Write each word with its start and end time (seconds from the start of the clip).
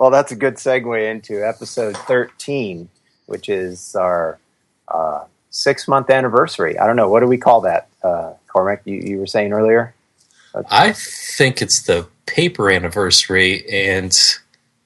well, 0.00 0.10
that's 0.10 0.32
a 0.32 0.36
good 0.36 0.54
segue 0.54 1.10
into 1.10 1.46
episode 1.46 1.94
13, 1.94 2.88
which 3.26 3.50
is 3.50 3.94
our 3.94 4.38
uh, 4.88 5.24
six 5.50 5.86
month 5.86 6.08
anniversary. 6.08 6.78
I 6.78 6.86
don't 6.86 6.96
know. 6.96 7.10
What 7.10 7.20
do 7.20 7.26
we 7.26 7.36
call 7.36 7.60
that, 7.60 7.88
uh, 8.02 8.32
Cormac? 8.48 8.80
You, 8.86 8.94
you 8.94 9.18
were 9.18 9.26
saying 9.26 9.52
earlier? 9.52 9.94
I 10.70 10.94
think 10.94 11.60
it's 11.60 11.82
the 11.82 12.08
paper 12.24 12.70
anniversary, 12.70 13.62
and 13.70 14.18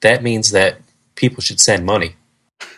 that 0.01 0.21
means 0.21 0.51
that 0.51 0.81
people 1.15 1.41
should 1.41 1.61
send 1.61 1.85
money. 1.85 2.17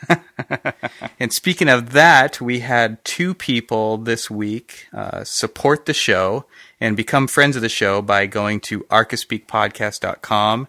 and 1.20 1.34
speaking 1.34 1.68
of 1.68 1.92
that, 1.94 2.40
we 2.40 2.60
had 2.60 3.04
two 3.04 3.34
people 3.34 3.98
this 3.98 4.30
week 4.30 4.86
uh, 4.94 5.24
support 5.24 5.88
the 5.88 5.94
show 5.94 6.46
and 6.80 6.96
become 6.96 7.28
friends 7.28 7.56
of 7.56 7.64
the 7.64 7.68
show 7.68 8.00
by 8.04 8.28
going 8.28 8.60
to 8.60 8.82
archispeakpodcast.com 8.82 10.68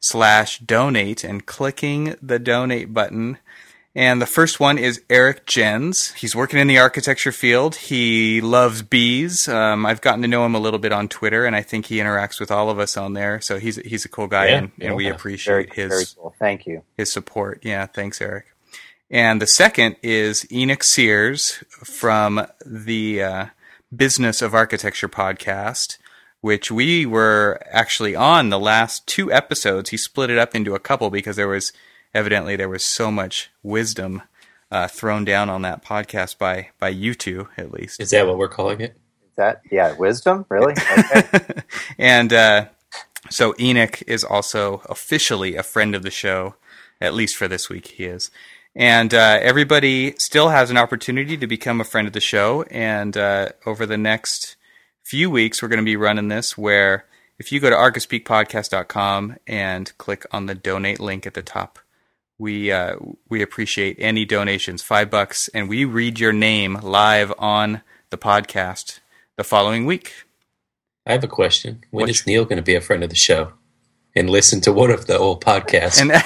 slash 0.00 0.58
donate 0.58 1.22
and 1.24 1.46
clicking 1.46 2.16
the 2.22 2.38
donate 2.38 2.92
button. 2.92 3.38
And 3.92 4.22
the 4.22 4.26
first 4.26 4.60
one 4.60 4.78
is 4.78 5.02
Eric 5.10 5.46
Jens. 5.46 6.12
He's 6.12 6.36
working 6.36 6.60
in 6.60 6.68
the 6.68 6.78
architecture 6.78 7.32
field. 7.32 7.74
He 7.74 8.40
loves 8.40 8.82
bees. 8.82 9.48
Um, 9.48 9.84
I've 9.84 10.00
gotten 10.00 10.22
to 10.22 10.28
know 10.28 10.46
him 10.46 10.54
a 10.54 10.60
little 10.60 10.78
bit 10.78 10.92
on 10.92 11.08
Twitter, 11.08 11.44
and 11.44 11.56
I 11.56 11.62
think 11.62 11.86
he 11.86 11.96
interacts 11.96 12.38
with 12.38 12.52
all 12.52 12.70
of 12.70 12.78
us 12.78 12.96
on 12.96 13.14
there. 13.14 13.40
So 13.40 13.58
he's 13.58 13.76
he's 13.76 14.04
a 14.04 14.08
cool 14.08 14.28
guy, 14.28 14.46
Yeah, 14.48 14.58
and, 14.58 14.70
and 14.80 14.94
we 14.96 15.08
appreciate 15.08 15.74
Very, 15.74 15.88
his 15.88 15.88
very 15.88 16.04
cool. 16.16 16.34
Thank 16.38 16.66
you. 16.66 16.82
his 16.96 17.12
support. 17.12 17.60
Yeah, 17.64 17.86
thanks, 17.86 18.20
Eric. 18.20 18.46
And 19.10 19.42
the 19.42 19.46
second 19.46 19.96
is 20.04 20.46
Enoch 20.52 20.84
Sears 20.84 21.64
from 21.82 22.46
the 22.64 23.22
uh, 23.24 23.46
Business 23.94 24.40
of 24.40 24.54
Architecture 24.54 25.08
podcast, 25.08 25.98
which 26.40 26.70
we 26.70 27.06
were 27.06 27.60
actually 27.70 28.16
on 28.16 28.48
the 28.50 28.58
last 28.58 29.06
two 29.06 29.32
episodes. 29.32 29.90
He 29.90 29.96
split 29.96 30.30
it 30.30 30.38
up 30.38 30.54
into 30.54 30.74
a 30.74 30.80
couple 30.80 31.10
because 31.10 31.36
there 31.36 31.48
was 31.48 31.72
evidently 32.14 32.56
there 32.56 32.68
was 32.68 32.84
so 32.84 33.10
much 33.10 33.50
wisdom 33.62 34.22
uh, 34.70 34.88
thrown 34.88 35.24
down 35.24 35.50
on 35.50 35.62
that 35.62 35.84
podcast 35.84 36.38
by 36.38 36.68
by 36.78 36.88
you 36.88 37.14
two 37.14 37.48
at 37.56 37.72
least. 37.72 38.00
Is 38.00 38.10
that 38.10 38.26
what 38.26 38.38
we're 38.38 38.48
calling 38.48 38.80
it? 38.80 38.92
Is 39.30 39.36
that, 39.36 39.62
yeah, 39.70 39.94
wisdom? 39.96 40.44
Really? 40.48 40.74
Okay. 40.98 41.62
and 41.98 42.32
uh, 42.32 42.66
so 43.30 43.54
Enoch 43.60 44.02
is 44.06 44.24
also 44.24 44.82
officially 44.88 45.56
a 45.56 45.62
friend 45.62 45.94
of 45.94 46.02
the 46.02 46.10
show, 46.10 46.56
at 47.00 47.14
least 47.14 47.36
for 47.36 47.48
this 47.48 47.68
week 47.68 47.88
he 47.88 48.04
is. 48.04 48.30
And 48.74 49.12
uh, 49.12 49.38
everybody 49.40 50.14
still 50.18 50.48
has 50.48 50.70
an 50.70 50.76
opportunity 50.76 51.36
to 51.36 51.46
become 51.46 51.80
a 51.80 51.84
friend 51.84 52.06
of 52.06 52.12
the 52.12 52.20
show. 52.20 52.62
And 52.70 53.16
uh, 53.16 53.48
over 53.66 53.86
the 53.86 53.98
next 53.98 54.56
few 55.10 55.28
weeks, 55.28 55.60
we're 55.60 55.66
going 55.68 55.80
to 55.80 55.84
be 55.84 55.96
running 55.96 56.28
this 56.28 56.56
where 56.56 57.04
if 57.36 57.50
you 57.50 57.58
go 57.58 57.68
to 57.68 57.74
archispeakpodcast.com 57.74 59.38
and 59.44 59.98
click 59.98 60.24
on 60.30 60.46
the 60.46 60.54
donate 60.54 61.00
link 61.00 61.26
at 61.26 61.34
the 61.34 61.42
top, 61.42 61.80
we 62.38 62.70
uh, 62.70 62.94
we 63.28 63.42
appreciate 63.42 63.96
any 63.98 64.24
donations, 64.24 64.84
five 64.84 65.10
bucks, 65.10 65.48
and 65.48 65.68
we 65.68 65.84
read 65.84 66.20
your 66.20 66.32
name 66.32 66.74
live 66.80 67.32
on 67.40 67.82
the 68.10 68.18
podcast 68.18 69.00
the 69.36 69.42
following 69.42 69.84
week. 69.84 70.12
I 71.04 71.10
have 71.10 71.24
a 71.24 71.28
question. 71.28 71.82
When 71.90 72.04
Which- 72.04 72.20
is 72.20 72.26
Neil 72.28 72.44
going 72.44 72.58
to 72.58 72.62
be 72.62 72.76
a 72.76 72.80
friend 72.80 73.02
of 73.02 73.10
the 73.10 73.16
show 73.16 73.54
and 74.14 74.30
listen 74.30 74.60
to 74.60 74.72
one 74.72 74.92
of 74.92 75.08
the 75.08 75.18
old 75.18 75.44
podcasts? 75.44 76.00
And 76.00 76.22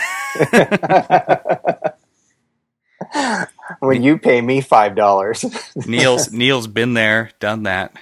when 3.81 4.03
you 4.03 4.19
pay 4.19 4.43
me 4.43 4.61
$5. 4.61 5.87
Neil's 5.87 6.31
Neil's 6.33 6.67
been 6.67 6.93
there, 6.93 7.31
done 7.41 7.63
that. 7.63 7.97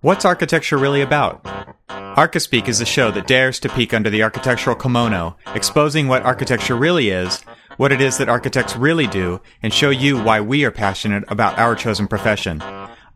What's 0.00 0.24
architecture 0.24 0.78
really 0.78 1.02
about? 1.02 1.44
Archispeak 1.88 2.68
is 2.68 2.80
a 2.80 2.86
show 2.86 3.10
that 3.10 3.26
dares 3.26 3.60
to 3.60 3.68
peek 3.68 3.92
under 3.92 4.08
the 4.08 4.22
architectural 4.22 4.74
kimono, 4.74 5.36
exposing 5.54 6.08
what 6.08 6.22
architecture 6.22 6.76
really 6.76 7.10
is, 7.10 7.42
what 7.76 7.92
it 7.92 8.00
is 8.00 8.16
that 8.18 8.28
architects 8.28 8.74
really 8.74 9.06
do, 9.06 9.40
and 9.62 9.74
show 9.74 9.90
you 9.90 10.20
why 10.20 10.40
we 10.40 10.64
are 10.64 10.70
passionate 10.70 11.24
about 11.28 11.58
our 11.58 11.74
chosen 11.74 12.08
profession. 12.08 12.62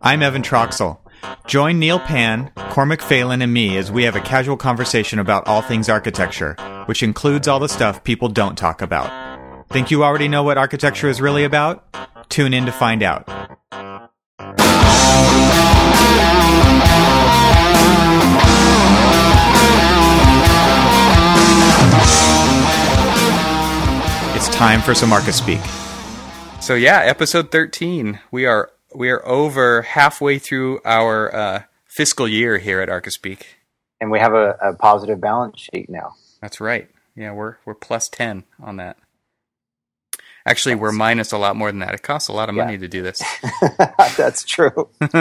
I'm 0.00 0.22
Evan 0.22 0.42
Troxel. 0.42 0.98
Join 1.46 1.78
Neil 1.78 1.98
Pan, 1.98 2.50
Cormac 2.56 3.00
Phelan, 3.00 3.42
and 3.42 3.52
me 3.52 3.76
as 3.76 3.90
we 3.90 4.02
have 4.02 4.16
a 4.16 4.20
casual 4.20 4.56
conversation 4.56 5.18
about 5.18 5.46
all 5.46 5.62
things 5.62 5.88
architecture, 5.88 6.56
which 6.86 7.02
includes 7.02 7.48
all 7.48 7.60
the 7.60 7.68
stuff 7.68 8.04
people 8.04 8.28
don't 8.28 8.58
talk 8.58 8.82
about. 8.82 9.31
Think 9.72 9.90
you 9.90 10.04
already 10.04 10.28
know 10.28 10.42
what 10.42 10.58
architecture 10.58 11.08
is 11.08 11.20
really 11.22 11.44
about? 11.44 11.82
Tune 12.28 12.52
in 12.52 12.66
to 12.66 12.72
find 12.72 13.02
out. 13.02 13.26
It's 24.34 24.48
time 24.48 24.80
for 24.80 24.94
some 24.94 25.10
Archispeak. 25.10 25.60
So 26.62 26.74
yeah, 26.74 27.00
episode 27.00 27.50
thirteen. 27.52 28.18
We 28.30 28.46
are 28.46 28.70
we 28.94 29.10
are 29.10 29.24
over 29.26 29.82
halfway 29.82 30.38
through 30.38 30.80
our 30.84 31.34
uh, 31.34 31.62
fiscal 31.86 32.26
year 32.26 32.58
here 32.58 32.80
at 32.80 32.88
Archispeak. 32.88 33.42
and 34.00 34.10
we 34.10 34.18
have 34.18 34.32
a, 34.34 34.56
a 34.62 34.74
positive 34.74 35.20
balance 35.20 35.60
sheet 35.72 35.88
now. 35.88 36.14
That's 36.40 36.60
right. 36.60 36.88
Yeah, 37.14 37.32
we're 37.32 37.56
we're 37.64 37.74
plus 37.74 38.08
ten 38.08 38.44
on 38.60 38.76
that. 38.76 38.96
Actually, 40.46 40.74
we're 40.74 40.92
minus 40.92 41.32
a 41.32 41.38
lot 41.38 41.54
more 41.56 41.70
than 41.70 41.78
that. 41.80 41.94
It 41.94 42.02
costs 42.02 42.28
a 42.28 42.32
lot 42.32 42.48
of 42.48 42.54
money 42.54 42.72
Yeah. 42.74 42.78
to 42.80 42.88
do 42.88 43.02
this. 43.02 43.22
That's 44.16 44.44
true. 44.44 44.88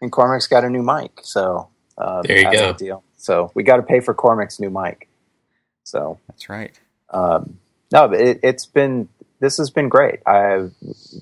and 0.00 0.10
Cormac's 0.10 0.46
got 0.46 0.64
a 0.64 0.70
new 0.70 0.82
mic, 0.82 1.12
so 1.22 1.68
uh, 1.98 2.22
There 2.22 2.38
you 2.38 2.52
go. 2.52 2.72
Deal. 2.72 3.04
So 3.16 3.50
we 3.54 3.62
got 3.62 3.76
to 3.76 3.82
pay 3.82 4.00
for 4.00 4.14
Cormac's 4.14 4.58
new 4.58 4.70
mic. 4.70 5.08
So 5.84 6.18
That's 6.28 6.48
right. 6.48 6.78
um, 7.10 7.58
no, 7.92 8.10
it, 8.12 8.40
it's 8.42 8.66
been 8.66 9.08
this 9.40 9.58
has 9.58 9.70
been 9.70 9.88
great. 9.88 10.20
I 10.26 10.70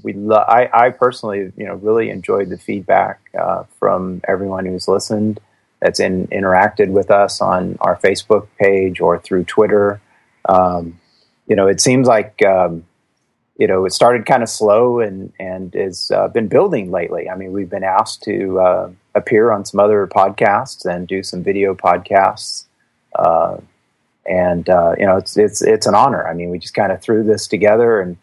we 0.03 0.13
lo- 0.13 0.45
I, 0.47 0.69
I 0.87 0.91
personally 0.91 1.53
you 1.57 1.67
know 1.67 1.75
really 1.75 2.11
enjoyed 2.11 2.49
the 2.49 2.59
feedback 2.59 3.21
uh, 3.39 3.65
from 3.79 4.21
everyone 4.29 4.67
who's 4.67 4.87
listened, 4.87 5.41
that's 5.81 5.99
in, 6.01 6.29
interacted 6.29 6.91
with 6.91 7.11
us 7.11 7.41
on 7.41 7.77
our 7.81 7.97
Facebook 7.97 8.47
page 8.59 9.01
or 9.01 9.19
through 9.19 9.45
Twitter. 9.45 10.01
Um, 10.49 11.01
you 11.51 11.57
know, 11.57 11.67
it 11.67 11.81
seems 11.81 12.07
like 12.07 12.43
um, 12.45 12.87
you 13.59 13.67
know 13.67 13.85
it 13.85 13.93
started 13.93 14.25
kind 14.25 14.43
of 14.43 14.49
slow 14.49 15.01
and 15.01 15.33
and 15.41 15.75
has 15.75 16.13
uh, 16.13 16.29
been 16.29 16.47
building 16.47 16.93
lately. 16.93 17.29
I 17.29 17.35
mean, 17.35 17.53
we've 17.53 17.69
been 17.69 17.83
asked 17.85 18.23
to 18.23 18.61
uh, 18.61 18.91
appear 19.17 19.51
on 19.51 19.65
some 19.65 19.81
other 19.81 20.07
podcasts 20.07 20.87
and 20.87 21.09
do 21.09 21.25
some 21.25 21.43
video 21.43 21.75
podcasts. 21.75 22.67
Uh, 23.17 23.59
and 24.27 24.71
uh, 24.71 24.95
you 24.97 25.05
know 25.05 25.17
it's 25.17 25.37
it's 25.37 25.61
it's 25.61 25.87
an 25.87 25.97
honor. 25.97 26.27
I 26.27 26.35
mean, 26.35 26.51
we 26.51 26.61
just 26.61 26.75
kind 26.75 26.93
of 26.93 27.03
threw 27.03 27.25
this 27.25 27.49
together 27.49 28.01
and 28.01 28.17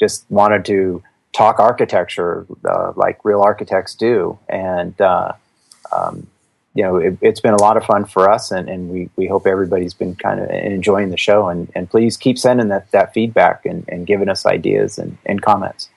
just 0.00 0.28
wanted 0.28 0.64
to 0.64 1.00
talk 1.32 1.60
architecture 1.60 2.44
uh, 2.68 2.92
like 2.96 3.24
real 3.24 3.40
architects 3.40 3.94
do, 3.94 4.36
and 4.48 5.00
uh, 5.00 5.32
um, 5.92 6.26
you 6.74 6.82
know 6.82 6.96
it, 6.96 7.16
it's 7.20 7.40
been 7.40 7.54
a 7.54 7.60
lot 7.60 7.76
of 7.76 7.84
fun 7.84 8.04
for 8.04 8.30
us, 8.30 8.50
and, 8.50 8.68
and 8.68 8.90
we, 8.90 9.10
we 9.16 9.26
hope 9.26 9.46
everybody's 9.46 9.94
been 9.94 10.14
kind 10.16 10.40
of 10.40 10.50
enjoying 10.50 11.10
the 11.10 11.16
show, 11.16 11.48
and, 11.48 11.70
and 11.74 11.88
please 11.88 12.16
keep 12.16 12.38
sending 12.38 12.68
that, 12.68 12.90
that 12.90 13.14
feedback 13.14 13.64
and, 13.64 13.84
and 13.88 14.06
giving 14.06 14.28
us 14.28 14.44
ideas 14.44 14.98
and, 14.98 15.16
and 15.24 15.42
comments. 15.42 15.88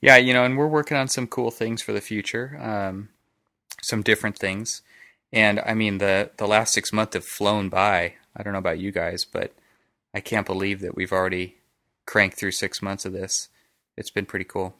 Yeah, 0.00 0.16
you 0.16 0.32
know, 0.32 0.44
and 0.44 0.56
we're 0.56 0.66
working 0.66 0.96
on 0.96 1.08
some 1.08 1.26
cool 1.26 1.50
things 1.50 1.82
for 1.82 1.92
the 1.92 2.00
future, 2.00 2.58
um, 2.60 3.08
some 3.82 4.02
different 4.02 4.38
things. 4.38 4.82
And 5.32 5.60
I 5.60 5.74
mean, 5.74 5.98
the 5.98 6.30
the 6.36 6.46
last 6.46 6.72
six 6.72 6.92
months 6.92 7.14
have 7.14 7.24
flown 7.24 7.68
by. 7.68 8.14
I 8.36 8.42
don't 8.42 8.52
know 8.52 8.58
about 8.58 8.78
you 8.78 8.92
guys, 8.92 9.24
but 9.24 9.52
I 10.14 10.20
can't 10.20 10.46
believe 10.46 10.80
that 10.80 10.94
we've 10.94 11.12
already 11.12 11.56
cranked 12.06 12.36
through 12.36 12.52
six 12.52 12.80
months 12.80 13.04
of 13.04 13.12
this. 13.12 13.48
It's 13.96 14.10
been 14.10 14.26
pretty 14.26 14.44
cool. 14.44 14.76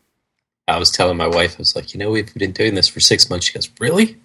I 0.67 0.79
was 0.79 0.91
telling 0.91 1.17
my 1.17 1.27
wife, 1.27 1.57
I 1.57 1.59
was 1.59 1.77
like, 1.77 1.93
you 1.93 1.99
know, 1.99 2.11
we've 2.11 2.33
been 2.35 2.53
doing 2.53 2.75
this 2.75 2.89
for 2.89 3.01
six 3.01 3.29
months. 3.29 3.47
She 3.47 3.53
goes, 3.53 3.71
really? 3.81 4.17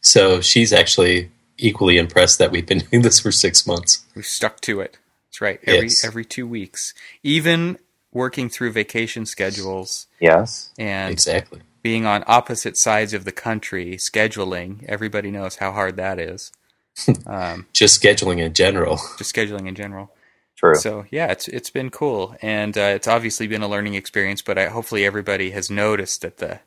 So 0.00 0.40
she's 0.40 0.72
actually 0.72 1.30
equally 1.58 1.98
impressed 1.98 2.38
that 2.38 2.50
we've 2.50 2.66
been 2.66 2.78
doing 2.90 3.02
this 3.02 3.20
for 3.20 3.30
six 3.32 3.66
months. 3.66 4.04
We've 4.14 4.24
stuck 4.26 4.60
to 4.62 4.80
it. 4.80 4.98
That's 5.28 5.40
right. 5.40 5.60
Every 5.66 5.88
Yes. 5.88 6.04
every 6.04 6.24
two 6.24 6.46
weeks, 6.46 6.94
even 7.22 7.78
working 8.12 8.48
through 8.48 8.72
vacation 8.72 9.24
schedules 9.26 10.08
Yes, 10.18 10.70
and 10.78 11.12
Exactly. 11.12 11.60
being 11.82 12.04
on 12.06 12.24
opposite 12.26 12.76
sides 12.76 13.14
of 13.14 13.24
the 13.24 13.30
country, 13.32 13.96
scheduling. 13.96 14.84
Everybody 14.88 15.30
knows 15.30 15.56
how 15.56 15.70
hard 15.72 15.96
that 15.96 16.18
is. 16.18 16.50
um, 17.26 17.66
Just 17.72 18.02
scheduling 18.02 18.38
in 18.40 18.52
general. 18.52 18.96
just 19.18 19.32
scheduling 19.34 19.68
in 19.68 19.74
general. 19.76 20.10
true. 20.56 20.74
So 20.74 21.04
yeah, 21.10 21.30
it's 21.30 21.46
it's 21.48 21.70
been 21.70 21.90
cool, 21.90 22.34
and 22.42 22.76
uh, 22.76 22.92
it's 22.96 23.06
obviously 23.06 23.46
been 23.46 23.62
a 23.62 23.68
learning 23.68 23.94
experience. 23.94 24.42
But 24.42 24.58
I, 24.58 24.66
hopefully, 24.66 25.04
everybody 25.04 25.50
has 25.50 25.70
noticed 25.70 26.22
that 26.22 26.38
the 26.38 26.48
the 26.48 26.60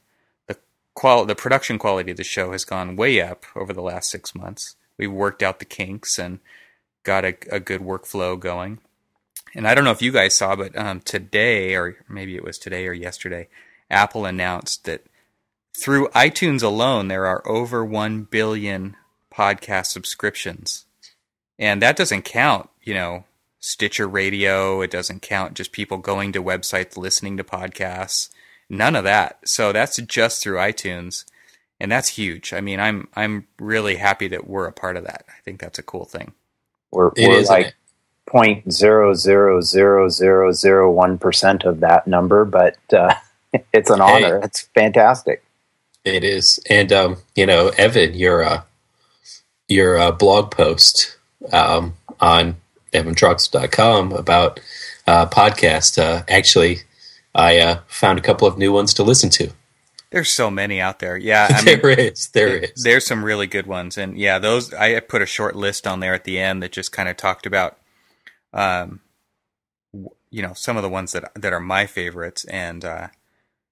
qual 0.93 1.25
the 1.25 1.35
production 1.35 1.77
quality 1.77 2.11
of 2.11 2.17
the 2.17 2.23
show 2.23 2.51
has 2.51 2.65
gone 2.65 2.95
way 2.95 3.21
up 3.21 3.45
over 3.55 3.73
the 3.73 3.81
last 3.81 4.09
six 4.09 4.35
months. 4.35 4.75
We've 4.97 5.11
worked 5.11 5.41
out 5.41 5.59
the 5.59 5.65
kinks 5.65 6.19
and 6.19 6.39
got 7.03 7.25
a, 7.25 7.35
a 7.51 7.59
good 7.59 7.81
workflow 7.81 8.39
going. 8.39 8.79
And 9.55 9.67
I 9.67 9.75
don't 9.75 9.83
know 9.83 9.91
if 9.91 10.01
you 10.01 10.11
guys 10.11 10.37
saw, 10.37 10.55
but 10.55 10.75
um, 10.77 11.01
today, 11.01 11.75
or 11.75 11.97
maybe 12.09 12.35
it 12.35 12.43
was 12.43 12.57
today 12.57 12.87
or 12.87 12.93
yesterday, 12.93 13.47
Apple 13.89 14.25
announced 14.25 14.85
that 14.85 15.03
through 15.75 16.07
iTunes 16.09 16.63
alone, 16.63 17.07
there 17.07 17.25
are 17.25 17.47
over 17.47 17.83
1 17.83 18.23
billion 18.23 18.95
podcast 19.33 19.87
subscriptions. 19.87 20.85
And 21.59 21.81
that 21.81 21.95
doesn't 21.95 22.23
count, 22.23 22.69
you 22.81 22.93
know, 22.93 23.25
Stitcher 23.59 24.07
Radio. 24.07 24.81
It 24.81 24.91
doesn't 24.91 25.21
count 25.21 25.53
just 25.53 25.71
people 25.71 25.97
going 25.97 26.31
to 26.33 26.43
websites 26.43 26.97
listening 26.97 27.37
to 27.37 27.43
podcasts. 27.43 28.29
None 28.69 28.95
of 28.95 29.03
that. 29.05 29.39
So 29.47 29.71
that's 29.73 29.97
just 30.03 30.43
through 30.43 30.57
iTunes. 30.57 31.25
And 31.79 31.91
that's 31.91 32.09
huge. 32.09 32.53
I 32.53 32.61
mean, 32.61 32.79
I'm 32.79 33.09
I'm 33.15 33.47
really 33.59 33.97
happy 33.97 34.27
that 34.29 34.47
we're 34.47 34.67
a 34.67 34.73
part 34.73 34.97
of 34.97 35.05
that. 35.05 35.25
I 35.29 35.41
think 35.43 35.59
that's 35.61 35.79
a 35.79 35.83
cool 35.83 36.05
thing. 36.05 36.33
We're, 36.91 37.11
It 37.15 37.31
we're 37.31 37.31
is, 37.31 37.49
like 37.49 37.75
point 38.27 38.71
zero 38.71 39.13
zero 39.13 39.61
zero 39.61 40.09
zero 40.09 40.51
zero 40.53 40.91
one 40.91 41.17
percent 41.19 41.65
of 41.65 41.81
that 41.81 42.07
number, 42.07 42.45
but 42.45 42.77
uh, 42.93 43.15
it's 43.73 43.89
an 43.91 44.01
Hey. 44.05 44.25
honor. 44.25 44.37
It's 44.43 44.63
fantastic. 44.75 45.43
It 46.05 46.23
is, 46.23 46.59
and 46.69 46.91
um, 46.93 47.17
you 47.35 47.45
know, 47.45 47.69
Evan, 47.77 48.13
your 48.15 48.43
uh, 48.43 48.63
your 49.67 49.97
uh, 49.97 50.11
blog 50.11 50.51
post 50.51 51.17
um, 51.53 51.95
on 52.21 52.57
evantroxel.com 52.93 54.13
about 54.13 54.59
uh, 55.07 55.27
podcast. 55.27 55.99
Uh, 56.01 56.23
actually, 56.29 56.79
I 57.35 57.59
uh, 57.59 57.79
found 57.87 58.19
a 58.19 58.21
couple 58.21 58.47
of 58.47 58.57
new 58.57 58.71
ones 58.71 58.93
to 58.95 59.03
listen 59.03 59.29
to. 59.31 59.51
There's 60.11 60.29
so 60.29 60.51
many 60.51 60.79
out 60.79 60.99
there. 60.99 61.17
Yeah, 61.17 61.47
I 61.49 61.63
mean, 61.65 61.81
there 61.81 61.89
is, 61.89 62.27
there 62.29 62.57
is. 62.57 62.83
There's 62.83 63.05
some 63.05 63.25
really 63.25 63.47
good 63.47 63.65
ones, 63.65 63.97
and 63.97 64.17
yeah, 64.17 64.37
those 64.39 64.73
I 64.73 64.99
put 64.99 65.23
a 65.23 65.27
short 65.27 65.55
list 65.55 65.87
on 65.87 65.99
there 65.99 66.13
at 66.13 66.23
the 66.23 66.39
end 66.39 66.61
that 66.61 66.71
just 66.71 66.91
kind 66.91 67.09
of 67.09 67.17
talked 67.17 67.45
about, 67.47 67.77
um, 68.53 68.99
w- 69.91 70.11
you 70.29 70.41
know, 70.43 70.53
some 70.53 70.77
of 70.77 70.83
the 70.83 70.89
ones 70.89 71.13
that 71.13 71.31
that 71.35 71.53
are 71.53 71.59
my 71.59 71.87
favorites, 71.87 72.45
and 72.45 72.85
uh, 72.85 73.07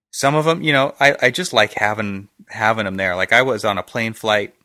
some 0.09 0.33
of 0.33 0.45
them, 0.45 0.63
you 0.63 0.73
know, 0.73 0.95
I 0.99 1.15
I 1.21 1.29
just 1.29 1.53
like 1.53 1.73
having 1.73 2.29
having 2.49 2.85
them 2.85 2.95
there. 2.95 3.15
Like 3.15 3.31
I 3.31 3.43
was 3.43 3.63
on 3.63 3.77
a 3.77 3.83
plane 3.83 4.13
flight 4.13 4.55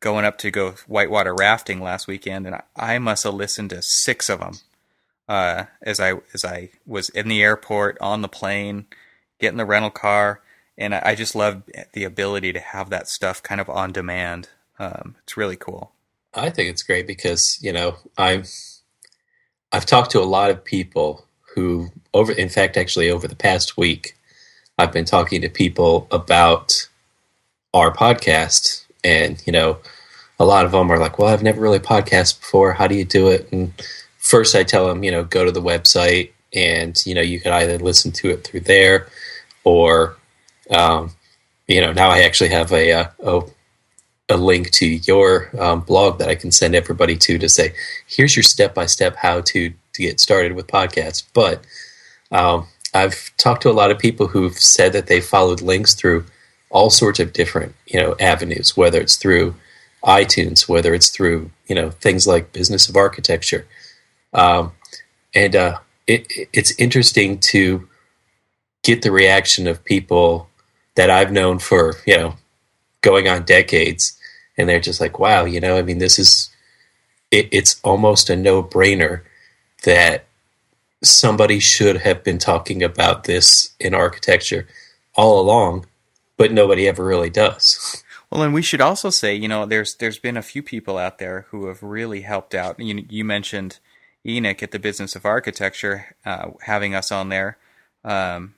going 0.00 0.24
up 0.24 0.38
to 0.38 0.50
go 0.50 0.76
whitewater 0.86 1.34
rafting 1.34 1.82
last 1.82 2.06
weekend, 2.06 2.46
and 2.46 2.54
I, 2.54 2.62
I 2.74 2.98
must 2.98 3.24
have 3.24 3.34
listened 3.34 3.68
to 3.70 3.82
six 3.82 4.30
of 4.30 4.40
them 4.40 4.54
uh, 5.28 5.64
as 5.82 6.00
I 6.00 6.14
as 6.34 6.44
I 6.44 6.70
was 6.86 7.08
in 7.10 7.28
the 7.28 7.42
airport 7.42 7.98
on 8.00 8.22
the 8.22 8.28
plane, 8.28 8.86
getting 9.38 9.58
the 9.58 9.66
rental 9.66 9.90
car 9.90 10.40
and 10.78 10.94
I 10.94 11.02
I 11.04 11.14
just 11.14 11.34
love 11.34 11.62
the 11.92 12.04
ability 12.04 12.52
to 12.52 12.60
have 12.60 12.88
that 12.90 13.08
stuff 13.08 13.42
kind 13.42 13.60
of 13.60 13.68
on 13.68 13.92
demand. 13.92 14.48
Um, 14.78 15.16
it's 15.24 15.36
really 15.36 15.56
cool. 15.56 15.92
I 16.32 16.50
think 16.50 16.70
it's 16.70 16.82
great 16.82 17.06
because 17.06 17.58
you 17.60 17.72
know 17.72 17.96
I've 18.16 18.50
I've 19.72 19.86
talked 19.86 20.12
to 20.12 20.20
a 20.20 20.24
lot 20.24 20.50
of 20.50 20.64
people 20.64 21.26
who 21.54 21.88
over 22.14 22.32
in 22.32 22.48
fact 22.48 22.76
actually 22.76 23.10
over 23.10 23.26
the 23.26 23.36
past 23.36 23.76
week 23.76 24.16
I've 24.78 24.92
been 24.92 25.04
talking 25.04 25.40
to 25.42 25.48
people 25.48 26.06
about 26.10 26.88
our 27.74 27.92
podcast 27.92 28.84
and 29.02 29.42
you 29.46 29.52
know 29.52 29.78
a 30.38 30.44
lot 30.44 30.64
of 30.64 30.72
them 30.72 30.90
are 30.90 30.98
like 30.98 31.18
well 31.18 31.28
I've 31.28 31.42
never 31.42 31.60
really 31.60 31.80
podcast 31.80 32.38
before 32.40 32.74
how 32.74 32.86
do 32.86 32.94
you 32.94 33.04
do 33.04 33.28
it 33.28 33.50
and 33.50 33.72
first 34.28 34.54
I 34.54 34.62
tell 34.64 34.86
them 34.86 35.02
you 35.04 35.10
know 35.10 35.24
go 35.24 35.44
to 35.44 35.52
the 35.52 35.62
website 35.62 36.30
and 36.54 37.00
you 37.06 37.14
know 37.14 37.22
you 37.22 37.40
can 37.40 37.52
either 37.52 37.78
listen 37.78 38.12
to 38.12 38.30
it 38.30 38.44
through 38.44 38.60
there 38.60 39.08
or 39.64 40.16
um, 40.70 41.12
you 41.66 41.80
know 41.80 41.92
now 41.92 42.10
I 42.10 42.20
actually 42.20 42.50
have 42.50 42.72
a, 42.72 42.92
uh, 42.92 43.06
a 43.24 43.40
a 44.28 44.36
link 44.36 44.70
to 44.70 44.86
your 44.86 45.50
um, 45.58 45.80
blog 45.80 46.18
that 46.18 46.28
I 46.28 46.34
can 46.34 46.52
send 46.52 46.74
everybody 46.74 47.16
to 47.16 47.38
to 47.38 47.48
say, 47.48 47.72
here's 48.06 48.36
your 48.36 48.42
step 48.42 48.74
by 48.74 48.86
step 48.86 49.16
how 49.16 49.40
to 49.40 49.70
to 49.70 50.02
get 50.02 50.20
started 50.20 50.52
with 50.52 50.66
podcasts. 50.66 51.24
But 51.32 51.64
um, 52.30 52.66
I've 52.94 53.32
talked 53.36 53.62
to 53.62 53.70
a 53.70 53.72
lot 53.72 53.90
of 53.90 53.98
people 53.98 54.28
who've 54.28 54.58
said 54.58 54.92
that 54.92 55.06
they 55.06 55.20
followed 55.20 55.62
links 55.62 55.94
through 55.94 56.26
all 56.70 56.90
sorts 56.90 57.20
of 57.20 57.32
different 57.32 57.74
you 57.86 58.00
know 58.00 58.14
avenues, 58.20 58.76
whether 58.76 59.00
it's 59.00 59.16
through 59.16 59.54
iTunes, 60.04 60.68
whether 60.68 60.94
it's 60.94 61.08
through 61.10 61.50
you 61.66 61.74
know 61.74 61.90
things 61.90 62.26
like 62.26 62.52
Business 62.52 62.88
of 62.88 62.96
Architecture, 62.96 63.66
um, 64.32 64.72
and 65.34 65.56
uh, 65.56 65.78
it, 66.06 66.26
it's 66.52 66.78
interesting 66.78 67.38
to 67.38 67.88
get 68.82 69.02
the 69.02 69.12
reaction 69.12 69.66
of 69.66 69.84
people 69.84 70.48
that 70.94 71.10
I've 71.10 71.32
known 71.32 71.58
for 71.58 71.94
you 72.06 72.16
know 72.16 72.34
going 73.00 73.28
on 73.28 73.44
decades 73.44 74.18
and 74.56 74.68
they're 74.68 74.80
just 74.80 75.00
like 75.00 75.18
wow 75.18 75.44
you 75.44 75.60
know 75.60 75.78
i 75.78 75.82
mean 75.82 75.98
this 75.98 76.18
is 76.18 76.50
it, 77.30 77.48
it's 77.52 77.80
almost 77.84 78.28
a 78.30 78.36
no-brainer 78.36 79.22
that 79.84 80.24
somebody 81.02 81.60
should 81.60 81.98
have 81.98 82.24
been 82.24 82.38
talking 82.38 82.82
about 82.82 83.24
this 83.24 83.74
in 83.78 83.94
architecture 83.94 84.66
all 85.14 85.40
along 85.40 85.86
but 86.36 86.52
nobody 86.52 86.88
ever 86.88 87.04
really 87.04 87.30
does 87.30 88.02
Well, 88.30 88.42
and 88.42 88.52
we 88.52 88.60
should 88.60 88.82
also 88.82 89.08
say, 89.08 89.34
you 89.34 89.48
know, 89.48 89.64
there's 89.64 89.94
there's 89.94 90.18
been 90.18 90.36
a 90.36 90.42
few 90.42 90.62
people 90.62 90.98
out 90.98 91.16
there 91.16 91.46
who 91.48 91.66
have 91.68 91.82
really 91.82 92.20
helped 92.20 92.54
out. 92.54 92.78
You 92.78 93.06
you 93.08 93.24
mentioned 93.24 93.78
Enoch 94.28 94.62
at 94.62 94.70
the 94.70 94.78
Business 94.78 95.16
of 95.16 95.24
Architecture 95.24 96.14
uh, 96.24 96.50
having 96.62 96.94
us 96.94 97.10
on 97.10 97.30
there. 97.30 97.56
Um, 98.04 98.54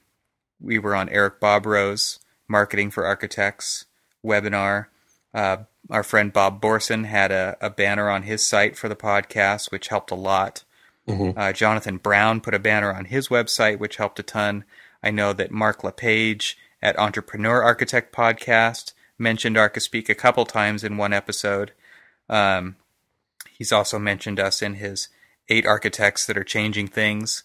we 0.61 0.79
were 0.79 0.95
on 0.95 1.09
Eric 1.09 1.41
Bobrow's 1.41 2.19
Marketing 2.49 2.91
for 2.91 3.07
Architects 3.07 3.87
webinar. 4.25 4.87
Uh, 5.33 5.59
our 5.89 6.03
friend 6.03 6.33
Bob 6.33 6.61
Borson 6.61 7.07
had 7.07 7.31
a, 7.31 7.57
a 7.61 7.71
banner 7.71 8.11
on 8.11 8.25
his 8.25 8.45
site 8.47 8.77
for 8.77 8.89
the 8.89 8.97
podcast, 8.97 9.71
which 9.71 9.89
helped 9.89 10.11
a 10.11 10.17
lot. 10.17 10.65
Mhm. 11.09 11.37
Uh, 11.37 11.53
Jonathan 11.53 11.97
Brown 11.97 12.41
put 12.41 12.55
a 12.55 12.59
banner 12.59 12.93
on 12.93 13.07
his 13.07 13.29
website, 13.29 13.79
which 13.79 13.97
helped 13.97 14.19
a 14.19 14.23
ton. 14.23 14.65
I 15.03 15.11
know 15.11 15.33
that 15.33 15.51
Mark 15.51 15.83
LePage 15.83 16.59
at 16.83 16.99
Entrepreneur 16.99 17.63
Architect 17.63 18.15
Podcast 18.15 18.93
mentioned 19.19 19.57
Archispeak 19.57 20.09
a 20.09 20.15
couple 20.15 20.45
times 20.45 20.85
in 20.85 20.97
one 20.97 21.13
episode. 21.13 21.73
Um, 22.29 22.77
he's 23.51 23.73
also 23.73 23.99
mentioned 23.99 24.39
us 24.41 24.63
in 24.63 24.75
his 24.75 25.09
eight 25.51 25.67
architects 25.67 26.27
that 26.27 26.39
are 26.39 26.45
changing 26.45 26.89
things 26.89 27.43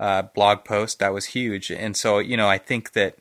uh, 0.00 0.22
blog 0.22 0.64
post. 0.64 0.98
That 0.98 1.12
was 1.12 1.26
huge. 1.26 1.70
And 1.70 1.96
so, 1.96 2.18
you 2.18 2.36
know, 2.36 2.48
I 2.48 2.58
think 2.58 2.92
that 2.92 3.16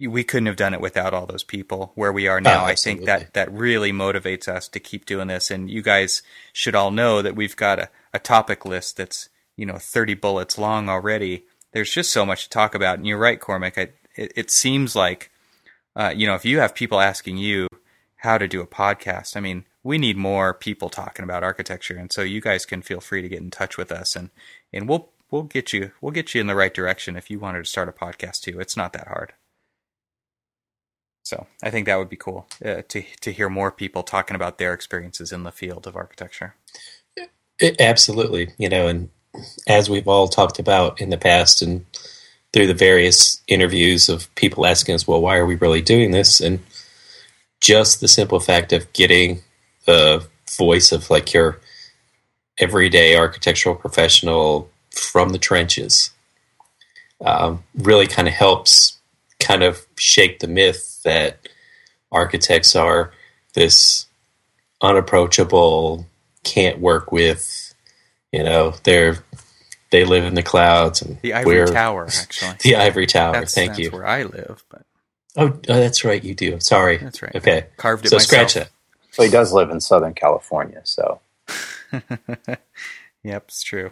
we 0.00 0.24
couldn't 0.24 0.46
have 0.46 0.56
done 0.56 0.74
it 0.74 0.80
without 0.80 1.14
all 1.14 1.26
those 1.26 1.44
people 1.44 1.92
where 1.94 2.12
we 2.12 2.28
are 2.28 2.40
now. 2.40 2.64
I 2.64 2.74
think 2.74 3.04
that 3.04 3.34
that 3.34 3.52
really 3.52 3.92
motivates 3.92 4.48
us 4.48 4.68
to 4.68 4.80
keep 4.80 5.06
doing 5.06 5.28
this. 5.28 5.50
And 5.50 5.70
you 5.70 5.82
guys 5.82 6.22
should 6.52 6.74
all 6.74 6.90
know 6.90 7.22
that 7.22 7.36
we've 7.36 7.56
got 7.56 7.78
a, 7.78 7.90
a 8.12 8.18
topic 8.18 8.64
list 8.64 8.96
that's, 8.96 9.28
you 9.56 9.64
know, 9.64 9.78
30 9.78 10.14
bullets 10.14 10.58
long 10.58 10.88
already. 10.88 11.44
There's 11.72 11.92
just 11.92 12.12
so 12.12 12.26
much 12.26 12.44
to 12.44 12.50
talk 12.50 12.74
about. 12.74 12.98
And 12.98 13.06
you're 13.06 13.18
right, 13.18 13.40
Cormac. 13.40 13.78
I, 13.78 13.88
it, 14.16 14.32
it 14.36 14.50
seems 14.50 14.96
like, 14.96 15.30
uh, 15.94 16.12
you 16.14 16.26
know, 16.26 16.34
if 16.34 16.44
you 16.44 16.58
have 16.58 16.74
people 16.74 17.00
asking 17.00 17.38
you 17.38 17.68
how 18.16 18.38
to 18.38 18.48
do 18.48 18.60
a 18.60 18.66
podcast, 18.66 19.36
I 19.36 19.40
mean, 19.40 19.64
we 19.86 19.98
need 19.98 20.16
more 20.16 20.52
people 20.52 20.90
talking 20.90 21.22
about 21.22 21.44
architecture. 21.44 21.96
And 21.96 22.12
so 22.12 22.22
you 22.22 22.40
guys 22.40 22.66
can 22.66 22.82
feel 22.82 23.00
free 23.00 23.22
to 23.22 23.28
get 23.28 23.40
in 23.40 23.52
touch 23.52 23.78
with 23.78 23.92
us 23.92 24.16
and, 24.16 24.30
and 24.72 24.88
we'll, 24.88 25.10
we'll 25.30 25.44
get 25.44 25.72
you, 25.72 25.92
we'll 26.00 26.10
get 26.10 26.34
you 26.34 26.40
in 26.40 26.48
the 26.48 26.56
right 26.56 26.74
direction 26.74 27.16
if 27.16 27.30
you 27.30 27.38
wanted 27.38 27.64
to 27.64 27.70
start 27.70 27.88
a 27.88 27.92
podcast 27.92 28.40
too. 28.40 28.58
It's 28.58 28.76
not 28.76 28.92
that 28.94 29.06
hard. 29.06 29.34
So 31.22 31.46
I 31.62 31.70
think 31.70 31.86
that 31.86 31.98
would 31.98 32.08
be 32.08 32.16
cool 32.16 32.46
uh, 32.64 32.82
to 32.88 33.02
to 33.22 33.32
hear 33.32 33.48
more 33.48 33.72
people 33.72 34.04
talking 34.04 34.36
about 34.36 34.58
their 34.58 34.72
experiences 34.72 35.32
in 35.32 35.42
the 35.42 35.50
field 35.50 35.84
of 35.88 35.96
architecture. 35.96 36.54
It, 37.58 37.80
absolutely 37.80 38.50
you 38.58 38.68
know 38.68 38.86
and 38.86 39.08
as 39.66 39.90
we've 39.90 40.06
all 40.06 40.28
talked 40.28 40.58
about 40.58 41.00
in 41.00 41.10
the 41.10 41.16
past 41.16 41.62
and 41.62 41.86
through 42.52 42.66
the 42.66 42.74
various 42.74 43.42
interviews 43.48 44.10
of 44.10 44.32
people 44.34 44.66
asking 44.66 44.94
us 44.94 45.08
well 45.08 45.22
why 45.22 45.36
are 45.38 45.46
we 45.46 45.54
really 45.54 45.80
doing 45.80 46.10
this 46.10 46.40
and 46.40 46.60
just 47.62 48.00
the 48.00 48.08
simple 48.08 48.40
fact 48.40 48.74
of 48.74 48.92
getting 48.92 49.42
the 49.86 50.26
voice 50.56 50.92
of 50.92 51.10
like 51.10 51.32
your 51.32 51.60
everyday 52.58 53.16
architectural 53.16 53.74
professional 53.74 54.70
from 54.90 55.30
the 55.30 55.38
trenches 55.38 56.10
um, 57.24 57.62
really 57.74 58.06
kind 58.06 58.28
of 58.28 58.34
helps 58.34 58.98
kind 59.40 59.62
of 59.62 59.86
shake 59.98 60.38
the 60.40 60.48
myth 60.48 61.00
that 61.04 61.48
architects 62.12 62.74
are 62.76 63.12
this 63.54 64.06
unapproachable 64.82 66.06
can't 66.44 66.78
work 66.80 67.10
with 67.12 67.74
you 68.32 68.42
know 68.42 68.74
they're 68.84 69.18
they 69.90 70.04
live 70.04 70.24
in 70.24 70.34
the 70.34 70.42
clouds 70.42 71.00
and 71.00 71.20
The 71.22 71.32
Ivory 71.34 71.66
Tower, 71.66 72.08
actually. 72.20 72.56
the 72.62 72.76
ivory 72.76 73.06
tower 73.06 73.32
That's, 73.32 73.54
thank 73.54 73.70
that's 73.70 73.78
you 73.78 73.90
where 73.90 74.06
I 74.06 74.24
live, 74.24 74.64
but 74.68 74.82
oh, 75.36 75.46
oh 75.46 75.60
that's 75.80 76.04
right 76.04 76.22
you 76.22 76.34
do 76.34 76.58
sorry 76.60 76.96
that's 76.98 77.22
right. 77.22 77.34
okay 77.36 77.66
Carved 77.76 78.04
it 78.04 78.10
so 78.10 78.16
myself. 78.16 78.28
scratch 78.28 78.54
that 78.54 78.70
So 79.16 79.22
he 79.22 79.30
does 79.30 79.50
live 79.54 79.70
in 79.70 79.80
Southern 79.80 80.12
California. 80.12 80.82
So 80.84 81.20
yep, 83.24 83.44
it's 83.48 83.62
true. 83.62 83.90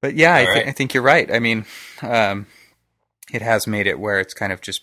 But 0.00 0.16
yeah, 0.16 0.34
I, 0.34 0.46
th- 0.46 0.48
right. 0.48 0.66
I 0.66 0.72
think 0.72 0.92
you're 0.92 1.04
right. 1.04 1.32
I 1.32 1.38
mean, 1.38 1.66
um, 2.02 2.46
it 3.32 3.42
has 3.42 3.68
made 3.68 3.86
it 3.86 4.00
where 4.00 4.18
it's 4.18 4.34
kind 4.34 4.52
of 4.52 4.60
just 4.60 4.82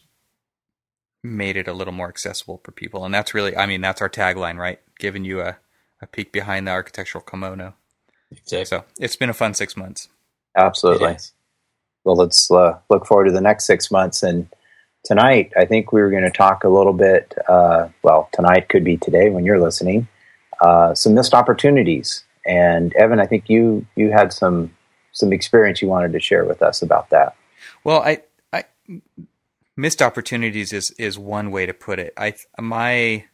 made 1.22 1.58
it 1.58 1.68
a 1.68 1.74
little 1.74 1.94
more 1.94 2.08
accessible 2.08 2.62
for 2.64 2.72
people, 2.72 3.04
and 3.04 3.14
that's 3.14 3.34
really, 3.34 3.58
I 3.58 3.66
mean, 3.66 3.82
that's 3.82 4.02
our 4.02 4.10
tagline, 4.10 4.58
right? 4.58 4.80
Giving 4.98 5.26
you 5.26 5.42
a, 5.42 5.58
a 6.02 6.08
peek 6.08 6.32
behind 6.32 6.68
the 6.68 6.72
architectural 6.72 7.24
kimono. 7.24 7.76
exactly 8.32 8.66
So 8.66 8.86
it's 8.98 9.18
been 9.18 9.30
a 9.30 9.34
fun 9.34 9.54
six 9.54 9.76
months. 9.76 10.08
absolutely. 10.56 11.18
Well, 12.06 12.16
let's 12.16 12.50
uh, 12.50 12.80
look 12.90 13.06
forward 13.06 13.26
to 13.26 13.32
the 13.32 13.42
next 13.42 13.66
six 13.66 13.92
months. 13.92 14.24
And 14.24 14.48
tonight, 15.04 15.52
I 15.58 15.66
think 15.66 15.92
we 15.92 16.02
were 16.02 16.10
going 16.10 16.24
to 16.24 16.32
talk 16.32 16.64
a 16.64 16.70
little 16.70 16.94
bit. 16.94 17.34
Uh, 17.48 17.90
well, 18.04 18.30
tonight 18.32 18.70
could 18.70 18.84
be 18.84 18.98
today 18.98 19.30
when 19.30 19.46
you're 19.46 19.60
listening. 19.60 20.08
Uh, 20.62 20.94
some 20.94 21.14
missed 21.14 21.34
opportunities. 21.34 22.24
And 22.46 22.94
Evan, 22.96 23.20
I 23.20 23.26
think 23.26 23.50
you 23.50 23.86
you 23.96 24.12
had 24.12 24.34
some 24.34 24.76
some 25.12 25.34
experience 25.34 25.82
you 25.82 25.88
wanted 25.88 26.14
to 26.14 26.20
share 26.20 26.46
with 26.46 26.62
us 26.62 26.82
about 26.82 27.10
that. 27.10 27.36
Well, 27.84 28.02
I, 28.02 28.24
I 28.52 28.66
missed 29.76 30.02
opportunities 30.02 30.74
is 30.74 30.92
is 30.92 31.20
one 31.20 31.52
way 31.52 31.66
to 31.66 31.74
put 31.74 32.00
it. 32.00 32.14
I 32.18 32.36
my 32.60 33.26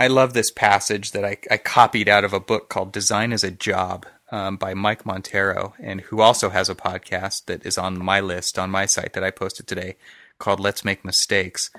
I 0.00 0.08
love 0.08 0.32
this 0.32 0.50
passage 0.50 1.12
that 1.12 1.24
I, 1.24 1.36
I 1.50 1.56
copied 1.56 2.08
out 2.08 2.24
of 2.24 2.32
a 2.32 2.40
book 2.40 2.68
called 2.68 2.92
Design 2.92 3.32
as 3.32 3.44
a 3.44 3.50
Job 3.50 4.06
um, 4.32 4.56
by 4.56 4.74
Mike 4.74 5.04
Monteiro, 5.04 5.74
and 5.78 6.00
who 6.00 6.20
also 6.20 6.50
has 6.50 6.68
a 6.68 6.74
podcast 6.74 7.44
that 7.46 7.64
is 7.64 7.78
on 7.78 8.02
my 8.02 8.20
list 8.20 8.58
on 8.58 8.70
my 8.70 8.86
site 8.86 9.12
that 9.12 9.22
I 9.22 9.30
posted 9.30 9.66
today 9.66 9.96
called 10.38 10.60
Let's 10.60 10.84
Make 10.84 11.04
Mistakes, 11.04 11.70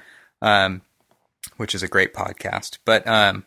um, 0.41 0.81
which 1.57 1.75
is 1.75 1.83
a 1.83 1.87
great 1.87 2.13
podcast. 2.13 2.79
But 2.85 3.07
um, 3.07 3.45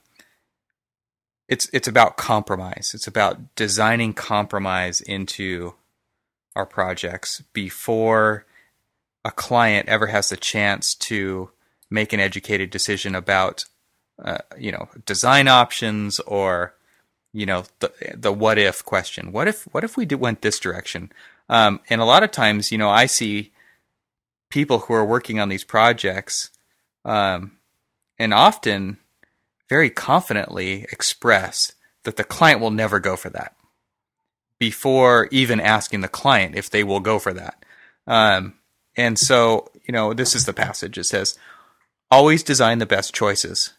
it's 1.49 1.69
it's 1.73 1.89
about 1.89 2.17
compromise. 2.17 2.93
It's 2.95 3.07
about 3.07 3.55
designing 3.57 4.13
compromise 4.13 5.01
into 5.01 5.75
our 6.55 6.67
projects 6.67 7.43
before 7.53 8.45
a 9.25 9.31
client 9.31 9.89
ever 9.89 10.09
has 10.09 10.29
the 10.29 10.37
chance 10.37 10.95
to 10.95 11.51
make 11.91 12.13
an 12.13 12.21
educated 12.21 12.71
decision 12.71 13.15
about 13.15 13.65
uh, 14.23 14.39
you 14.59 14.73
know 14.73 14.89
design 15.07 15.49
options 15.49 16.21
or 16.21 16.75
you 17.33 17.47
know 17.47 17.65
the 17.81 17.93
the 18.15 18.33
what 18.33 18.59
if 18.59 18.85
question. 18.85 19.33
What 19.33 19.49
if 19.49 19.65
what 19.73 19.85
if 19.85 19.97
we 19.97 20.05
did, 20.05 20.21
went 20.21 20.43
this 20.43 20.59
direction? 20.59 21.13
Um, 21.49 21.81
and 21.89 22.01
a 22.01 22.05
lot 22.05 22.23
of 22.23 22.31
times, 22.31 22.71
you 22.71 22.79
know, 22.79 22.91
I 22.91 23.07
see 23.07 23.53
people 24.51 24.81
who 24.81 24.95
are 24.95 25.05
working 25.05 25.39
on 25.39 25.49
these 25.49 25.65
projects, 25.65 26.51
um, 27.05 27.59
and 28.19 28.35
often 28.35 28.99
very 29.69 29.91
confidently 29.91 30.87
express 30.91 31.73
that 32.05 32.17
the 32.17 32.25
client 32.25 32.61
will 32.61 32.71
never 32.71 32.99
go 32.99 33.17
for 33.17 33.31
that 33.31 33.55
before 34.59 35.29
even 35.31 35.61
asking 35.61 36.01
the 36.01 36.09
client 36.09 36.57
if 36.57 36.71
they 36.71 36.83
will 36.83 37.01
go 37.01 37.19
for 37.19 37.33
that. 37.33 37.65
Um, 38.07 38.55
and 38.97 39.19
so, 39.19 39.71
you 39.87 39.93
know, 39.93 40.13
this 40.13 40.35
is 40.35 40.47
the 40.47 40.53
passage. 40.53 40.99
It 40.99 41.05
says, 41.05 41.39
always 42.11 42.43
design 42.43 42.79
the 42.79 42.87
best 42.87 43.15
choices. 43.15 43.75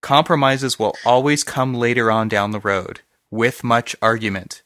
Compromises 0.00 0.78
will 0.78 0.94
always 1.04 1.44
come 1.44 1.74
later 1.74 2.10
on 2.10 2.28
down 2.28 2.52
the 2.52 2.60
road, 2.60 3.00
with 3.30 3.64
much 3.64 3.96
argument, 4.00 4.62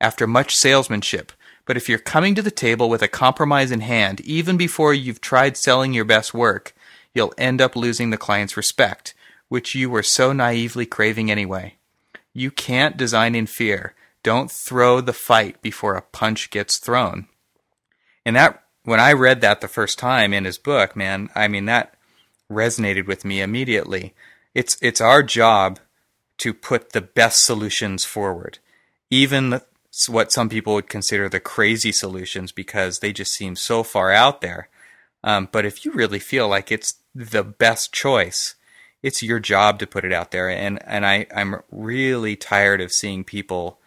after 0.00 0.26
much 0.26 0.54
salesmanship. 0.54 1.32
But 1.66 1.76
if 1.76 1.88
you're 1.88 1.98
coming 1.98 2.34
to 2.34 2.42
the 2.42 2.50
table 2.50 2.88
with 2.88 3.02
a 3.02 3.08
compromise 3.08 3.70
in 3.70 3.80
hand, 3.80 4.20
even 4.20 4.56
before 4.56 4.92
you've 4.92 5.20
tried 5.20 5.56
selling 5.56 5.92
your 5.92 6.04
best 6.04 6.34
work, 6.34 6.74
you'll 7.14 7.32
end 7.38 7.60
up 7.60 7.74
losing 7.76 8.10
the 8.10 8.18
client's 8.18 8.56
respect, 8.56 9.14
which 9.48 9.74
you 9.74 9.88
were 9.88 10.02
so 10.02 10.32
naively 10.32 10.86
craving 10.86 11.30
anyway. 11.30 11.76
You 12.32 12.50
can't 12.50 12.96
design 12.96 13.34
in 13.34 13.46
fear. 13.46 13.94
Don't 14.22 14.50
throw 14.50 15.00
the 15.00 15.12
fight 15.12 15.62
before 15.62 15.94
a 15.94 16.02
punch 16.02 16.50
gets 16.50 16.78
thrown. 16.78 17.28
And 18.26 18.36
that, 18.36 18.62
when 18.84 19.00
I 19.00 19.12
read 19.12 19.40
that 19.40 19.60
the 19.60 19.68
first 19.68 19.98
time 19.98 20.32
in 20.32 20.44
his 20.44 20.58
book, 20.58 20.96
man, 20.96 21.30
I 21.34 21.48
mean, 21.48 21.66
that 21.66 21.94
resonated 22.50 23.06
with 23.06 23.24
me 23.24 23.40
immediately 23.40 24.14
it's 24.54 24.76
it's 24.80 25.00
our 25.00 25.22
job 25.22 25.80
to 26.38 26.54
put 26.54 26.90
the 26.92 27.00
best 27.00 27.44
solutions 27.44 28.04
forward, 28.04 28.58
even 29.10 29.60
what 30.08 30.32
some 30.32 30.48
people 30.48 30.74
would 30.74 30.88
consider 30.88 31.28
the 31.28 31.40
crazy 31.40 31.92
solutions 31.92 32.52
because 32.52 32.98
they 32.98 33.12
just 33.12 33.32
seem 33.32 33.56
so 33.56 33.82
far 33.82 34.10
out 34.10 34.40
there. 34.40 34.68
Um, 35.22 35.48
but 35.50 35.64
if 35.64 35.84
you 35.84 35.92
really 35.92 36.18
feel 36.18 36.48
like 36.48 36.70
it's 36.70 36.94
the 37.14 37.44
best 37.44 37.92
choice, 37.92 38.56
it's 39.02 39.22
your 39.22 39.40
job 39.40 39.78
to 39.78 39.86
put 39.86 40.04
it 40.04 40.12
out 40.12 40.30
there. 40.30 40.48
And 40.48 40.82
and 40.84 41.06
I 41.06 41.26
I'm 41.34 41.56
really 41.70 42.36
tired 42.36 42.80
of 42.80 42.92
seeing 42.92 43.24
people 43.24 43.80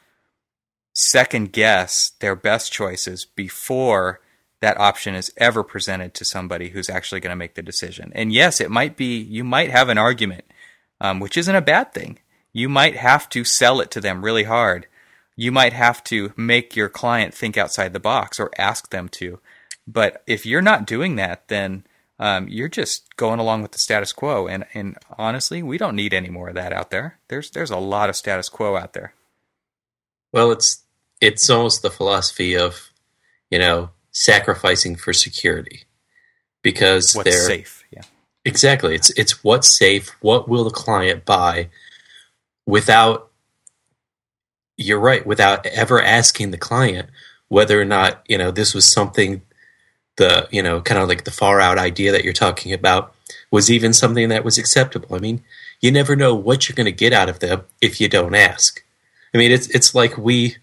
second 0.94 1.54
guess 1.54 2.12
their 2.20 2.36
best 2.36 2.72
choices 2.72 3.26
before 3.26 4.22
that 4.62 4.80
option 4.80 5.14
is 5.14 5.32
ever 5.38 5.64
presented 5.64 6.16
to 6.16 6.26
somebody 6.26 6.70
who's 6.70 6.90
actually 6.90 7.20
going 7.20 7.32
to 7.32 7.36
make 7.36 7.54
the 7.54 7.62
decision. 7.62 8.12
And 8.16 8.34
yes, 8.34 8.60
it 8.60 8.72
might 8.72 8.98
be 8.98 9.20
you 9.20 9.44
might 9.44 9.70
have 9.70 9.90
an 9.90 10.00
argument 10.00 10.46
um, 11.00 11.20
which 11.20 11.38
isn't 11.38 11.56
a 11.56 11.62
bad 11.62 11.94
thing. 11.94 12.20
You 12.54 12.70
might 12.70 12.96
have 12.96 13.30
to 13.30 13.44
sell 13.44 13.82
it 13.82 13.92
to 13.92 14.02
them 14.02 14.24
really 14.24 14.44
hard. 14.44 14.88
You 15.38 15.54
might 15.54 15.72
have 15.72 16.04
to 16.06 16.34
make 16.36 16.76
your 16.76 16.90
client 16.90 17.34
think 17.34 17.58
outside 17.58 17.94
the 17.94 18.00
box 18.00 18.40
or 18.40 18.52
ask 18.58 18.90
them 18.90 19.08
to. 19.10 19.40
But 19.88 20.24
if 20.28 20.46
you're 20.46 20.62
not 20.62 20.86
doing 20.86 21.16
that, 21.16 21.48
then 21.48 21.86
um, 22.20 22.48
you're 22.50 22.68
just 22.68 23.16
going 23.16 23.40
along 23.40 23.62
with 23.62 23.72
the 23.72 23.80
status 23.80 24.12
quo. 24.12 24.48
And, 24.48 24.66
and 24.74 24.98
honestly, 25.18 25.64
we 25.64 25.78
don't 25.78 25.96
need 25.96 26.14
any 26.14 26.30
more 26.30 26.50
of 26.50 26.56
that 26.56 26.74
out 26.74 26.90
there. 26.90 27.20
There's 27.28 27.52
there's 27.52 27.70
a 27.70 27.78
lot 27.78 28.10
of 28.10 28.16
status 28.16 28.50
quo 28.50 28.76
out 28.76 28.94
there. 28.94 29.14
Well, 30.34 30.52
it's 30.52 30.84
it's 31.22 31.50
almost 31.50 31.84
the 31.84 31.92
philosophy 31.92 32.58
of, 32.58 32.90
you 33.50 33.60
know, 33.60 33.92
sacrificing 34.12 34.96
for 34.96 35.14
security, 35.14 35.84
because 36.64 37.14
What's 37.14 37.30
they're 37.30 37.48
safe. 37.48 37.86
Yeah. 37.92 38.02
Exactly. 38.44 38.96
It's 38.96 39.12
it's 39.12 39.44
what's 39.44 39.70
safe, 39.70 40.10
what 40.22 40.50
will 40.50 40.64
the 40.64 40.72
client 40.72 41.26
buy 41.26 41.70
without 42.66 43.27
you're 44.78 45.00
right, 45.00 45.26
without 45.26 45.66
ever 45.66 46.02
asking 46.02 46.52
the 46.52 46.58
client 46.58 47.10
whether 47.50 47.80
or 47.80 47.86
not, 47.86 48.24
you 48.28 48.38
know, 48.38 48.52
this 48.52 48.74
was 48.74 48.92
something 48.92 49.42
the, 50.18 50.48
you 50.52 50.62
know, 50.64 50.82
kind 50.82 51.02
of 51.02 51.08
like 51.08 51.24
the 51.24 51.32
far 51.32 51.60
out 51.60 51.78
idea 51.78 52.12
that 52.12 52.24
you're 52.24 52.34
talking 52.34 52.74
about 52.74 53.14
was 53.52 53.72
even 53.72 53.94
something 53.94 54.30
that 54.30 54.44
was 54.44 54.58
acceptable. 54.58 55.16
I 55.16 55.20
mean, 55.20 55.44
you 55.80 55.92
never 55.92 56.16
know 56.16 56.36
what 56.36 56.68
you're 56.68 56.76
going 56.76 56.86
to 56.86 56.92
get 56.92 57.14
out 57.14 57.30
of 57.30 57.40
them 57.40 57.64
if 57.82 58.02
you 58.02 58.10
don't 58.10 58.36
ask. 58.36 58.84
I 59.34 59.38
mean, 59.38 59.52
it's 59.52 59.68
it's 59.70 59.94
like 59.94 60.18
we 60.18 60.58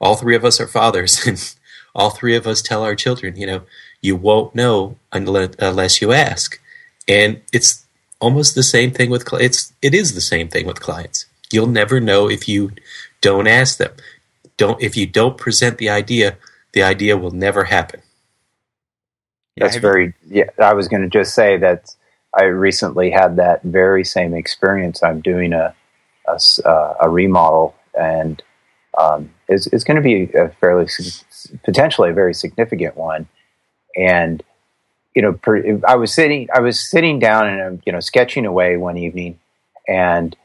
all 0.00 0.16
three 0.16 0.36
of 0.36 0.44
us 0.44 0.60
are 0.60 0.66
fathers 0.66 1.26
and 1.26 1.54
all 1.94 2.10
three 2.10 2.34
of 2.34 2.46
us 2.46 2.62
tell 2.62 2.82
our 2.82 2.94
children, 2.94 3.36
you 3.36 3.46
know, 3.46 3.62
you 4.00 4.16
won't 4.16 4.54
know 4.54 4.96
unless, 5.12 6.00
you 6.02 6.12
ask. 6.12 6.60
And 7.06 7.40
it's 7.52 7.86
almost 8.20 8.54
the 8.54 8.62
same 8.62 8.90
thing 8.90 9.10
with 9.10 9.26
it's 9.34 9.72
it 9.82 9.94
is 9.94 10.14
the 10.14 10.20
same 10.20 10.48
thing 10.48 10.66
with 10.66 10.80
clients. 10.80 11.26
You'll 11.52 11.66
never 11.66 12.00
know 12.00 12.28
if 12.28 12.48
you 12.48 12.72
don't 13.24 13.46
ask 13.46 13.78
them. 13.78 13.92
Don't 14.58 14.80
if 14.82 14.96
you 14.98 15.06
don't 15.06 15.38
present 15.38 15.78
the 15.78 15.88
idea, 15.88 16.36
the 16.72 16.82
idea 16.82 17.16
will 17.16 17.30
never 17.30 17.64
happen. 17.64 18.02
That's 19.56 19.76
very 19.76 20.14
yeah. 20.28 20.50
I 20.62 20.74
was 20.74 20.88
going 20.88 21.02
to 21.02 21.08
just 21.08 21.34
say 21.34 21.56
that 21.56 21.94
I 22.38 22.44
recently 22.44 23.10
had 23.10 23.36
that 23.36 23.62
very 23.62 24.04
same 24.04 24.34
experience. 24.34 25.02
I'm 25.02 25.22
doing 25.22 25.54
a 25.54 25.74
a, 26.28 26.38
uh, 26.68 26.94
a 27.00 27.08
remodel, 27.08 27.74
and 27.98 28.42
um, 28.98 29.30
it's, 29.48 29.66
it's 29.68 29.84
going 29.84 29.96
to 29.96 30.02
be 30.02 30.30
a 30.34 30.50
fairly 30.60 30.86
potentially 31.64 32.10
a 32.10 32.14
very 32.14 32.34
significant 32.34 32.94
one, 32.94 33.26
and 33.96 34.42
you 35.14 35.22
know, 35.22 35.32
per, 35.32 35.80
I 35.88 35.96
was 35.96 36.12
sitting, 36.12 36.48
I 36.54 36.60
was 36.60 36.78
sitting 36.78 37.18
down 37.18 37.48
and 37.48 37.82
you 37.86 37.92
know, 37.92 38.00
sketching 38.00 38.44
away 38.44 38.76
one 38.76 38.98
evening, 38.98 39.38
and 39.88 40.36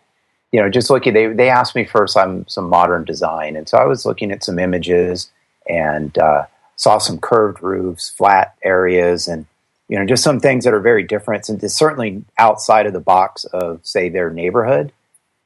you 0.52 0.62
know, 0.62 0.70
just 0.70 0.90
looking. 0.90 1.14
They 1.14 1.28
they 1.28 1.50
asked 1.50 1.76
me 1.76 1.86
for 1.86 2.08
some 2.08 2.48
some 2.48 2.70
modern 2.70 3.06
design, 3.06 3.56
and 3.56 3.68
so 3.68 3.78
I 3.78 3.86
was 3.86 4.06
looking 4.06 4.32
at 4.32 4.44
some 4.44 4.60
images 4.60 5.32
and 5.68 6.18
uh, 6.18 6.46
saw 6.76 6.98
some 6.98 7.20
curved 7.20 7.62
roofs, 7.62 8.10
flat 8.10 8.56
areas, 8.64 9.28
and 9.28 9.46
you 9.88 9.98
know, 9.98 10.06
just 10.06 10.24
some 10.24 10.40
things 10.40 10.66
that 10.66 10.74
are 10.74 10.80
very 10.80 11.04
different 11.04 11.50
and 11.50 11.72
certainly 11.72 12.24
outside 12.38 12.86
of 12.86 12.94
the 12.94 13.00
box 13.00 13.46
of 13.46 13.80
say 13.84 14.10
their 14.10 14.32
neighborhood, 14.32 14.92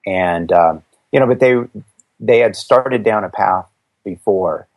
and 0.05 0.51
um, 0.51 0.83
you 1.11 1.19
know, 1.19 1.27
but 1.27 1.39
they 1.39 1.55
they 2.19 2.39
had 2.39 2.55
started 2.55 3.03
down 3.03 3.23
a 3.23 3.29
path 3.29 3.67
before 4.05 4.67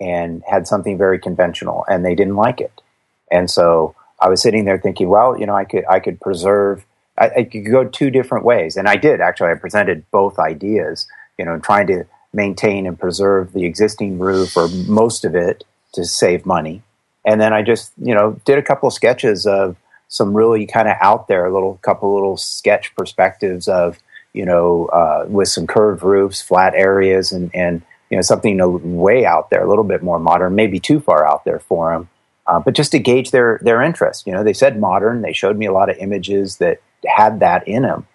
and 0.00 0.42
had 0.48 0.66
something 0.66 0.98
very 0.98 1.18
conventional, 1.18 1.84
and 1.88 2.04
they 2.04 2.14
didn't 2.14 2.36
like 2.36 2.60
it 2.60 2.82
and 3.30 3.50
so 3.50 3.94
I 4.20 4.28
was 4.28 4.40
sitting 4.40 4.64
there 4.64 4.78
thinking, 4.78 5.08
well, 5.08 5.38
you 5.38 5.46
know, 5.46 5.54
I 5.54 5.64
could 5.64 5.84
I 5.88 6.00
could 6.00 6.20
preserve. 6.20 6.84
I, 7.18 7.30
I 7.38 7.42
could 7.44 7.66
go 7.70 7.84
two 7.84 8.10
different 8.10 8.44
ways, 8.44 8.76
and 8.76 8.88
I 8.88 8.96
did 8.96 9.20
actually. 9.20 9.50
I 9.50 9.54
presented 9.54 10.04
both 10.10 10.38
ideas, 10.38 11.06
you 11.38 11.44
know, 11.44 11.58
trying 11.58 11.86
to 11.88 12.04
maintain 12.32 12.86
and 12.86 12.98
preserve 12.98 13.52
the 13.52 13.64
existing 13.64 14.18
roof 14.18 14.56
or 14.56 14.68
most 14.88 15.24
of 15.24 15.34
it 15.34 15.64
to 15.94 16.04
save 16.04 16.44
money. 16.44 16.82
And 17.24 17.40
then 17.40 17.52
I 17.52 17.62
just, 17.62 17.92
you 17.98 18.14
know, 18.14 18.40
did 18.44 18.58
a 18.58 18.62
couple 18.62 18.86
of 18.86 18.92
sketches 18.92 19.46
of 19.46 19.76
some 20.08 20.34
really 20.34 20.66
kind 20.66 20.88
of 20.88 20.96
out 21.00 21.26
there 21.28 21.46
a 21.46 21.52
little 21.52 21.78
couple 21.82 22.14
little 22.14 22.36
sketch 22.36 22.94
perspectives 22.94 23.66
of, 23.66 23.98
you 24.32 24.44
know, 24.44 24.86
uh, 24.86 25.24
with 25.28 25.48
some 25.48 25.66
curved 25.66 26.02
roofs, 26.02 26.42
flat 26.42 26.74
areas, 26.74 27.32
and 27.32 27.50
and 27.54 27.82
you 28.10 28.16
know 28.16 28.22
something 28.22 28.58
way 28.96 29.24
out 29.24 29.50
there, 29.50 29.64
a 29.64 29.68
little 29.68 29.84
bit 29.84 30.02
more 30.02 30.18
modern, 30.18 30.54
maybe 30.54 30.78
too 30.78 31.00
far 31.00 31.26
out 31.26 31.44
there 31.44 31.58
for 31.58 31.92
them 31.92 32.08
uh, 32.46 32.60
but 32.60 32.74
just 32.74 32.92
to 32.92 32.98
gauge 32.98 33.30
their 33.30 33.58
their 33.62 33.82
interest. 33.82 34.26
You 34.26 34.32
know, 34.32 34.44
they 34.44 34.52
said 34.52 34.78
modern. 34.78 35.22
They 35.22 35.32
showed 35.32 35.56
me 35.56 35.66
a 35.66 35.72
lot 35.72 35.90
of 35.90 35.96
images 35.98 36.58
that 36.58 36.80
had 37.06 37.40
that 37.40 37.66
in 37.68 37.84
him. 37.84 38.06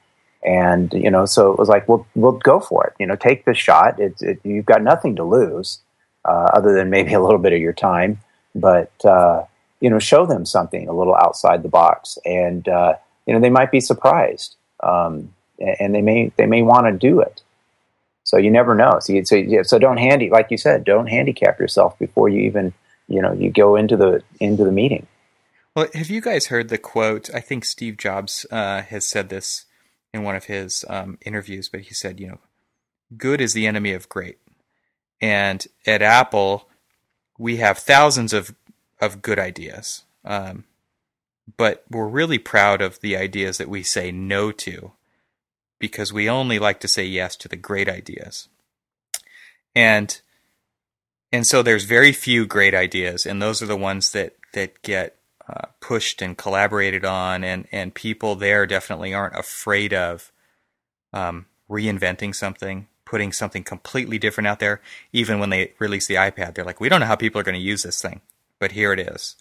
and 0.43 0.91
you 0.93 1.11
know, 1.11 1.25
so 1.25 1.51
it 1.51 1.59
was 1.59 1.69
like, 1.69 1.87
well, 1.87 2.05
we'll 2.15 2.33
go 2.33 2.59
for 2.59 2.85
it. 2.87 2.93
You 2.99 3.07
know, 3.07 3.15
take 3.15 3.45
the 3.45 3.53
shot. 3.53 3.99
It, 3.99 4.21
you've 4.43 4.65
got 4.65 4.81
nothing 4.81 5.15
to 5.17 5.23
lose, 5.23 5.79
uh, 6.25 6.49
other 6.53 6.73
than 6.73 6.89
maybe 6.89 7.13
a 7.19 7.21
little 7.21 7.39
bit 7.39 7.53
of 7.53 7.59
your 7.59 7.73
time. 7.73 8.19
but 8.55 8.91
uh, 9.05 9.43
you 9.79 9.89
know, 9.89 9.99
show 9.99 10.25
them 10.25 10.45
something 10.45 10.87
a 10.87 10.93
little 10.93 11.15
outside 11.15 11.63
the 11.63 11.69
box, 11.69 12.17
and 12.25 12.67
uh, 12.67 12.93
you 13.25 13.33
know, 13.33 13.39
they 13.39 13.49
might 13.49 13.71
be 13.71 13.79
surprised, 13.79 14.55
um, 14.81 15.33
and 15.59 15.93
they 15.95 16.01
may 16.01 16.31
they 16.37 16.45
may 16.45 16.61
want 16.61 16.85
to 16.87 16.91
do 16.93 17.19
it. 17.21 17.41
So 18.23 18.37
you 18.37 18.51
never 18.51 18.75
know. 18.75 18.99
So, 19.01 19.21
so, 19.23 19.63
so 19.63 19.79
don't 19.79 19.97
handy, 19.97 20.29
like 20.29 20.51
you 20.51 20.57
said, 20.57 20.83
don't 20.83 21.07
handicap 21.07 21.59
yourself 21.59 21.97
before 21.99 22.29
you 22.29 22.41
even 22.41 22.73
you 23.07 23.21
know 23.21 23.33
you 23.33 23.51
go 23.51 23.75
into 23.75 23.97
the 23.97 24.23
into 24.39 24.63
the 24.63 24.71
meeting. 24.71 25.07
Well, 25.75 25.87
have 25.93 26.09
you 26.09 26.19
guys 26.19 26.47
heard 26.47 26.67
the 26.67 26.77
quote? 26.77 27.33
I 27.33 27.39
think 27.39 27.63
Steve 27.63 27.95
Jobs 27.95 28.45
uh, 28.51 28.81
has 28.81 29.07
said 29.07 29.29
this 29.29 29.65
in 30.13 30.23
one 30.23 30.35
of 30.35 30.45
his 30.45 30.83
um, 30.89 31.17
interviews, 31.25 31.69
but 31.69 31.81
he 31.81 31.93
said, 31.93 32.19
you 32.19 32.27
know, 32.27 32.39
good 33.17 33.39
is 33.39 33.53
the 33.53 33.67
enemy 33.67 33.93
of 33.93 34.09
great. 34.09 34.37
And 35.21 35.65
at 35.87 36.01
Apple, 36.01 36.67
we 37.37 37.57
have 37.57 37.77
thousands 37.77 38.33
of 38.33 38.55
of 38.99 39.21
good 39.21 39.39
ideas, 39.39 40.03
um, 40.23 40.65
but 41.57 41.83
we're 41.89 42.07
really 42.07 42.37
proud 42.37 42.81
of 42.81 42.99
the 42.99 43.17
ideas 43.17 43.57
that 43.57 43.69
we 43.69 43.81
say 43.81 44.11
no 44.11 44.51
to, 44.51 44.91
because 45.79 46.13
we 46.13 46.29
only 46.29 46.59
like 46.59 46.79
to 46.81 46.87
say 46.87 47.03
yes 47.03 47.35
to 47.37 47.47
the 47.47 47.55
great 47.55 47.89
ideas. 47.89 48.47
And 49.73 50.19
and 51.31 51.47
so 51.47 51.63
there's 51.63 51.85
very 51.85 52.11
few 52.11 52.45
great 52.45 52.75
ideas, 52.75 53.25
and 53.25 53.41
those 53.41 53.61
are 53.61 53.67
the 53.67 53.77
ones 53.77 54.11
that 54.11 54.35
that 54.53 54.81
get 54.81 55.17
uh, 55.47 55.67
pushed 55.79 56.21
and 56.21 56.37
collaborated 56.37 57.05
on, 57.05 57.43
and 57.43 57.67
and 57.71 57.93
people 57.93 58.35
there 58.35 58.65
definitely 58.65 59.13
aren't 59.13 59.37
afraid 59.37 59.93
of 59.93 60.31
um, 61.13 61.45
reinventing 61.69 62.35
something, 62.35 62.87
putting 63.05 63.31
something 63.31 63.63
completely 63.63 64.19
different 64.19 64.47
out 64.47 64.59
there. 64.59 64.81
Even 65.11 65.39
when 65.39 65.49
they 65.49 65.73
release 65.79 66.07
the 66.07 66.15
iPad, 66.15 66.53
they're 66.55 66.65
like, 66.65 66.79
we 66.79 66.89
don't 66.89 66.99
know 66.99 67.05
how 67.05 67.15
people 67.15 67.39
are 67.39 67.43
going 67.43 67.59
to 67.59 67.61
use 67.61 67.83
this 67.83 68.01
thing, 68.01 68.21
but 68.59 68.73
here 68.73 68.93
it 68.93 68.99
is. 68.99 69.35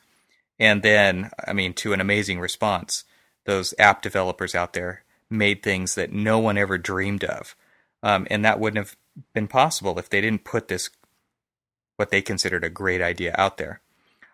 And 0.58 0.82
then, 0.82 1.30
I 1.46 1.52
mean, 1.52 1.72
to 1.74 1.92
an 1.92 2.00
amazing 2.00 2.38
response, 2.38 3.04
those 3.46 3.74
app 3.78 4.02
developers 4.02 4.54
out 4.54 4.74
there 4.74 5.04
made 5.30 5.62
things 5.62 5.94
that 5.94 6.12
no 6.12 6.38
one 6.38 6.58
ever 6.58 6.76
dreamed 6.76 7.24
of, 7.24 7.56
um, 8.02 8.26
and 8.30 8.44
that 8.44 8.60
wouldn't 8.60 8.84
have 8.84 8.96
been 9.32 9.48
possible 9.48 9.98
if 9.98 10.10
they 10.10 10.20
didn't 10.20 10.44
put 10.44 10.68
this 10.68 10.90
what 11.96 12.10
they 12.10 12.22
considered 12.22 12.64
a 12.64 12.70
great 12.70 13.02
idea 13.02 13.34
out 13.36 13.58
there. 13.58 13.80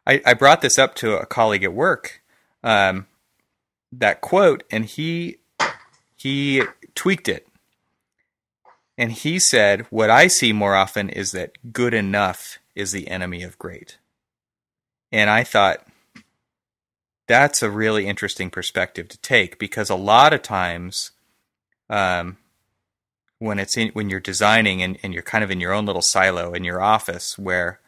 I, 0.07 0.23
I 0.25 0.35
brought 0.35 0.61
this 0.61 0.79
up 0.79 0.95
to 0.97 1.19
a 1.19 1.27
colleague 1.27 1.65
at 1.65 1.73
work, 1.73 2.23
um, 2.63 3.07
that 3.93 4.21
quote, 4.21 4.63
and 4.71 4.85
he 4.85 5.39
he 6.15 6.63
tweaked 6.95 7.29
it. 7.29 7.47
And 8.99 9.13
he 9.13 9.39
said, 9.39 9.87
What 9.91 10.11
I 10.11 10.27
see 10.29 10.53
more 10.53 10.75
often 10.75 11.09
is 11.09 11.33
that 11.33 11.73
good 11.73 11.95
enough 11.95 12.59
is 12.75 12.93
the 12.93 13.09
enemy 13.09 13.43
of 13.43 13.59
great. 13.59 13.99
And 15.13 15.31
I 15.31 15.45
thought, 15.45 15.87
that's 17.29 17.63
a 17.63 17.71
really 17.71 18.07
interesting 18.07 18.51
perspective 18.51 19.09
to 19.09 19.19
take 19.19 19.59
because 19.59 19.91
a 19.91 19.97
lot 19.97 20.33
of 20.33 20.43
times, 20.43 21.11
um, 21.91 22.39
when 23.39 23.59
it's 23.59 23.77
in, 23.77 23.89
when 23.89 24.09
you're 24.09 24.21
designing 24.21 24.83
and, 24.83 24.97
and 25.03 25.13
you're 25.13 25.23
kind 25.23 25.45
of 25.45 25.51
in 25.51 25.61
your 25.61 25.73
own 25.73 25.87
little 25.87 26.03
silo 26.03 26.53
in 26.53 26.65
your 26.65 26.81
office 26.81 27.37
where 27.37 27.81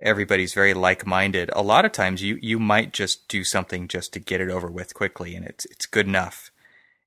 everybody's 0.00 0.54
very 0.54 0.74
like-minded. 0.74 1.50
A 1.52 1.62
lot 1.62 1.84
of 1.84 1.92
times 1.92 2.22
you 2.22 2.38
you 2.40 2.58
might 2.58 2.92
just 2.92 3.28
do 3.28 3.44
something 3.44 3.88
just 3.88 4.12
to 4.12 4.20
get 4.20 4.40
it 4.40 4.50
over 4.50 4.68
with 4.68 4.94
quickly 4.94 5.34
and 5.34 5.44
it's 5.44 5.64
it's 5.66 5.86
good 5.86 6.06
enough. 6.06 6.50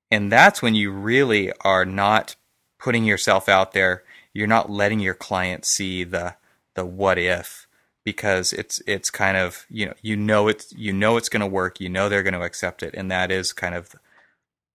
And 0.10 0.31
that's 0.31 0.62
when 0.62 0.75
you 0.75 0.91
really 0.91 1.51
are 1.62 1.86
not 1.86 2.36
putting 2.79 3.05
yourself 3.05 3.48
out 3.48 3.71
there. 3.71 4.03
You're 4.33 4.48
not 4.48 4.69
letting 4.69 5.00
your 5.00 5.13
client 5.13 5.65
see 5.65 6.03
the 6.03 6.36
the 6.75 6.86
what 6.86 7.17
if 7.17 7.67
because 8.03 8.53
it's 8.53 8.81
it's 8.88 9.10
kind 9.10 9.38
of 9.38 9.65
you 9.69 9.86
know 9.86 9.93
you 10.01 10.15
know 10.15 10.48
it's 10.48 10.74
you 10.74 10.93
know 10.93 11.17
it's 11.17 11.29
going 11.29 11.41
to 11.41 11.48
work 11.48 11.79
you 11.79 11.89
know 11.89 12.10
they're 12.10 12.24
going 12.24 12.33
to 12.33 12.41
accept 12.41 12.81
it 12.81 12.93
and 12.95 13.12
that 13.12 13.31
is 13.31 13.53
kind 13.53 13.75
of 13.75 13.95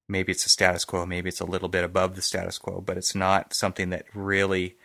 maybe 0.08 0.32
it's 0.32 0.46
a 0.46 0.48
status 0.48 0.84
quo 0.84 1.04
maybe 1.04 1.28
it's 1.28 1.40
a 1.40 1.46
little 1.46 1.68
bit 1.68 1.84
above 1.84 2.14
the 2.14 2.22
status 2.22 2.58
quo 2.58 2.80
but 2.80 2.96
it's 2.96 3.14
not 3.14 3.54
something 3.54 3.90
that 3.90 4.04
really 4.14 4.76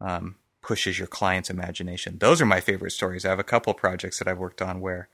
um, 0.00 0.36
pushes 0.68 0.98
your 0.98 1.08
client's 1.08 1.48
imagination. 1.48 2.18
Those 2.18 2.42
are 2.42 2.46
my 2.46 2.60
favorite 2.60 2.90
stories. 2.90 3.24
I 3.24 3.30
have 3.30 3.38
a 3.38 3.42
couple 3.42 3.72
projects 3.72 4.18
that 4.18 4.28
I've 4.28 4.36
worked 4.36 4.60
on 4.60 4.82
where, 4.82 5.08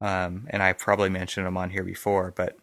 um, 0.00 0.46
and 0.48 0.62
I 0.62 0.72
probably 0.72 1.10
mentioned 1.10 1.44
them 1.44 1.58
on 1.58 1.68
here 1.68 1.84
before, 1.84 2.32
but 2.34 2.56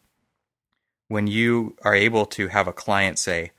when 1.08 1.28
you 1.28 1.78
are 1.84 1.94
able 1.94 2.26
to 2.26 2.48
have 2.48 2.68
a 2.68 2.74
client 2.74 3.20
say, 3.20 3.52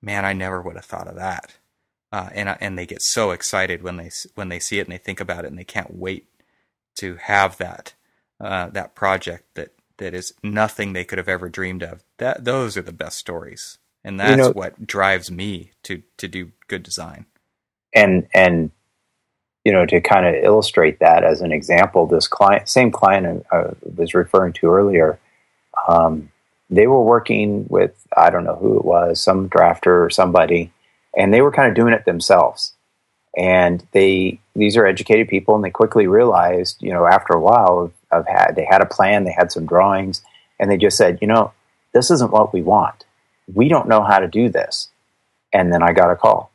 "Man, 0.00 0.24
I 0.24 0.32
never 0.32 0.62
would 0.62 0.76
have 0.76 0.86
thought 0.86 1.06
of 1.06 1.16
that," 1.16 1.58
uh, 2.10 2.30
and 2.32 2.56
and 2.62 2.78
they 2.78 2.86
get 2.86 3.02
so 3.02 3.30
excited 3.30 3.82
when 3.82 3.98
they 3.98 4.10
when 4.36 4.48
they 4.48 4.58
see 4.58 4.78
it 4.78 4.86
and 4.86 4.92
they 4.92 5.04
think 5.04 5.20
about 5.20 5.44
it 5.44 5.48
and 5.48 5.58
they 5.58 5.64
can't 5.64 5.94
wait 5.94 6.28
to 6.96 7.16
have 7.16 7.58
that 7.58 7.92
uh, 8.40 8.68
that 8.70 8.94
project 8.94 9.54
that 9.54 9.74
that 9.98 10.14
is 10.14 10.32
nothing 10.42 10.94
they 10.94 11.04
could 11.04 11.18
have 11.18 11.28
ever 11.28 11.50
dreamed 11.50 11.82
of. 11.82 12.02
That 12.16 12.46
those 12.46 12.78
are 12.78 12.82
the 12.82 12.90
best 13.04 13.18
stories, 13.18 13.76
and 14.02 14.18
that's 14.18 14.30
you 14.30 14.36
know, 14.44 14.52
what 14.52 14.86
drives 14.86 15.30
me 15.30 15.72
to 15.82 16.02
to 16.16 16.26
do 16.26 16.52
good 16.68 16.82
design 16.82 17.26
and 17.94 18.26
and 18.34 18.70
you 19.64 19.72
know 19.72 19.86
to 19.86 20.00
kind 20.00 20.26
of 20.26 20.42
illustrate 20.42 20.98
that 21.00 21.24
as 21.24 21.40
an 21.40 21.52
example, 21.52 22.06
this 22.06 22.28
client, 22.28 22.68
same 22.68 22.90
client 22.90 23.46
I 23.52 23.66
was 23.96 24.14
referring 24.14 24.52
to 24.54 24.70
earlier, 24.70 25.18
um, 25.88 26.30
they 26.70 26.86
were 26.86 27.02
working 27.02 27.66
with 27.68 28.06
I 28.16 28.30
don't 28.30 28.44
know 28.44 28.56
who 28.56 28.78
it 28.78 28.84
was, 28.84 29.22
some 29.22 29.48
drafter 29.48 30.04
or 30.04 30.10
somebody, 30.10 30.72
and 31.16 31.32
they 31.32 31.42
were 31.42 31.52
kind 31.52 31.68
of 31.68 31.74
doing 31.74 31.94
it 31.94 32.04
themselves. 32.04 32.74
And 33.36 33.86
they 33.92 34.40
these 34.54 34.76
are 34.76 34.86
educated 34.86 35.28
people, 35.28 35.54
and 35.54 35.62
they 35.62 35.70
quickly 35.70 36.06
realized, 36.06 36.82
you 36.82 36.92
know, 36.92 37.06
after 37.06 37.34
a 37.34 37.40
while 37.40 37.92
of, 38.10 38.26
had 38.26 38.56
they 38.56 38.64
had 38.64 38.82
a 38.82 38.86
plan, 38.86 39.24
they 39.24 39.32
had 39.32 39.52
some 39.52 39.66
drawings, 39.66 40.22
and 40.58 40.70
they 40.70 40.76
just 40.76 40.96
said, 40.96 41.18
you 41.20 41.28
know, 41.28 41.52
this 41.92 42.10
isn't 42.10 42.32
what 42.32 42.52
we 42.52 42.62
want. 42.62 43.04
We 43.52 43.68
don't 43.68 43.88
know 43.88 44.02
how 44.02 44.18
to 44.18 44.28
do 44.28 44.48
this. 44.48 44.88
And 45.52 45.72
then 45.72 45.82
I 45.82 45.92
got 45.92 46.10
a 46.10 46.16
call 46.16 46.47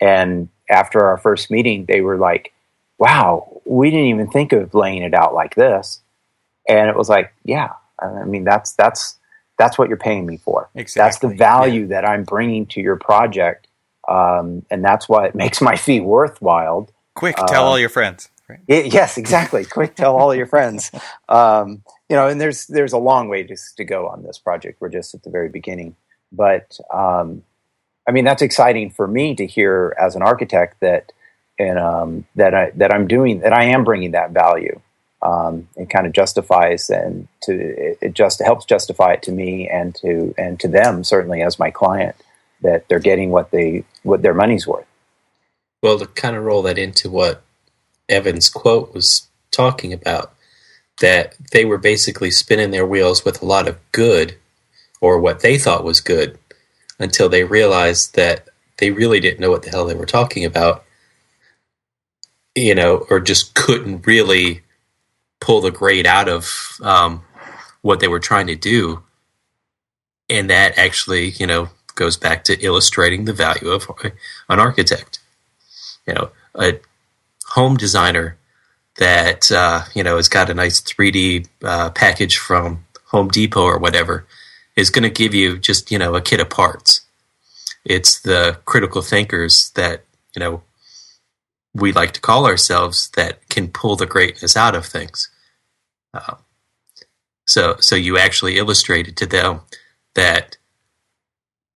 and 0.00 0.48
after 0.68 1.04
our 1.04 1.18
first 1.18 1.50
meeting, 1.50 1.84
they 1.86 2.00
were 2.00 2.16
like, 2.16 2.52
wow, 2.98 3.60
we 3.64 3.90
didn't 3.90 4.06
even 4.06 4.30
think 4.30 4.52
of 4.52 4.74
laying 4.74 5.02
it 5.02 5.14
out 5.14 5.34
like 5.34 5.54
this. 5.54 6.00
And 6.68 6.88
it 6.88 6.96
was 6.96 7.08
like, 7.08 7.32
yeah, 7.44 7.70
I 7.98 8.24
mean, 8.24 8.44
that's, 8.44 8.72
that's, 8.72 9.18
that's 9.58 9.76
what 9.78 9.88
you're 9.88 9.98
paying 9.98 10.26
me 10.26 10.36
for. 10.38 10.70
Exactly. 10.74 11.06
That's 11.06 11.18
the 11.18 11.36
value 11.36 11.82
yeah. 11.82 11.88
that 11.88 12.04
I'm 12.04 12.24
bringing 12.24 12.66
to 12.66 12.80
your 12.80 12.96
project. 12.96 13.66
Um, 14.08 14.64
and 14.70 14.84
that's 14.84 15.08
what 15.08 15.34
makes 15.34 15.60
my 15.60 15.76
fee 15.76 16.00
worthwhile. 16.00 16.88
Quick, 17.14 17.36
tell 17.36 17.64
um, 17.64 17.68
all 17.68 17.78
your 17.78 17.88
friends. 17.88 18.28
Right? 18.48 18.60
It, 18.66 18.92
yes, 18.92 19.18
exactly. 19.18 19.64
Quick, 19.64 19.94
tell 19.94 20.16
all 20.16 20.34
your 20.34 20.46
friends. 20.46 20.90
Um, 21.28 21.84
you 22.08 22.16
know, 22.16 22.26
and 22.26 22.40
there's 22.40 22.66
there's 22.66 22.92
a 22.92 22.98
long 22.98 23.28
way 23.28 23.44
to, 23.44 23.56
to 23.76 23.84
go 23.84 24.08
on 24.08 24.24
this 24.24 24.36
project. 24.36 24.80
We're 24.80 24.88
just 24.88 25.14
at 25.14 25.22
the 25.22 25.30
very 25.30 25.48
beginning, 25.48 25.94
but 26.32 26.76
um, 26.92 27.44
I 28.08 28.12
mean, 28.12 28.24
that's 28.24 28.42
exciting 28.42 28.90
for 28.90 29.06
me 29.06 29.34
to 29.36 29.46
hear 29.46 29.94
as 29.98 30.16
an 30.16 30.22
architect 30.22 30.80
that 30.80 31.12
and 31.58 31.78
um, 31.78 32.26
that 32.36 32.54
I 32.54 32.70
that 32.76 32.92
I'm 32.92 33.06
doing 33.06 33.40
that 33.40 33.52
I 33.52 33.64
am 33.64 33.84
bringing 33.84 34.12
that 34.12 34.32
value. 34.32 34.80
Um, 35.22 35.68
it 35.76 35.90
kind 35.90 36.06
of 36.06 36.14
justifies 36.14 36.88
and 36.88 37.28
to 37.42 37.52
it, 37.52 37.98
it 38.00 38.14
just 38.14 38.40
helps 38.40 38.64
justify 38.64 39.12
it 39.12 39.22
to 39.24 39.32
me 39.32 39.68
and 39.68 39.94
to 39.96 40.34
and 40.38 40.58
to 40.60 40.68
them 40.68 41.04
certainly 41.04 41.42
as 41.42 41.58
my 41.58 41.70
client 41.70 42.16
that 42.62 42.88
they're 42.88 42.98
getting 42.98 43.30
what 43.30 43.50
they 43.50 43.84
what 44.02 44.22
their 44.22 44.34
money's 44.34 44.66
worth. 44.66 44.86
Well, 45.82 45.98
to 45.98 46.06
kind 46.06 46.36
of 46.36 46.44
roll 46.44 46.62
that 46.62 46.78
into 46.78 47.10
what 47.10 47.42
Evan's 48.08 48.48
quote 48.48 48.94
was 48.94 49.28
talking 49.50 49.92
about, 49.92 50.34
that 51.00 51.34
they 51.52 51.64
were 51.64 51.78
basically 51.78 52.30
spinning 52.30 52.70
their 52.70 52.86
wheels 52.86 53.24
with 53.24 53.42
a 53.42 53.46
lot 53.46 53.68
of 53.68 53.78
good, 53.92 54.36
or 55.00 55.18
what 55.18 55.40
they 55.40 55.58
thought 55.58 55.84
was 55.84 56.00
good, 56.00 56.38
until 57.00 57.28
they 57.28 57.42
realized 57.42 58.14
that 58.14 58.48
they 58.78 58.90
really 58.90 59.18
didn't 59.18 59.40
know 59.40 59.50
what 59.50 59.62
the 59.62 59.70
hell 59.70 59.86
they 59.86 59.94
were 59.94 60.06
talking 60.06 60.44
about, 60.44 60.84
you 62.54 62.74
know, 62.74 63.06
or 63.10 63.18
just 63.18 63.54
couldn't 63.54 64.06
really 64.06 64.62
pull 65.40 65.60
the 65.60 65.70
grade 65.70 66.06
out 66.06 66.28
of 66.28 66.78
um, 66.82 67.22
what 67.82 68.00
they 68.00 68.08
were 68.08 68.20
trying 68.20 68.46
to 68.46 68.54
do. 68.54 69.02
And 70.28 70.48
that 70.50 70.78
actually, 70.78 71.30
you 71.30 71.46
know, 71.46 71.70
goes 71.94 72.16
back 72.16 72.44
to 72.44 72.60
illustrating 72.60 73.24
the 73.24 73.32
value 73.32 73.70
of 73.70 73.88
an 74.48 74.60
architect. 74.60 75.18
You 76.06 76.14
know, 76.14 76.30
a 76.54 76.80
home 77.46 77.76
designer 77.76 78.36
that 78.98 79.50
uh, 79.50 79.84
you 79.94 80.02
know 80.02 80.16
has 80.16 80.28
got 80.28 80.50
a 80.50 80.54
nice 80.54 80.80
3D 80.80 81.48
uh, 81.64 81.90
package 81.90 82.38
from 82.38 82.84
Home 83.06 83.28
Depot 83.28 83.62
or 83.62 83.78
whatever 83.78 84.26
is 84.80 84.90
going 84.90 85.02
to 85.02 85.10
give 85.10 85.34
you 85.34 85.58
just 85.58 85.90
you 85.90 85.98
know 85.98 86.14
a 86.14 86.20
kit 86.20 86.40
of 86.40 86.50
parts. 86.50 87.02
It's 87.84 88.20
the 88.20 88.58
critical 88.64 89.02
thinkers 89.02 89.70
that 89.74 90.04
you 90.34 90.40
know 90.40 90.62
we 91.74 91.92
like 91.92 92.12
to 92.12 92.20
call 92.20 92.46
ourselves 92.46 93.10
that 93.10 93.48
can 93.48 93.68
pull 93.68 93.96
the 93.96 94.06
greatness 94.06 94.56
out 94.56 94.74
of 94.74 94.86
things. 94.86 95.28
Uh, 96.12 96.36
so 97.46 97.76
so 97.80 97.94
you 97.94 98.18
actually 98.18 98.56
illustrated 98.56 99.16
to 99.18 99.26
them 99.26 99.60
that 100.14 100.56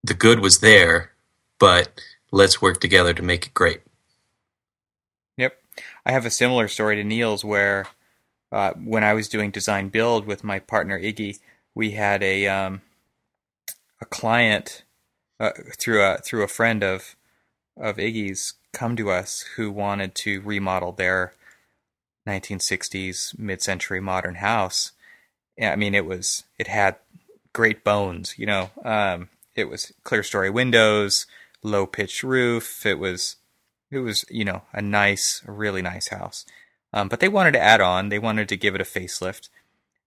the 0.03 0.15
good 0.15 0.41
was 0.41 0.61
there, 0.61 1.13
but 1.59 2.01
let's 2.31 2.61
work 2.61 2.81
together 2.81 3.15
to 3.15 3.23
make 3.23 3.47
it 3.47 3.55
great. 3.55 3.81
Yep. 5.37 5.57
I 6.05 6.13
have 6.13 6.27
a 6.27 6.31
similar 6.31 6.69
story 6.69 6.97
to 6.97 7.05
Neil's 7.05 7.45
where 7.45 7.87
uh, 8.53 8.73
when 8.75 9.03
I 9.03 9.15
was 9.15 9.29
doing 9.29 9.51
design 9.51 9.89
build 9.89 10.27
with 10.27 10.45
my 10.45 10.59
partner 10.59 10.99
Iggy, 10.99 11.39
we 11.75 11.93
had 11.93 12.23
a 12.23 12.47
um, 12.47 12.83
a 14.05 14.07
client 14.07 14.83
uh, 15.41 15.51
through 15.79 16.03
a 16.03 16.19
through 16.19 16.43
a 16.43 16.49
friend 16.59 16.85
of 16.85 17.17
of 17.77 17.97
Iggy's 17.97 18.55
come 18.73 18.97
to 18.97 19.11
us 19.11 19.45
who 19.57 19.71
wanted 19.71 20.15
to 20.17 20.41
remodel 20.43 20.93
their 20.93 21.33
1960s 22.29 23.39
mid-century 23.39 24.01
modern 24.01 24.37
house. 24.37 24.93
I 25.61 25.77
mean, 25.77 25.95
it 25.95 26.05
was 26.05 26.45
it 26.59 26.67
had 26.67 26.97
great 27.53 27.83
bones, 27.83 28.35
you 28.39 28.47
know. 28.47 28.71
Um, 28.85 29.31
it 29.55 29.69
was 29.71 29.93
clerestory 30.05 30.53
windows, 30.53 31.27
low 31.63 31.87
pitched 31.87 32.23
roof. 32.23 32.85
It 32.85 32.99
was 32.99 33.37
it 33.91 33.99
was 33.99 34.25
you 34.29 34.45
know 34.45 34.63
a 34.73 34.83
nice, 34.83 35.43
really 35.47 35.83
nice 35.83 36.09
house. 36.09 36.45
Um, 36.93 37.09
but 37.09 37.21
they 37.21 37.29
wanted 37.29 37.53
to 37.53 37.61
add 37.61 37.81
on. 37.81 38.11
They 38.11 38.19
wanted 38.19 38.49
to 38.51 38.57
give 38.57 38.75
it 38.75 38.81
a 38.81 38.85
facelift, 38.85 39.49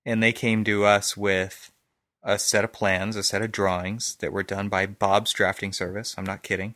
and 0.05 0.21
they 0.21 0.31
came 0.31 0.63
to 0.65 0.85
us 0.85 1.17
with 1.17 1.71
a 2.23 2.37
set 2.39 2.63
of 2.63 2.73
plans, 2.73 3.15
a 3.15 3.23
set 3.23 3.41
of 3.41 3.51
drawings 3.51 4.15
that 4.17 4.33
were 4.33 4.43
done 4.43 4.69
by 4.69 4.85
Bob's 4.85 5.33
drafting 5.33 5.71
service. 5.73 6.15
I'm 6.17 6.25
not 6.25 6.43
kidding, 6.43 6.75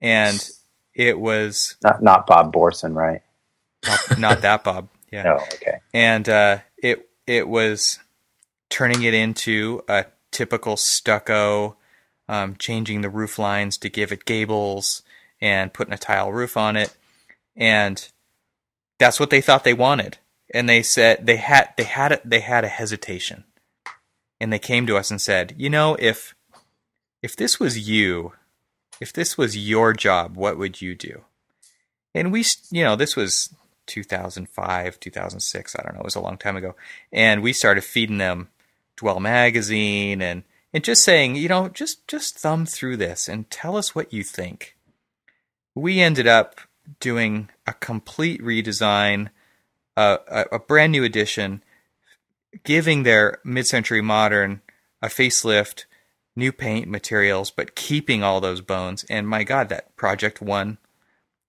and 0.00 0.48
it 0.94 1.18
was 1.18 1.76
not 1.82 2.02
not 2.02 2.26
Bob 2.26 2.52
Borson, 2.52 2.94
right? 2.94 3.22
Not, 3.86 4.18
not 4.18 4.40
that 4.42 4.64
Bob. 4.64 4.88
Yeah. 5.12 5.24
no. 5.24 5.34
Okay. 5.34 5.80
And 5.92 6.26
uh, 6.26 6.58
it 6.78 7.06
it 7.26 7.46
was 7.46 7.98
turning 8.70 9.02
it 9.02 9.12
into 9.12 9.82
a 9.86 10.06
typical 10.30 10.78
stucco, 10.78 11.76
um, 12.30 12.56
changing 12.56 13.02
the 13.02 13.10
roof 13.10 13.38
lines 13.38 13.76
to 13.78 13.90
give 13.90 14.10
it 14.10 14.24
gables, 14.24 15.02
and 15.38 15.70
putting 15.74 15.92
a 15.92 15.98
tile 15.98 16.32
roof 16.32 16.56
on 16.56 16.76
it, 16.78 16.96
and 17.54 18.08
that's 18.98 19.20
what 19.20 19.28
they 19.28 19.42
thought 19.42 19.64
they 19.64 19.74
wanted. 19.74 20.16
And 20.54 20.66
they 20.66 20.82
said 20.82 21.26
they 21.26 21.36
had 21.36 21.74
they 21.76 21.84
had 21.84 22.12
a, 22.12 22.20
they 22.24 22.40
had 22.40 22.64
a 22.64 22.68
hesitation, 22.68 23.44
and 24.42 24.52
they 24.52 24.58
came 24.58 24.86
to 24.88 24.96
us 24.96 25.10
and 25.10 25.20
said, 25.20 25.54
you 25.56 25.70
know, 25.70 25.96
if 26.00 26.34
if 27.22 27.36
this 27.36 27.60
was 27.60 27.88
you, 27.88 28.32
if 29.00 29.12
this 29.12 29.38
was 29.38 29.56
your 29.56 29.92
job, 29.92 30.36
what 30.36 30.58
would 30.58 30.82
you 30.82 30.96
do? 30.96 31.22
And 32.12 32.32
we, 32.32 32.44
you 32.70 32.82
know, 32.82 32.96
this 32.96 33.14
was 33.14 33.54
2005, 33.86 34.98
2006. 34.98 35.76
I 35.76 35.82
don't 35.82 35.94
know. 35.94 36.00
It 36.00 36.04
was 36.04 36.16
a 36.16 36.20
long 36.20 36.36
time 36.36 36.56
ago. 36.56 36.74
And 37.12 37.40
we 37.40 37.52
started 37.52 37.84
feeding 37.84 38.18
them 38.18 38.48
Dwell 38.96 39.20
magazine 39.20 40.20
and 40.20 40.42
and 40.74 40.82
just 40.82 41.04
saying, 41.04 41.36
you 41.36 41.48
know, 41.48 41.68
just 41.68 42.06
just 42.08 42.36
thumb 42.36 42.66
through 42.66 42.96
this 42.96 43.28
and 43.28 43.48
tell 43.48 43.76
us 43.76 43.94
what 43.94 44.12
you 44.12 44.24
think. 44.24 44.76
We 45.74 46.00
ended 46.00 46.26
up 46.26 46.60
doing 46.98 47.48
a 47.66 47.74
complete 47.74 48.42
redesign, 48.42 49.30
uh, 49.96 50.18
a, 50.26 50.56
a 50.56 50.58
brand 50.58 50.90
new 50.90 51.04
edition, 51.04 51.62
giving 52.64 53.02
their 53.02 53.38
mid-century 53.44 54.02
modern 54.02 54.60
a 55.00 55.08
facelift, 55.08 55.84
new 56.36 56.52
paint 56.52 56.88
materials, 56.88 57.50
but 57.50 57.74
keeping 57.74 58.22
all 58.22 58.40
those 58.40 58.60
bones. 58.60 59.04
And 59.10 59.28
my 59.28 59.44
God, 59.44 59.68
that 59.68 59.94
project 59.96 60.40
won 60.40 60.78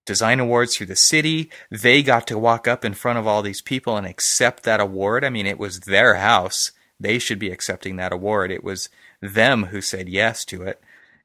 design 0.06 0.40
awards 0.40 0.76
through 0.76 0.86
the 0.86 0.96
city. 0.96 1.50
They 1.70 2.02
got 2.02 2.26
to 2.26 2.38
walk 2.38 2.68
up 2.68 2.84
in 2.84 2.94
front 2.94 3.18
of 3.18 3.26
all 3.26 3.42
these 3.42 3.62
people 3.62 3.96
and 3.96 4.06
accept 4.06 4.64
that 4.64 4.80
award. 4.80 5.24
I 5.24 5.30
mean, 5.30 5.46
it 5.46 5.58
was 5.58 5.80
their 5.80 6.16
house. 6.16 6.72
They 7.00 7.18
should 7.18 7.38
be 7.38 7.50
accepting 7.50 7.96
that 7.96 8.12
award. 8.12 8.50
It 8.50 8.62
was 8.62 8.88
them 9.20 9.66
who 9.66 9.80
said 9.80 10.08
yes 10.08 10.44
to 10.46 10.62
it. 10.62 10.82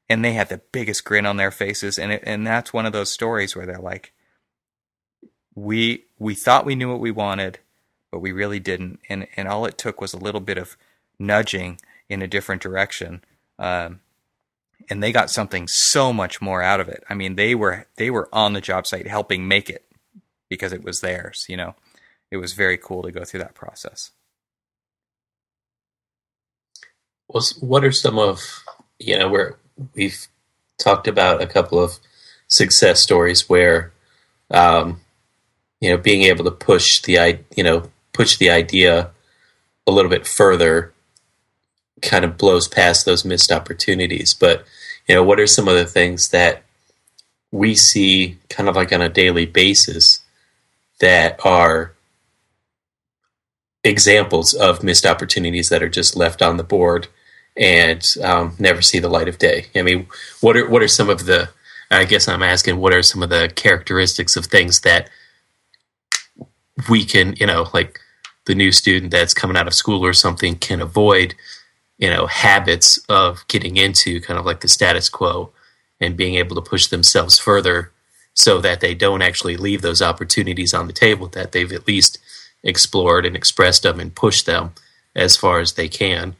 And 0.09 0.23
they 0.23 0.33
had 0.33 0.49
the 0.49 0.61
biggest 0.71 1.03
grin 1.03 1.25
on 1.25 1.37
their 1.37 1.51
faces. 1.51 1.99
And 1.99 2.11
it, 2.13 2.23
and 2.25 2.47
that's 2.47 2.73
one 2.73 2.85
of 2.85 2.93
those 2.93 3.11
stories 3.11 3.55
where 3.55 3.65
they're 3.65 3.77
like, 3.77 4.13
we, 5.55 6.05
we 6.17 6.33
thought 6.33 6.65
we 6.65 6.75
knew 6.75 6.89
what 6.89 7.01
we 7.01 7.11
wanted, 7.11 7.59
but 8.11 8.19
we 8.19 8.31
really 8.31 8.59
didn't. 8.59 8.99
And, 9.09 9.27
and 9.35 9.47
all 9.47 9.65
it 9.65 9.77
took 9.77 10.01
was 10.01 10.13
a 10.13 10.17
little 10.19 10.41
bit 10.41 10.57
of 10.57 10.77
nudging 11.17 11.79
in 12.07 12.21
a 12.21 12.27
different 12.27 12.61
direction. 12.61 13.23
Um, 13.57 13.99
and 14.89 15.03
they 15.03 15.11
got 15.11 15.29
something 15.29 15.67
so 15.67 16.11
much 16.11 16.41
more 16.41 16.61
out 16.61 16.79
of 16.79 16.87
it. 16.87 17.03
I 17.09 17.13
mean, 17.13 17.35
they 17.35 17.53
were 17.53 17.85
they 17.95 18.09
were 18.09 18.27
on 18.33 18.53
the 18.53 18.61
job 18.61 18.87
site 18.87 19.07
helping 19.07 19.47
make 19.47 19.69
it 19.69 19.85
because 20.49 20.73
it 20.73 20.83
was 20.83 21.01
theirs. 21.01 21.45
You 21.47 21.57
know, 21.57 21.75
it 22.31 22.37
was 22.37 22.53
very 22.53 22.77
cool 22.77 23.03
to 23.03 23.11
go 23.11 23.23
through 23.23 23.41
that 23.41 23.55
process. 23.55 24.11
Well, 27.27 27.43
what 27.59 27.83
are 27.83 27.91
some 27.91 28.17
of 28.17 28.63
you 28.97 29.17
know 29.17 29.29
where 29.29 29.57
we've 29.93 30.27
talked 30.79 31.07
about 31.07 31.41
a 31.41 31.47
couple 31.47 31.81
of 31.81 31.99
success 32.47 32.99
stories 32.99 33.47
where 33.47 33.91
um, 34.49 35.01
you 35.79 35.91
know 35.91 35.97
being 35.97 36.23
able 36.23 36.45
to 36.45 36.51
push 36.51 37.01
the 37.01 37.39
you 37.55 37.63
know 37.63 37.91
push 38.19 38.35
the 38.35 38.49
idea 38.49 39.11
a 39.87 39.91
little 39.91 40.11
bit 40.11 40.27
further 40.27 40.91
kind 42.01 42.25
of 42.25 42.37
blows 42.37 42.67
past 42.67 43.05
those 43.05 43.23
missed 43.23 43.49
opportunities. 43.49 44.33
But 44.33 44.65
you 45.07 45.15
know, 45.15 45.23
what 45.23 45.39
are 45.39 45.47
some 45.47 45.69
of 45.69 45.75
the 45.75 45.85
things 45.85 46.27
that 46.29 46.63
we 47.49 47.75
see 47.75 48.37
kind 48.49 48.67
of 48.67 48.75
like 48.75 48.91
on 48.91 49.01
a 49.01 49.07
daily 49.07 49.45
basis 49.45 50.19
that 50.99 51.39
are 51.45 51.93
examples 53.85 54.53
of 54.53 54.83
missed 54.83 55.05
opportunities 55.05 55.69
that 55.69 55.81
are 55.81 55.87
just 55.87 56.17
left 56.17 56.41
on 56.41 56.57
the 56.57 56.63
board 56.63 57.07
and 57.55 58.05
um, 58.21 58.53
never 58.59 58.81
see 58.81 58.99
the 58.99 59.07
light 59.07 59.29
of 59.29 59.37
day? 59.37 59.67
I 59.73 59.81
mean, 59.81 60.07
what 60.41 60.57
are 60.57 60.69
what 60.69 60.83
are 60.83 60.89
some 60.89 61.09
of 61.09 61.25
the? 61.25 61.51
I 61.89 62.03
guess 62.03 62.27
I'm 62.27 62.43
asking, 62.43 62.77
what 62.77 62.93
are 62.93 63.01
some 63.01 63.23
of 63.23 63.29
the 63.29 63.49
characteristics 63.55 64.35
of 64.35 64.47
things 64.47 64.81
that 64.81 65.09
we 66.89 67.05
can, 67.05 67.35
you 67.37 67.47
know, 67.47 67.69
like 67.73 68.01
the 68.45 68.55
new 68.55 68.71
student 68.71 69.11
that's 69.11 69.33
coming 69.33 69.57
out 69.57 69.67
of 69.67 69.73
school 69.73 70.05
or 70.05 70.13
something 70.13 70.55
can 70.55 70.81
avoid 70.81 71.35
you 71.97 72.09
know 72.09 72.25
habits 72.25 72.97
of 73.09 73.45
getting 73.47 73.77
into 73.77 74.19
kind 74.21 74.39
of 74.39 74.45
like 74.45 74.61
the 74.61 74.67
status 74.67 75.09
quo 75.09 75.51
and 75.99 76.17
being 76.17 76.35
able 76.35 76.55
to 76.55 76.69
push 76.69 76.87
themselves 76.87 77.37
further 77.37 77.91
so 78.33 78.61
that 78.61 78.79
they 78.79 78.95
don't 78.95 79.21
actually 79.21 79.57
leave 79.57 79.81
those 79.81 80.01
opportunities 80.01 80.73
on 80.73 80.87
the 80.87 80.93
table 80.93 81.27
that 81.27 81.51
they've 81.51 81.73
at 81.73 81.87
least 81.87 82.17
explored 82.63 83.25
and 83.25 83.35
expressed 83.35 83.83
them 83.83 83.99
and 83.99 84.15
pushed 84.15 84.45
them 84.45 84.71
as 85.15 85.35
far 85.35 85.59
as 85.59 85.73
they 85.73 85.89
can. 85.89 86.35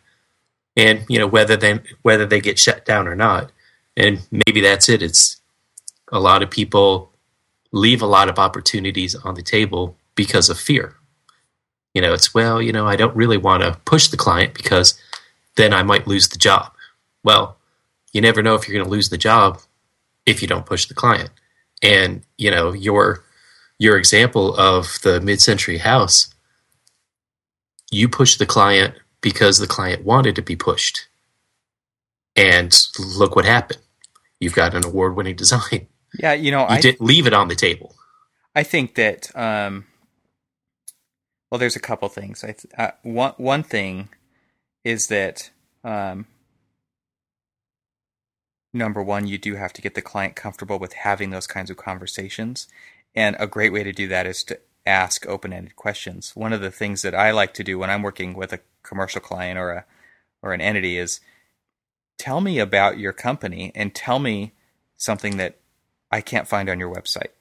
And 0.77 1.05
you 1.09 1.19
know 1.19 1.27
whether 1.27 1.57
they 1.57 1.81
whether 2.01 2.25
they 2.25 2.39
get 2.39 2.57
shut 2.57 2.85
down 2.85 3.07
or 3.07 3.15
not. 3.15 3.51
And 3.97 4.21
maybe 4.31 4.61
that's 4.61 4.87
it. 4.87 5.03
It's 5.03 5.41
a 6.11 6.19
lot 6.19 6.41
of 6.41 6.49
people 6.49 7.11
leave 7.71 8.01
a 8.01 8.07
lot 8.07 8.29
of 8.29 8.39
opportunities 8.39 9.13
on 9.13 9.35
the 9.35 9.41
table 9.41 9.97
because 10.15 10.49
of 10.49 10.57
fear 10.57 10.95
you 11.93 12.01
know 12.01 12.13
it's 12.13 12.33
well 12.33 12.61
you 12.61 12.71
know 12.71 12.85
i 12.87 12.95
don't 12.95 13.15
really 13.15 13.37
want 13.37 13.63
to 13.63 13.77
push 13.85 14.07
the 14.07 14.17
client 14.17 14.53
because 14.53 14.99
then 15.59 15.73
I 15.73 15.83
might 15.83 16.07
lose 16.07 16.29
the 16.29 16.37
job. 16.37 16.71
Well, 17.21 17.57
you 18.13 18.21
never 18.21 18.41
know 18.41 18.55
if 18.55 18.65
you're 18.65 18.77
going 18.77 18.85
to 18.85 18.91
lose 18.91 19.09
the 19.09 19.17
job 19.17 19.59
if 20.25 20.41
you 20.41 20.47
don't 20.47 20.65
push 20.65 20.85
the 20.85 20.93
client. 20.93 21.31
And 21.83 22.21
you 22.37 22.49
know 22.49 22.71
your 22.71 23.23
your 23.77 23.97
example 23.97 24.55
of 24.57 24.99
the 25.03 25.19
mid-century 25.21 25.77
house, 25.77 26.33
you 27.91 28.07
push 28.07 28.37
the 28.37 28.45
client 28.45 28.95
because 29.21 29.59
the 29.59 29.67
client 29.67 30.05
wanted 30.05 30.35
to 30.35 30.41
be 30.41 30.55
pushed. 30.55 31.07
And 32.35 32.77
look 33.17 33.35
what 33.35 33.45
happened. 33.45 33.81
You've 34.39 34.55
got 34.55 34.73
an 34.75 34.85
award-winning 34.85 35.35
design. 35.43 35.87
Yeah, 36.17 36.33
you 36.33 36.51
know, 36.51 36.61
you 36.61 36.75
I 36.75 36.81
didn't 36.81 37.01
leave 37.01 37.27
it 37.27 37.33
on 37.33 37.49
the 37.49 37.55
table. 37.55 37.95
I 38.55 38.63
think 38.63 38.95
that 38.95 39.29
um, 39.35 39.85
well, 41.49 41.59
there's 41.59 41.75
a 41.75 41.81
couple 41.81 42.09
things. 42.09 42.43
I 42.43 42.53
th- 42.53 42.73
uh, 42.77 42.91
one 43.03 43.33
one 43.37 43.63
thing 43.63 44.09
is 44.83 45.07
that 45.07 45.49
um, 45.83 46.27
number 48.73 49.01
one, 49.01 49.27
you 49.27 49.37
do 49.37 49.55
have 49.55 49.73
to 49.73 49.81
get 49.81 49.95
the 49.95 50.01
client 50.01 50.35
comfortable 50.35 50.79
with 50.79 50.93
having 50.93 51.29
those 51.29 51.47
kinds 51.47 51.69
of 51.69 51.77
conversations. 51.77 52.67
And 53.15 53.35
a 53.39 53.47
great 53.47 53.73
way 53.73 53.83
to 53.83 53.91
do 53.91 54.07
that 54.07 54.27
is 54.27 54.43
to 54.45 54.59
ask 54.85 55.25
open 55.27 55.51
ended 55.51 55.75
questions. 55.75 56.35
One 56.35 56.53
of 56.53 56.61
the 56.61 56.71
things 56.71 57.01
that 57.01 57.15
I 57.15 57.31
like 57.31 57.53
to 57.55 57.63
do 57.63 57.79
when 57.79 57.89
I'm 57.89 58.03
working 58.03 58.33
with 58.33 58.53
a 58.53 58.59
commercial 58.83 59.21
client 59.21 59.57
or 59.57 59.71
a 59.71 59.85
or 60.41 60.53
an 60.53 60.61
entity 60.61 60.97
is 60.97 61.19
tell 62.17 62.39
me 62.41 62.59
about 62.59 62.97
your 62.97 63.11
company 63.11 63.71
and 63.75 63.93
tell 63.93 64.19
me 64.19 64.53
something 64.95 65.37
that 65.37 65.57
I 66.11 66.21
can't 66.21 66.47
find 66.47 66.69
on 66.69 66.79
your 66.79 66.93
website. 66.93 67.31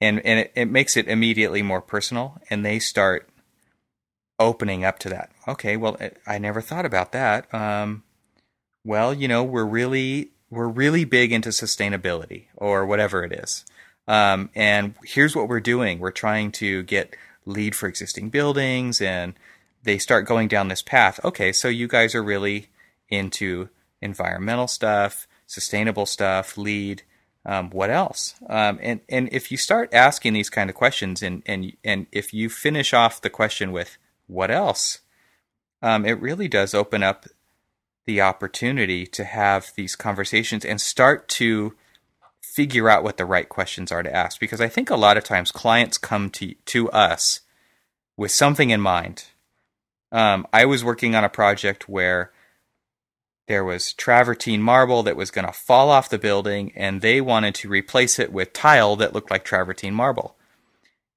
And 0.00 0.24
and 0.24 0.40
it, 0.40 0.52
it 0.54 0.66
makes 0.66 0.96
it 0.96 1.08
immediately 1.08 1.62
more 1.62 1.82
personal 1.82 2.38
and 2.50 2.64
they 2.64 2.78
start 2.78 3.28
opening 4.38 4.84
up 4.84 4.98
to 5.00 5.08
that. 5.08 5.30
Okay, 5.46 5.76
well, 5.76 5.96
I 6.26 6.38
never 6.38 6.60
thought 6.60 6.86
about 6.86 7.12
that. 7.12 7.52
Um, 7.52 8.04
well, 8.84 9.12
you 9.12 9.28
know, 9.28 9.42
we're 9.42 9.64
really 9.64 10.30
we're 10.50 10.68
really 10.68 11.04
big 11.04 11.32
into 11.32 11.50
sustainability 11.50 12.46
or 12.56 12.86
whatever 12.86 13.22
it 13.24 13.32
is. 13.32 13.64
Um, 14.06 14.50
and 14.54 14.94
here's 15.04 15.36
what 15.36 15.48
we're 15.48 15.60
doing: 15.60 15.98
we're 15.98 16.10
trying 16.10 16.52
to 16.52 16.82
get 16.84 17.14
LEED 17.44 17.74
for 17.74 17.88
existing 17.88 18.30
buildings, 18.30 19.00
and 19.00 19.34
they 19.82 19.98
start 19.98 20.26
going 20.26 20.48
down 20.48 20.68
this 20.68 20.82
path. 20.82 21.20
Okay, 21.24 21.52
so 21.52 21.68
you 21.68 21.88
guys 21.88 22.14
are 22.14 22.22
really 22.22 22.68
into 23.08 23.68
environmental 24.00 24.68
stuff, 24.68 25.26
sustainable 25.46 26.06
stuff, 26.06 26.56
LEED. 26.56 27.02
Um, 27.44 27.70
what 27.70 27.90
else? 27.90 28.34
Um, 28.48 28.78
and 28.82 29.00
and 29.08 29.28
if 29.32 29.50
you 29.50 29.56
start 29.56 29.94
asking 29.94 30.34
these 30.34 30.50
kind 30.50 30.68
of 30.68 30.76
questions, 30.76 31.22
and 31.22 31.42
and 31.46 31.72
and 31.84 32.06
if 32.12 32.34
you 32.34 32.48
finish 32.48 32.92
off 32.92 33.20
the 33.20 33.30
question 33.30 33.72
with 33.72 33.96
what 34.26 34.50
else, 34.50 35.00
um, 35.82 36.04
it 36.04 36.20
really 36.20 36.48
does 36.48 36.74
open 36.74 37.02
up 37.02 37.26
the 38.06 38.20
opportunity 38.20 39.06
to 39.06 39.24
have 39.24 39.72
these 39.76 39.96
conversations 39.96 40.64
and 40.64 40.80
start 40.80 41.28
to 41.28 41.74
figure 42.42 42.88
out 42.88 43.04
what 43.04 43.18
the 43.18 43.24
right 43.24 43.48
questions 43.48 43.92
are 43.92 44.02
to 44.02 44.14
ask. 44.14 44.40
Because 44.40 44.60
I 44.60 44.68
think 44.68 44.90
a 44.90 44.96
lot 44.96 45.16
of 45.16 45.24
times 45.24 45.52
clients 45.52 45.98
come 45.98 46.30
to 46.30 46.54
to 46.66 46.90
us 46.90 47.40
with 48.16 48.30
something 48.30 48.70
in 48.70 48.80
mind. 48.80 49.26
Um, 50.10 50.46
I 50.52 50.64
was 50.64 50.84
working 50.84 51.14
on 51.14 51.24
a 51.24 51.28
project 51.28 51.88
where 51.88 52.32
there 53.48 53.64
was 53.64 53.94
travertine 53.94 54.60
marble 54.60 55.02
that 55.02 55.16
was 55.16 55.30
going 55.30 55.46
to 55.46 55.52
fall 55.52 55.88
off 55.88 56.10
the 56.10 56.18
building, 56.18 56.70
and 56.76 57.00
they 57.00 57.20
wanted 57.20 57.54
to 57.56 57.68
replace 57.68 58.18
it 58.18 58.30
with 58.30 58.52
tile 58.52 58.94
that 58.96 59.14
looked 59.14 59.30
like 59.30 59.44
travertine 59.44 59.94
marble. 59.94 60.36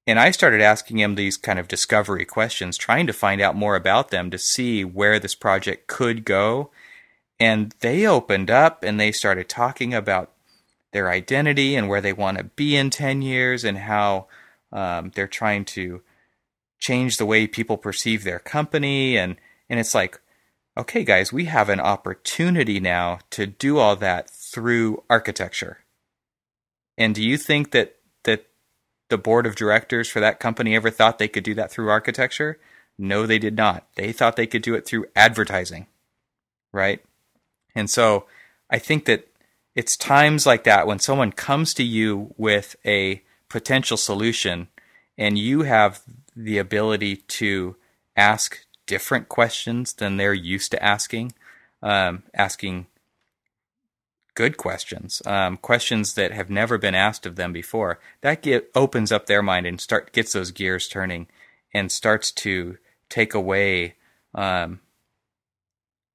And 0.08 0.18
I 0.18 0.32
started 0.32 0.62
asking 0.62 1.00
him 1.00 1.16
these 1.16 1.38
kind 1.38 1.60
of 1.60 1.68
discovery 1.68 2.26
questions, 2.26 2.78
trying 2.78 3.06
to 3.08 3.14
find 3.14 3.42
out 3.42 3.56
more 3.56 3.76
about 3.76 4.10
them 4.10 4.32
to 4.32 4.38
see 4.38 4.84
where 4.84 5.20
this 5.20 5.36
project 5.36 5.88
could 5.88 6.26
go. 6.26 6.72
And 7.40 7.76
they 7.82 8.08
opened 8.08 8.50
up 8.50 8.84
and 8.84 9.00
they 9.00 9.12
started 9.12 9.48
talking 9.48 9.94
about 9.94 10.32
their 10.94 11.10
identity 11.10 11.76
and 11.76 11.88
where 11.88 12.02
they 12.02 12.14
want 12.14 12.38
to 12.38 12.46
be 12.46 12.76
in 12.76 12.90
10 12.90 13.22
years 13.22 13.64
and 13.64 13.78
how 13.78 14.28
um, 14.72 15.12
they're 15.16 15.28
trying 15.28 15.66
to 15.66 16.02
change 16.80 17.18
the 17.18 17.26
way 17.26 17.46
people 17.46 17.78
perceive 17.78 18.24
their 18.24 18.40
company. 18.40 19.18
And, 19.18 19.36
and 19.70 19.80
it's 19.80 19.94
like, 19.94 20.20
okay, 20.78 21.04
guys, 21.04 21.34
we 21.34 21.46
have 21.46 21.70
an 21.70 21.80
opportunity 21.80 22.80
now 22.80 23.20
to 23.32 23.46
do 23.46 23.78
all 23.78 23.96
that 23.98 24.30
through 24.30 25.04
architecture. 25.10 25.80
And 26.98 27.16
do 27.16 27.24
you 27.24 27.38
think 27.38 27.72
that 27.72 27.98
that 28.24 28.48
the 29.10 29.18
board 29.18 29.46
of 29.46 29.56
directors 29.56 30.10
for 30.10 30.20
that 30.20 30.40
company 30.40 30.76
ever 30.76 30.90
thought 30.90 31.20
they 31.20 31.28
could 31.28 31.44
do 31.44 31.54
that 31.56 31.72
through 31.72 31.90
architecture? 31.90 32.60
No, 32.98 33.26
they 33.26 33.40
did 33.40 33.56
not. 33.56 33.88
They 33.96 34.12
thought 34.12 34.36
they 34.36 34.48
could 34.48 34.62
do 34.62 34.76
it 34.76 34.86
through 34.86 35.06
advertising. 35.16 35.88
Right? 36.72 37.04
And 37.76 37.90
so 37.90 38.26
I 38.70 38.80
think 38.80 39.06
that 39.06 39.28
it's 39.76 39.96
times 39.98 40.46
like 40.46 40.64
that 40.66 40.88
when 40.88 41.00
someone 41.00 41.32
comes 41.32 41.74
to 41.76 41.84
you 41.84 42.34
with 42.38 42.76
a 42.86 43.22
potential 43.50 43.98
solution 43.98 44.68
and 45.18 45.38
you 45.38 45.64
have 45.64 46.02
the 46.36 46.58
ability 46.58 47.18
to 47.18 47.76
ask 48.16 48.66
different 48.92 49.30
questions 49.30 49.94
than 49.94 50.18
they're 50.18 50.34
used 50.34 50.70
to 50.70 50.84
asking, 50.84 51.32
um, 51.82 52.24
asking 52.34 52.88
good 54.36 54.58
questions, 54.58 55.22
um, 55.26 55.56
questions 55.56 56.16
that 56.16 56.34
have 56.34 56.50
never 56.50 56.78
been 56.78 56.94
asked 56.94 57.26
of 57.26 57.38
them 57.38 57.54
before. 57.54 58.02
That 58.20 58.42
get, 58.42 58.70
opens 58.76 59.10
up 59.10 59.28
their 59.28 59.42
mind 59.42 59.66
and 59.66 59.80
start 59.80 60.12
gets 60.12 60.34
those 60.34 60.52
gears 60.52 60.90
turning 60.90 61.28
and 61.74 61.90
starts 61.90 62.34
to 62.44 62.80
take 63.08 63.34
away 63.34 63.96
um, 64.36 64.82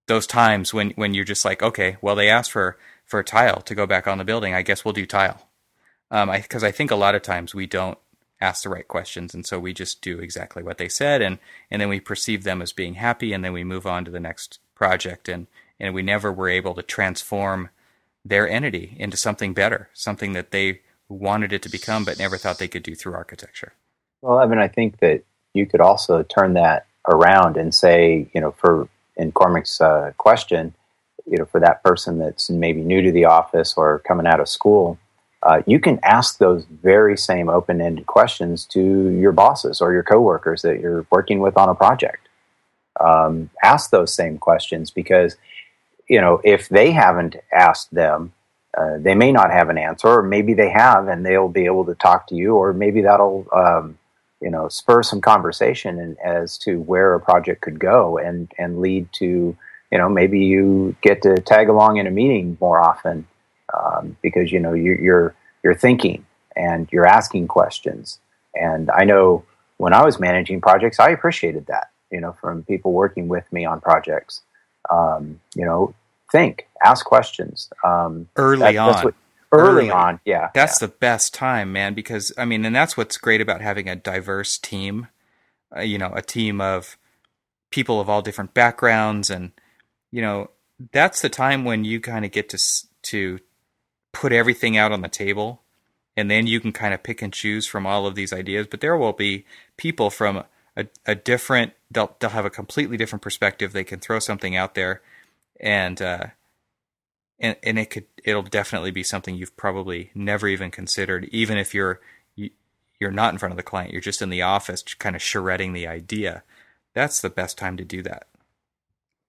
those 0.07 0.27
times 0.27 0.75
when 0.75 0.91
when 0.97 1.15
you're 1.15 1.25
just 1.25 1.47
like, 1.47 1.63
okay, 1.63 1.97
well 2.03 2.15
they 2.15 2.29
asked 2.29 2.53
for 2.53 2.77
for 3.07 3.23
tile 3.23 3.63
to 3.63 3.75
go 3.75 3.87
back 3.87 4.07
on 4.07 4.19
the 4.19 4.25
building. 4.25 4.53
I 4.53 4.61
guess 4.61 4.85
we'll 4.85 4.93
do 4.93 5.07
tile. 5.07 5.49
Um, 6.11 6.31
because 6.31 6.63
I, 6.63 6.69
I 6.69 6.73
think 6.73 6.91
a 6.91 6.97
lot 6.97 7.15
of 7.15 7.23
times 7.23 7.55
we 7.55 7.67
don't 7.67 7.97
ask 8.41 8.63
the 8.63 8.69
right 8.69 8.87
questions. 8.87 9.35
And 9.35 9.47
so 9.47 9.59
we 9.59 9.73
just 9.73 10.03
do 10.03 10.19
exactly 10.19 10.63
what 10.63 10.79
they 10.79 10.89
said. 10.89 11.23
And 11.23 11.39
and 11.71 11.81
then 11.81 11.89
we 11.89 12.01
perceive 12.01 12.45
them 12.45 12.63
as 12.63 12.73
being 12.73 12.95
happy. 12.95 13.33
And 13.33 13.45
then 13.45 13.53
we 13.53 13.65
move 13.65 13.87
on 13.87 14.05
to 14.05 14.11
the 14.11 14.21
next 14.21 14.59
project. 14.75 15.29
And 15.29 15.47
and 15.79 15.95
we 15.95 16.03
never 16.03 16.33
were 16.33 16.49
able 16.49 16.75
to 16.75 16.83
transform 16.83 17.71
their 18.25 18.49
entity 18.49 18.97
into 18.99 19.17
something 19.17 19.55
better 19.55 19.89
something 19.93 20.33
that 20.33 20.51
they 20.51 20.81
wanted 21.09 21.53
it 21.53 21.63
to 21.63 21.69
become 21.69 22.05
but 22.05 22.19
never 22.19 22.37
thought 22.37 22.59
they 22.59 22.69
could 22.69 22.83
do 22.83 22.95
through 22.95 23.15
architecture. 23.15 23.73
Well 24.23 24.45
mean 24.49 24.59
i 24.59 24.69
think 24.69 24.99
that 24.99 25.23
you 25.55 25.67
could 25.67 25.81
also 25.81 26.23
turn 26.23 26.55
that 26.55 26.87
around 27.09 27.57
and 27.57 27.75
say 27.75 28.29
you 28.35 28.41
know 28.41 28.53
for 28.53 28.89
in 29.17 29.33
cormac's 29.33 29.81
uh, 29.81 30.13
question 30.19 30.75
you 31.27 31.39
know 31.39 31.45
for 31.45 31.61
that 31.61 31.83
person 31.85 32.19
that's 32.19 32.51
maybe 32.51 32.83
new 32.83 33.01
to 33.03 33.13
the 33.13 33.25
office 33.25 33.75
or 33.77 34.01
coming 34.01 34.27
out 34.27 34.41
of 34.41 34.49
school 34.49 34.99
uh, 35.43 35.63
you 35.67 35.79
can 35.79 36.01
ask 36.03 36.39
those 36.39 36.65
very 36.65 37.17
same 37.17 37.49
open-ended 37.49 38.07
questions 38.07 38.65
to 38.65 39.11
your 39.11 39.33
bosses 39.33 39.81
or 39.81 39.93
your 39.93 40.03
coworkers 40.03 40.63
that 40.63 40.81
you're 40.81 41.07
working 41.11 41.41
with 41.41 41.57
on 41.57 41.69
a 41.69 41.75
project. 41.75 42.29
Um, 42.99 43.51
ask 43.63 43.91
those 43.91 44.15
same 44.15 44.39
questions 44.39 44.91
because 44.91 45.37
you 46.09 46.21
know 46.21 46.41
if 46.45 46.69
they 46.69 46.91
haven't 46.93 47.37
asked 47.53 47.95
them, 47.95 48.33
uh, 48.77 48.97
they 48.99 49.15
may 49.15 49.31
not 49.33 49.51
have 49.51 49.69
an 49.69 49.77
answer, 49.77 50.09
or 50.09 50.23
maybe 50.23 50.55
they 50.55 50.71
have, 50.71 51.09
and 51.09 51.25
they'll 51.25 51.49
be 51.49 51.67
able 51.67 51.85
to 51.85 51.95
talk 51.95 52.27
to 52.29 52.35
you, 52.35 52.57
or 52.57 52.73
maybe 52.73 53.03
that'll 53.03 53.47
um, 53.53 53.99
you 54.41 54.51
know 54.51 54.69
spur 54.69 55.03
some 55.03 55.21
conversation 55.21 55.99
in, 55.99 56.17
as 56.25 56.57
to 56.59 56.81
where 56.81 57.15
a 57.15 57.21
project 57.21 57.61
could 57.61 57.79
go 57.79 58.17
and 58.17 58.51
and 58.59 58.81
lead 58.81 59.09
to 59.13 59.57
you 59.93 59.99
know 59.99 60.09
maybe 60.09 60.41
you 60.41 60.97
get 61.03 61.21
to 61.23 61.37
tag 61.37 61.69
along 61.69 61.99
in 61.99 62.07
a 62.07 62.11
meeting 62.11 62.57
more 62.61 62.81
often 62.81 63.27
um, 63.77 64.17
because 64.23 64.53
you 64.53 64.61
know 64.61 64.73
you're, 64.73 65.01
you're 65.01 65.35
you're 65.63 65.75
thinking 65.75 66.25
and 66.55 66.89
you're 66.91 67.07
asking 67.07 67.49
questions. 67.49 68.19
And 68.55 68.91
I 68.91 69.05
know 69.05 69.45
when 69.77 69.93
I 69.93 70.05
was 70.05 70.19
managing 70.19 70.61
projects, 70.61 70.99
I 70.99 71.11
appreciated 71.11 71.67
that. 71.67 71.91
You 72.11 72.21
know, 72.21 72.37
from 72.41 72.63
people 72.63 72.93
working 72.93 73.29
with 73.29 73.53
me 73.53 73.65
on 73.65 73.81
projects. 73.81 74.43
Um, 74.89 75.41
you 75.57 75.65
know, 75.65 75.95
think, 76.31 76.69
ask 76.85 77.05
questions 77.05 77.69
um, 77.85 78.29
early 78.37 78.75
that, 78.75 78.77
on. 78.77 79.05
What, 79.05 79.15
early, 79.53 79.85
early, 79.85 79.91
on, 79.91 80.21
yeah, 80.25 80.51
that's 80.55 80.81
yeah. 80.81 80.87
the 80.87 80.93
best 80.93 81.35
time, 81.35 81.73
man. 81.73 81.95
Because 81.95 82.33
I 82.39 82.45
mean, 82.45 82.65
and 82.65 82.75
that's 82.75 82.97
what's 82.97 83.19
great 83.19 83.41
about 83.41 83.61
having 83.61 83.89
a 83.89 83.97
diverse 83.97 84.59
team. 84.59 85.09
Uh, 85.77 85.81
you 85.81 85.99
know, 85.99 86.13
a 86.15 86.23
team 86.23 86.61
of 86.61 86.97
people 87.71 88.01
of 88.01 88.09
all 88.09 88.23
different 88.23 88.55
backgrounds, 88.55 89.31
and 89.31 89.53
you 90.13 90.23
know, 90.23 90.51
that's 90.93 91.23
the 91.23 91.29
time 91.29 91.65
when 91.65 91.85
you 91.85 92.01
kind 92.01 92.25
of 92.25 92.31
get 92.31 92.49
to 92.51 92.59
to 93.03 93.39
put 94.17 94.33
everything 94.33 94.77
out 94.77 94.93
on 94.93 95.03
the 95.03 95.09
table 95.09 95.63
and 96.17 96.31
then 96.31 96.47
you 96.47 96.61
can 96.61 96.73
kind 96.73 96.95
of 96.95 97.03
pick 97.03 97.21
and 97.21 97.33
choose 97.33 97.67
from 97.67 97.87
all 97.87 98.07
of 98.07 98.15
these 98.15 98.33
ideas 98.33 98.67
but 98.71 98.81
there 98.81 98.97
will 98.97 99.13
be 99.13 99.45
people 99.77 100.11
from 100.11 100.45
a, 100.77 100.87
a 101.07 101.15
different 101.15 101.73
they'll, 101.91 102.15
they'll 102.19 102.31
have 102.31 102.45
a 102.45 102.51
completely 102.51 102.97
different 102.97 103.23
perspective. 103.23 103.73
They 103.73 103.85
can 103.85 104.01
throw 104.01 104.19
something 104.19 104.55
out 104.55 104.75
there 104.75 105.03
and 105.59 106.03
uh 106.03 106.27
and 107.39 107.57
and 107.63 107.79
it 107.79 107.91
could 107.91 108.05
it'll 108.25 108.43
definitely 108.43 108.91
be 108.91 109.03
something 109.03 109.35
you've 109.35 109.57
probably 109.57 110.11
never 110.15 110.47
even 110.49 110.71
considered 110.71 111.25
even 111.33 111.57
if 111.57 111.73
you're 111.75 112.01
you, 112.35 112.51
you're 113.01 113.11
not 113.11 113.33
in 113.33 113.39
front 113.39 113.53
of 113.53 113.57
the 113.57 113.63
client 113.63 113.91
you're 113.91 114.03
just 114.03 114.21
in 114.21 114.29
the 114.29 114.43
office 114.43 114.83
kind 114.99 115.17
of 115.17 115.23
shredding 115.23 115.73
the 115.73 115.87
idea. 115.87 116.43
That's 116.95 117.21
the 117.21 117.31
best 117.31 117.59
time 117.59 117.77
to 117.79 117.85
do 117.85 118.03
that. 118.03 118.27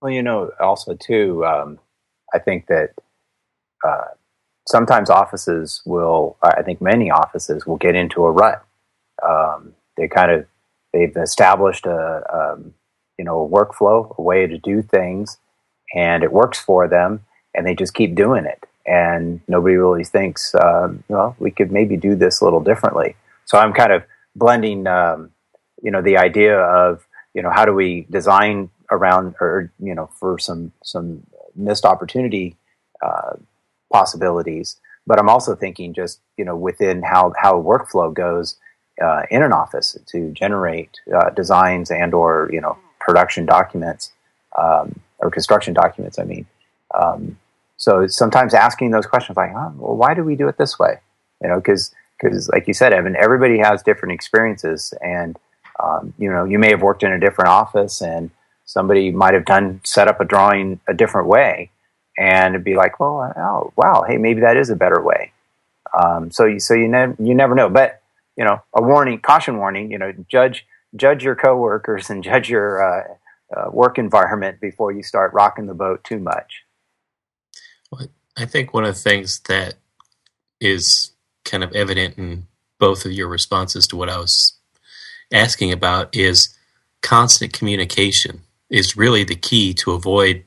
Well 0.02 0.12
you 0.12 0.22
know 0.22 0.52
also 0.60 0.96
too 0.96 1.46
um, 1.46 1.80
i 2.34 2.40
think 2.40 2.68
that 2.68 2.92
uh, 3.88 4.06
sometimes 4.68 5.10
offices 5.10 5.82
will, 5.86 6.38
I 6.44 6.62
think 6.62 6.82
many 6.82 7.10
offices 7.10 7.66
will 7.66 7.78
get 7.78 7.96
into 7.96 8.26
a 8.26 8.32
rut. 8.32 8.64
Um, 9.28 9.74
they 9.96 10.08
kind 10.08 10.32
of 10.32 10.46
they've 10.94 11.16
established 11.18 11.86
a, 11.86 12.24
um, 12.32 12.74
you 13.18 13.26
know 13.26 13.44
a 13.44 13.50
workflow, 13.50 14.16
a 14.18 14.22
way 14.22 14.46
to 14.46 14.58
do 14.58 14.82
things, 14.82 15.38
and 15.96 16.24
it 16.24 16.32
works 16.32 16.60
for 16.60 16.88
them, 16.88 17.26
and 17.56 17.66
they 17.66 17.74
just 17.74 17.94
keep 17.94 18.14
doing 18.14 18.46
it, 18.46 18.64
and 18.86 19.42
nobody 19.48 19.76
really 19.76 20.04
thinks, 20.04 20.54
um, 20.56 21.04
well, 21.08 21.36
we 21.40 21.50
could 21.50 21.72
maybe 21.72 21.98
do 21.98 22.16
this 22.16 22.42
a 22.42 22.44
little 22.44 22.62
differently. 22.62 23.16
So 23.46 23.58
I'm 23.58 23.74
kind 23.74 23.92
of 23.92 24.04
blending, 24.36 24.86
um, 24.86 25.32
you 25.82 25.90
know, 25.90 26.02
the 26.02 26.18
idea 26.18 26.60
of 26.60 27.08
you 27.34 27.42
know 27.42 27.52
how 27.52 27.66
do 27.66 27.74
we 27.74 28.06
design 28.10 28.70
around 28.92 29.36
or 29.42 29.72
you 29.80 29.96
know 29.96 30.10
for 30.20 30.38
some 30.38 30.72
some 30.84 31.24
missed 31.56 31.86
opportunity 31.86 32.56
uh, 33.02 33.34
possibilities. 33.92 34.78
But 35.06 35.20
I'm 35.20 35.30
also 35.30 35.56
thinking 35.56 35.94
just 35.94 36.20
you 36.38 36.46
know 36.46 36.56
within 36.56 37.04
how 37.04 37.34
how 37.40 37.62
workflow 37.62 38.14
goes 38.14 38.58
uh, 39.02 39.24
in 39.30 39.44
an 39.44 39.54
office 39.54 39.98
to 40.08 40.32
generate 40.32 40.92
uh, 41.14 41.30
designs 41.32 41.92
and 41.92 42.14
or 42.14 42.50
you 42.52 42.62
know 42.62 42.78
production 43.00 43.46
documents 43.46 44.12
um, 44.58 45.00
or 45.20 45.32
construction 45.32 45.74
documents. 45.74 46.20
I 46.20 46.24
mean, 46.24 46.46
um, 46.94 47.38
so 47.78 48.08
sometimes 48.08 48.54
asking 48.54 48.92
those 48.92 49.06
questions 49.06 49.38
like, 49.38 49.52
oh, 49.56 49.74
well, 49.78 49.96
why 49.96 50.14
do 50.14 50.24
we 50.24 50.36
do 50.36 50.48
it 50.48 50.58
this 50.58 50.78
way? 50.80 51.00
You 51.42 51.50
know, 51.50 51.58
because 51.58 51.94
because 52.20 52.50
like 52.50 52.68
you 52.68 52.74
said, 52.74 52.94
Evan, 52.94 53.16
everybody 53.16 53.60
has 53.60 53.84
different 53.84 54.14
experiences, 54.14 54.94
and 55.02 55.38
um, 55.82 56.14
you 56.18 56.32
know, 56.32 56.44
you 56.44 56.58
may 56.58 56.72
have 56.72 56.82
worked 56.82 57.04
in 57.04 57.12
a 57.12 57.20
different 57.20 57.50
office, 57.50 58.02
and 58.02 58.32
somebody 58.66 59.12
might 59.12 59.36
have 59.36 59.46
done 59.46 59.80
set 59.84 60.08
up 60.08 60.20
a 60.20 60.26
drawing 60.26 60.80
a 60.88 60.94
different 60.94 61.28
way, 61.28 61.70
and 62.18 62.64
be 62.64 62.76
like, 62.76 63.00
well, 63.00 63.34
oh, 63.38 63.74
wow, 63.76 64.04
hey, 64.08 64.18
maybe 64.18 64.42
that 64.42 64.58
is 64.58 64.70
a 64.70 64.76
better 64.76 65.02
way. 65.02 65.32
Um, 65.98 66.32
so 66.32 66.46
you, 66.46 66.60
so 66.60 66.74
you 66.74 66.88
never 66.88 67.16
you 67.20 67.34
never 67.34 67.56
know, 67.56 67.70
but 67.70 68.02
you 68.36 68.44
know, 68.44 68.62
a 68.74 68.82
warning, 68.82 69.20
caution 69.20 69.58
warning. 69.58 69.92
You 69.92 69.98
know, 69.98 70.14
judge 70.28 70.66
judge 70.96 71.24
your 71.24 71.36
coworkers 71.36 72.10
and 72.10 72.24
judge 72.24 72.50
your 72.50 72.82
uh, 72.84 73.04
uh, 73.56 73.72
work 73.72 73.98
environment 73.98 74.60
before 74.60 74.92
you 74.92 75.04
start 75.04 75.34
rocking 75.34 75.68
the 75.68 75.74
boat 75.74 76.04
too 76.04 76.20
much. 76.20 76.64
Well, 77.92 78.08
I 78.38 78.46
think 78.46 78.74
one 78.74 78.84
of 78.84 78.96
the 78.96 79.02
things 79.02 79.40
that 79.48 79.76
is 80.60 81.12
kind 81.46 81.64
of 81.64 81.74
evident 81.74 82.18
in 82.18 82.48
both 82.80 83.06
of 83.06 83.12
your 83.12 83.28
responses 83.28 83.88
to 83.88 83.96
what 83.96 84.10
I 84.10 84.18
was 84.18 84.54
asking 85.32 85.72
about 85.72 86.16
is 86.16 86.56
constant 87.02 87.54
communication 87.54 88.42
is 88.70 88.98
really 88.98 89.24
the 89.24 89.36
key 89.36 89.74
to 89.74 89.94
avoid 89.94 90.44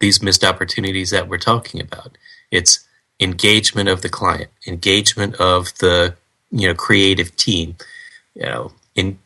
these 0.00 0.22
missed 0.22 0.44
opportunities 0.44 1.10
that 1.10 1.28
we're 1.28 1.38
talking 1.38 1.80
about. 1.80 2.16
It's 2.50 2.86
engagement 3.20 3.88
of 3.88 4.02
the 4.02 4.08
client, 4.08 4.50
engagement 4.66 5.34
of 5.36 5.76
the 5.78 6.14
you 6.50 6.68
know 6.68 6.74
creative 6.74 7.34
team, 7.36 7.76
you 8.34 8.42
know, 8.42 8.72
in 8.94 9.18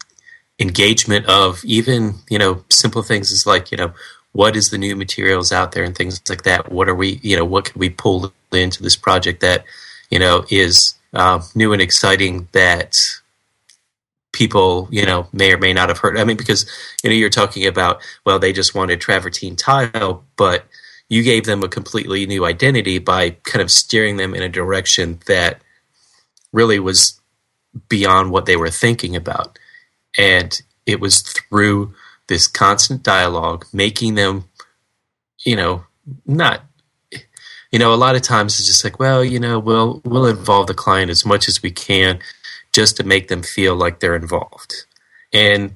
engagement 0.59 1.26
of 1.26 1.64
even 1.64 2.14
you 2.28 2.38
know 2.38 2.64
simple 2.68 3.02
things 3.02 3.33
as 3.33 3.46
like 3.46 3.70
you 3.70 3.76
know 3.76 3.92
what 4.33 4.54
is 4.54 4.70
the 4.70 4.78
new 4.78 4.94
materials 4.94 5.50
out 5.50 5.72
there 5.72 5.85
and 5.85 5.96
things 5.96 6.20
like 6.28 6.42
that. 6.42 6.70
What 6.70 6.88
are 6.88 6.94
we 6.94 7.20
you 7.22 7.37
know 7.37 7.44
what 7.44 7.66
can 7.66 7.78
we 7.78 7.90
pull 7.90 8.33
into 8.52 8.83
this 8.83 8.96
project 8.96 9.40
that 9.40 9.64
you 10.11 10.18
know 10.18 10.44
is 10.50 10.94
uh, 11.12 11.42
new 11.54 11.72
and 11.72 11.83
exciting 11.83 12.48
that 12.52 12.96
people 14.33 14.88
you 14.90 15.05
know 15.05 15.29
may 15.33 15.53
or 15.53 15.59
may 15.59 15.73
not 15.73 15.88
have 15.88 15.99
heard. 15.99 16.19
I 16.19 16.25
mean, 16.25 16.37
because 16.37 16.69
you 17.03 17.11
know 17.11 17.16
you're 17.16 17.31
talking 17.31 17.66
about 17.66 18.03
well, 18.25 18.38
they 18.38 18.53
just 18.53 18.75
wanted 18.75 19.01
travertine 19.01 19.57
tile, 19.57 20.25
but 20.37 20.64
you 21.09 21.23
gave 21.23 21.45
them 21.45 21.62
a 21.62 21.69
completely 21.69 22.25
new 22.27 22.45
identity 22.45 22.99
by 22.99 23.31
kind 23.31 23.62
of 23.62 23.71
steering 23.71 24.16
them 24.16 24.35
in 24.35 24.43
a 24.43 24.49
direction 24.49 25.19
that 25.27 25.61
really 26.53 26.79
was 26.79 27.21
beyond 27.88 28.31
what 28.31 28.47
they 28.47 28.57
were 28.57 28.71
thinking 28.71 29.16
about, 29.16 29.59
and 30.16 30.62
it 30.87 31.01
was 31.01 31.23
through 31.23 31.95
this 32.29 32.47
constant 32.47 33.03
dialogue, 33.03 33.66
making 33.73 34.14
them, 34.14 34.45
you 35.45 35.57
know, 35.57 35.85
not 36.27 36.62
you 37.73 37.79
know, 37.79 37.95
a 37.95 37.97
lot 37.97 38.16
of 38.16 38.23
times 38.23 38.59
it's 38.59 38.66
just 38.66 38.83
like, 38.83 38.99
well, 38.99 39.25
you 39.25 39.38
know, 39.38 39.59
we'll 39.59 40.01
we'll 40.05 40.27
involve 40.27 40.66
the 40.66 40.75
client 40.75 41.11
as 41.11 41.25
much 41.25 41.49
as 41.49 41.62
we 41.62 41.71
can 41.71 42.19
just 42.72 42.96
to 42.96 43.04
make 43.04 43.28
them 43.28 43.42
feel 43.42 43.74
like 43.74 44.00
they're 44.00 44.16
involved. 44.16 44.87
And 45.33 45.74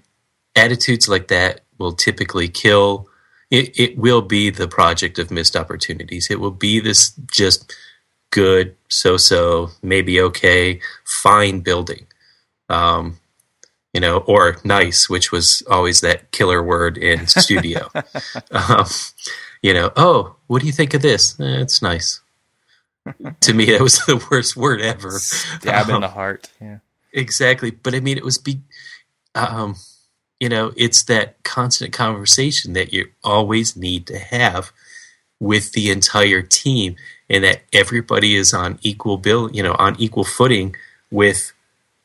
attitudes 0.56 1.08
like 1.08 1.28
that 1.28 1.62
will 1.78 1.92
typically 1.92 2.48
kill 2.48 3.08
it, 3.50 3.78
it 3.78 3.98
will 3.98 4.22
be 4.22 4.50
the 4.50 4.66
project 4.66 5.18
of 5.18 5.30
missed 5.30 5.54
opportunities. 5.54 6.28
It 6.30 6.40
will 6.40 6.50
be 6.50 6.80
this 6.80 7.12
just 7.30 7.72
good, 8.30 8.74
so 8.88 9.16
so, 9.16 9.70
maybe 9.82 10.20
okay, 10.20 10.80
fine 11.04 11.60
building. 11.60 12.06
Um, 12.68 13.20
you 13.92 14.00
know, 14.00 14.18
or 14.18 14.56
nice, 14.64 15.08
which 15.08 15.30
was 15.30 15.62
always 15.70 16.00
that 16.00 16.32
killer 16.32 16.62
word 16.62 16.98
in 16.98 17.28
studio. 17.28 17.88
um, 18.50 18.86
you 19.62 19.72
know, 19.72 19.92
oh, 19.94 20.34
what 20.48 20.60
do 20.60 20.66
you 20.66 20.72
think 20.72 20.94
of 20.94 21.02
this? 21.02 21.38
Eh, 21.38 21.60
it's 21.60 21.80
nice. 21.80 22.20
To 23.40 23.54
me, 23.54 23.66
that 23.66 23.80
was 23.80 23.98
the 24.06 24.24
worst 24.30 24.56
word 24.56 24.80
ever. 24.80 25.10
Stab 25.10 25.88
um, 25.88 25.96
in 25.96 26.00
the 26.02 26.08
heart. 26.08 26.50
Yeah, 26.60 26.78
exactly. 27.12 27.70
But 27.70 27.94
I 27.94 28.00
mean, 28.00 28.16
it 28.16 28.24
was 28.24 28.38
be, 28.38 28.60
um, 29.34 29.76
you 30.40 30.48
know, 30.48 30.72
it's 30.76 31.02
that 31.04 31.42
constant 31.42 31.92
conversation 31.92 32.72
that 32.74 32.92
you 32.92 33.08
always 33.22 33.76
need 33.76 34.06
to 34.08 34.18
have 34.18 34.72
with 35.40 35.72
the 35.72 35.90
entire 35.90 36.42
team, 36.42 36.96
and 37.28 37.44
that 37.44 37.62
everybody 37.72 38.36
is 38.36 38.54
on 38.54 38.78
equal 38.82 39.18
bill, 39.18 39.50
you 39.50 39.62
know, 39.62 39.74
on 39.78 39.96
equal 39.98 40.24
footing 40.24 40.74
with 41.10 41.52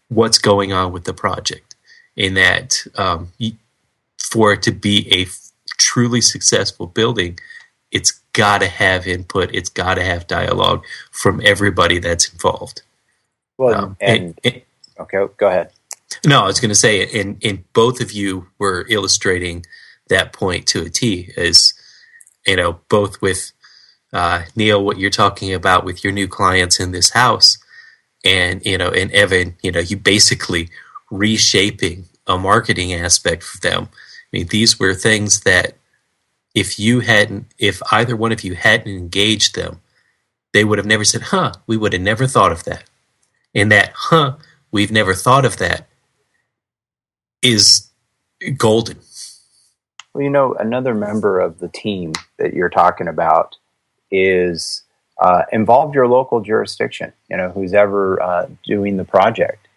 what's 0.09 0.39
going 0.39 0.73
on 0.73 0.91
with 0.91 1.05
the 1.05 1.13
project, 1.13 1.75
and 2.17 2.35
that 2.35 2.85
um, 2.95 3.31
for 4.17 4.53
it 4.53 4.61
to 4.63 4.71
be 4.71 5.07
a 5.11 5.27
truly 5.77 6.21
successful 6.21 6.87
building, 6.87 7.39
it's 7.91 8.19
got 8.33 8.61
to 8.61 8.67
have 8.67 9.07
input. 9.07 9.53
It's 9.53 9.69
got 9.69 9.95
to 9.95 10.03
have 10.03 10.27
dialogue 10.27 10.83
from 11.11 11.41
everybody 11.43 11.99
that's 11.99 12.31
involved. 12.31 12.81
Well, 13.57 13.75
um, 13.75 13.97
and, 13.99 14.39
and, 14.43 14.53
and, 14.55 14.61
okay, 14.99 15.25
go 15.37 15.47
ahead. 15.47 15.71
No, 16.25 16.43
I 16.43 16.45
was 16.45 16.59
going 16.59 16.69
to 16.69 16.75
say, 16.75 17.07
and, 17.19 17.37
and 17.43 17.71
both 17.73 18.01
of 18.01 18.11
you 18.11 18.47
were 18.57 18.85
illustrating 18.89 19.65
that 20.09 20.33
point 20.33 20.67
to 20.67 20.83
a 20.83 20.89
T. 20.89 21.31
Is 21.37 21.73
you 22.47 22.55
know 22.55 22.79
both 22.89 23.21
with 23.21 23.51
uh, 24.13 24.43
Neil, 24.55 24.83
what 24.83 24.97
you're 24.97 25.09
talking 25.11 25.53
about 25.53 25.85
with 25.85 26.03
your 26.03 26.13
new 26.13 26.27
clients 26.27 26.79
in 26.79 26.91
this 26.91 27.11
house, 27.11 27.57
and 28.25 28.65
you 28.65 28.77
know, 28.77 28.89
and 28.89 29.11
Evan, 29.11 29.55
you 29.61 29.71
know, 29.71 29.79
you 29.79 29.97
basically 29.97 30.69
reshaping 31.11 32.05
a 32.25 32.37
marketing 32.37 32.93
aspect 32.93 33.43
for 33.43 33.59
them 33.59 33.89
I 34.31 34.37
mean, 34.37 34.47
these 34.47 34.79
were 34.79 34.93
things 34.93 35.41
that 35.41 35.73
if 36.55 36.79
you 36.79 37.01
hadn't, 37.01 37.53
if 37.57 37.81
either 37.91 38.15
one 38.15 38.31
of 38.31 38.43
you 38.43 38.55
hadn't 38.55 38.91
engaged 38.91 39.55
them, 39.55 39.81
they 40.53 40.63
would 40.63 40.77
have 40.77 40.87
never 40.87 41.03
said, 41.03 41.21
huh, 41.21 41.53
we 41.67 41.77
would 41.77 41.93
have 41.93 42.01
never 42.01 42.27
thought 42.27 42.51
of 42.51 42.63
that. 42.63 42.83
And 43.53 43.71
that, 43.71 43.91
huh, 43.95 44.37
we've 44.71 44.91
never 44.91 45.13
thought 45.13 45.45
of 45.45 45.57
that 45.57 45.87
is 47.41 47.89
golden. 48.57 48.99
Well, 50.13 50.23
you 50.23 50.29
know, 50.29 50.55
another 50.55 50.95
member 50.95 51.39
of 51.39 51.59
the 51.59 51.67
team 51.69 52.13
that 52.37 52.53
you're 52.53 52.69
talking 52.69 53.07
about 53.07 53.55
is 54.11 54.83
uh, 55.21 55.43
your 55.51 56.07
local 56.07 56.41
jurisdiction, 56.41 57.13
you 57.29 57.37
know, 57.37 57.49
who's 57.49 57.73
ever 57.73 58.21
uh, 58.21 58.47
doing 58.65 58.97
the 58.97 59.05
project 59.05 59.67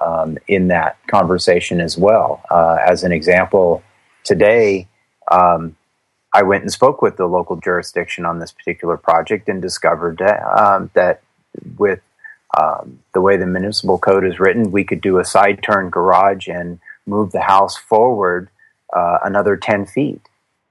um, 0.00 0.38
in 0.48 0.68
that 0.68 0.96
conversation 1.08 1.80
as 1.80 1.98
well. 1.98 2.42
Uh, 2.50 2.78
as 2.84 3.04
an 3.04 3.12
example, 3.12 3.82
today, 4.24 4.88
um, 5.30 5.76
I 6.32 6.42
went 6.42 6.62
and 6.62 6.72
spoke 6.72 7.02
with 7.02 7.16
the 7.16 7.26
local 7.26 7.56
jurisdiction 7.56 8.24
on 8.24 8.38
this 8.38 8.52
particular 8.52 8.96
project 8.96 9.48
and 9.48 9.60
discovered 9.60 10.18
that, 10.18 10.42
um, 10.42 10.90
that 10.94 11.22
with 11.76 12.00
um, 12.58 13.00
the 13.12 13.20
way 13.20 13.36
the 13.36 13.46
municipal 13.46 13.98
code 13.98 14.24
is 14.24 14.40
written, 14.40 14.70
we 14.70 14.84
could 14.84 15.00
do 15.00 15.18
a 15.18 15.24
side 15.24 15.62
turn 15.62 15.90
garage 15.90 16.48
and 16.48 16.80
move 17.06 17.32
the 17.32 17.40
house 17.40 17.76
forward 17.76 18.48
uh, 18.94 19.18
another 19.24 19.56
10 19.56 19.86
feet. 19.86 20.28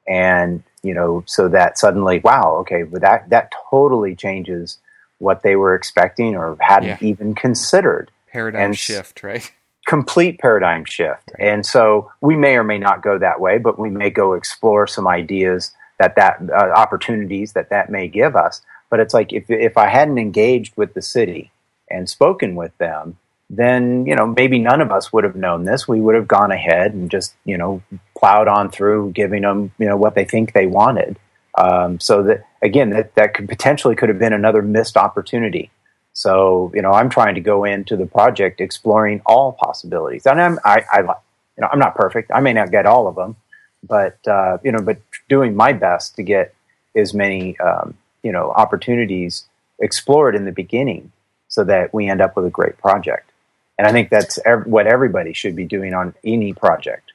And, 0.07 0.63
you 0.83 0.93
know, 0.93 1.23
so 1.27 1.47
that 1.49 1.77
suddenly, 1.77 2.19
wow, 2.19 2.57
okay, 2.61 2.83
but 2.83 3.01
that, 3.01 3.29
that 3.29 3.51
totally 3.69 4.15
changes 4.15 4.77
what 5.19 5.43
they 5.43 5.55
were 5.55 5.75
expecting 5.75 6.35
or 6.35 6.57
hadn't 6.59 7.01
yeah. 7.01 7.07
even 7.07 7.35
considered. 7.35 8.09
Paradigm 8.31 8.61
and, 8.61 8.77
shift, 8.77 9.23
right? 9.23 9.51
Complete 9.91 10.39
paradigm 10.39 10.85
shift. 10.85 11.33
And 11.37 11.65
so 11.65 12.13
we 12.21 12.37
may 12.37 12.55
or 12.55 12.63
may 12.63 12.77
not 12.77 13.03
go 13.03 13.17
that 13.17 13.41
way, 13.41 13.57
but 13.57 13.77
we 13.77 13.89
may 13.89 14.09
go 14.09 14.35
explore 14.35 14.87
some 14.87 15.05
ideas 15.05 15.73
that 15.99 16.15
that 16.15 16.39
uh, 16.49 16.71
opportunities 16.73 17.51
that 17.51 17.71
that 17.71 17.89
may 17.89 18.07
give 18.07 18.37
us. 18.37 18.61
But 18.89 19.01
it's 19.01 19.13
like 19.13 19.33
if 19.33 19.49
if 19.49 19.77
I 19.77 19.89
hadn't 19.89 20.17
engaged 20.17 20.77
with 20.77 20.93
the 20.93 21.01
city 21.01 21.51
and 21.89 22.07
spoken 22.07 22.55
with 22.55 22.71
them, 22.77 23.17
then 23.49 24.05
you 24.05 24.15
know 24.15 24.27
maybe 24.27 24.59
none 24.59 24.79
of 24.79 24.93
us 24.93 25.11
would 25.11 25.25
have 25.25 25.35
known 25.35 25.65
this. 25.65 25.89
We 25.89 25.99
would 25.99 26.15
have 26.15 26.27
gone 26.27 26.53
ahead 26.53 26.93
and 26.93 27.11
just 27.11 27.35
you 27.43 27.57
know 27.57 27.83
plowed 28.17 28.47
on 28.47 28.71
through, 28.71 29.11
giving 29.11 29.41
them 29.41 29.73
you 29.77 29.87
know 29.89 29.97
what 29.97 30.15
they 30.15 30.23
think 30.23 30.53
they 30.53 30.67
wanted. 30.67 31.19
Um, 31.57 31.99
so 31.99 32.23
that 32.23 32.45
again, 32.61 32.91
that 32.91 33.15
that 33.15 33.33
could 33.33 33.49
potentially 33.49 33.97
could 33.97 34.07
have 34.07 34.19
been 34.19 34.31
another 34.31 34.61
missed 34.61 34.95
opportunity 34.95 35.69
so, 36.13 36.71
you 36.73 36.81
know, 36.81 36.91
I'm 36.91 37.09
trying 37.09 37.35
to 37.35 37.41
go 37.41 37.63
into 37.63 37.95
the 37.95 38.05
project 38.05 38.59
exploring 38.59 39.21
all 39.25 39.53
possibilities. 39.53 40.25
And 40.25 40.41
I'm, 40.41 40.59
I, 40.65 40.83
I, 40.91 40.99
you 40.99 41.61
know, 41.61 41.69
I'm 41.71 41.79
not 41.79 41.95
perfect. 41.95 42.31
I 42.33 42.39
may 42.41 42.53
not 42.53 42.71
get 42.71 42.85
all 42.85 43.07
of 43.07 43.15
them, 43.15 43.35
but, 43.83 44.17
uh, 44.27 44.57
you 44.63 44.71
know, 44.71 44.81
but 44.81 44.97
doing 45.29 45.55
my 45.55 45.73
best 45.73 46.15
to 46.17 46.23
get 46.23 46.53
as 46.95 47.13
many, 47.13 47.57
um, 47.59 47.97
you 48.23 48.31
know, 48.31 48.51
opportunities 48.51 49.45
explored 49.79 50.35
in 50.35 50.45
the 50.45 50.51
beginning 50.51 51.11
so 51.47 51.63
that 51.63 51.93
we 51.93 52.09
end 52.09 52.21
up 52.21 52.35
with 52.35 52.45
a 52.45 52.49
great 52.49 52.77
project. 52.77 53.31
And 53.77 53.87
I 53.87 53.91
think 53.91 54.09
that's 54.09 54.37
ev- 54.45 54.67
what 54.67 54.87
everybody 54.87 55.33
should 55.33 55.55
be 55.55 55.65
doing 55.65 55.93
on 55.93 56.13
any 56.23 56.53
project. 56.53 57.13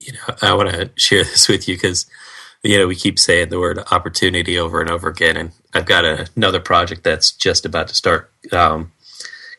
You 0.00 0.12
know, 0.12 0.36
I 0.42 0.54
want 0.54 0.70
to 0.70 0.90
share 0.96 1.24
this 1.24 1.48
with 1.48 1.68
you 1.68 1.74
because 1.74 2.06
you 2.66 2.78
know, 2.78 2.86
we 2.86 2.96
keep 2.96 3.18
saying 3.18 3.48
the 3.48 3.60
word 3.60 3.78
opportunity 3.90 4.58
over 4.58 4.80
and 4.80 4.90
over 4.90 5.08
again. 5.08 5.36
And 5.36 5.52
I've 5.74 5.86
got 5.86 6.04
a, 6.04 6.28
another 6.36 6.60
project 6.60 7.04
that's 7.04 7.32
just 7.32 7.64
about 7.64 7.88
to 7.88 7.94
start 7.94 8.30
um, 8.52 8.92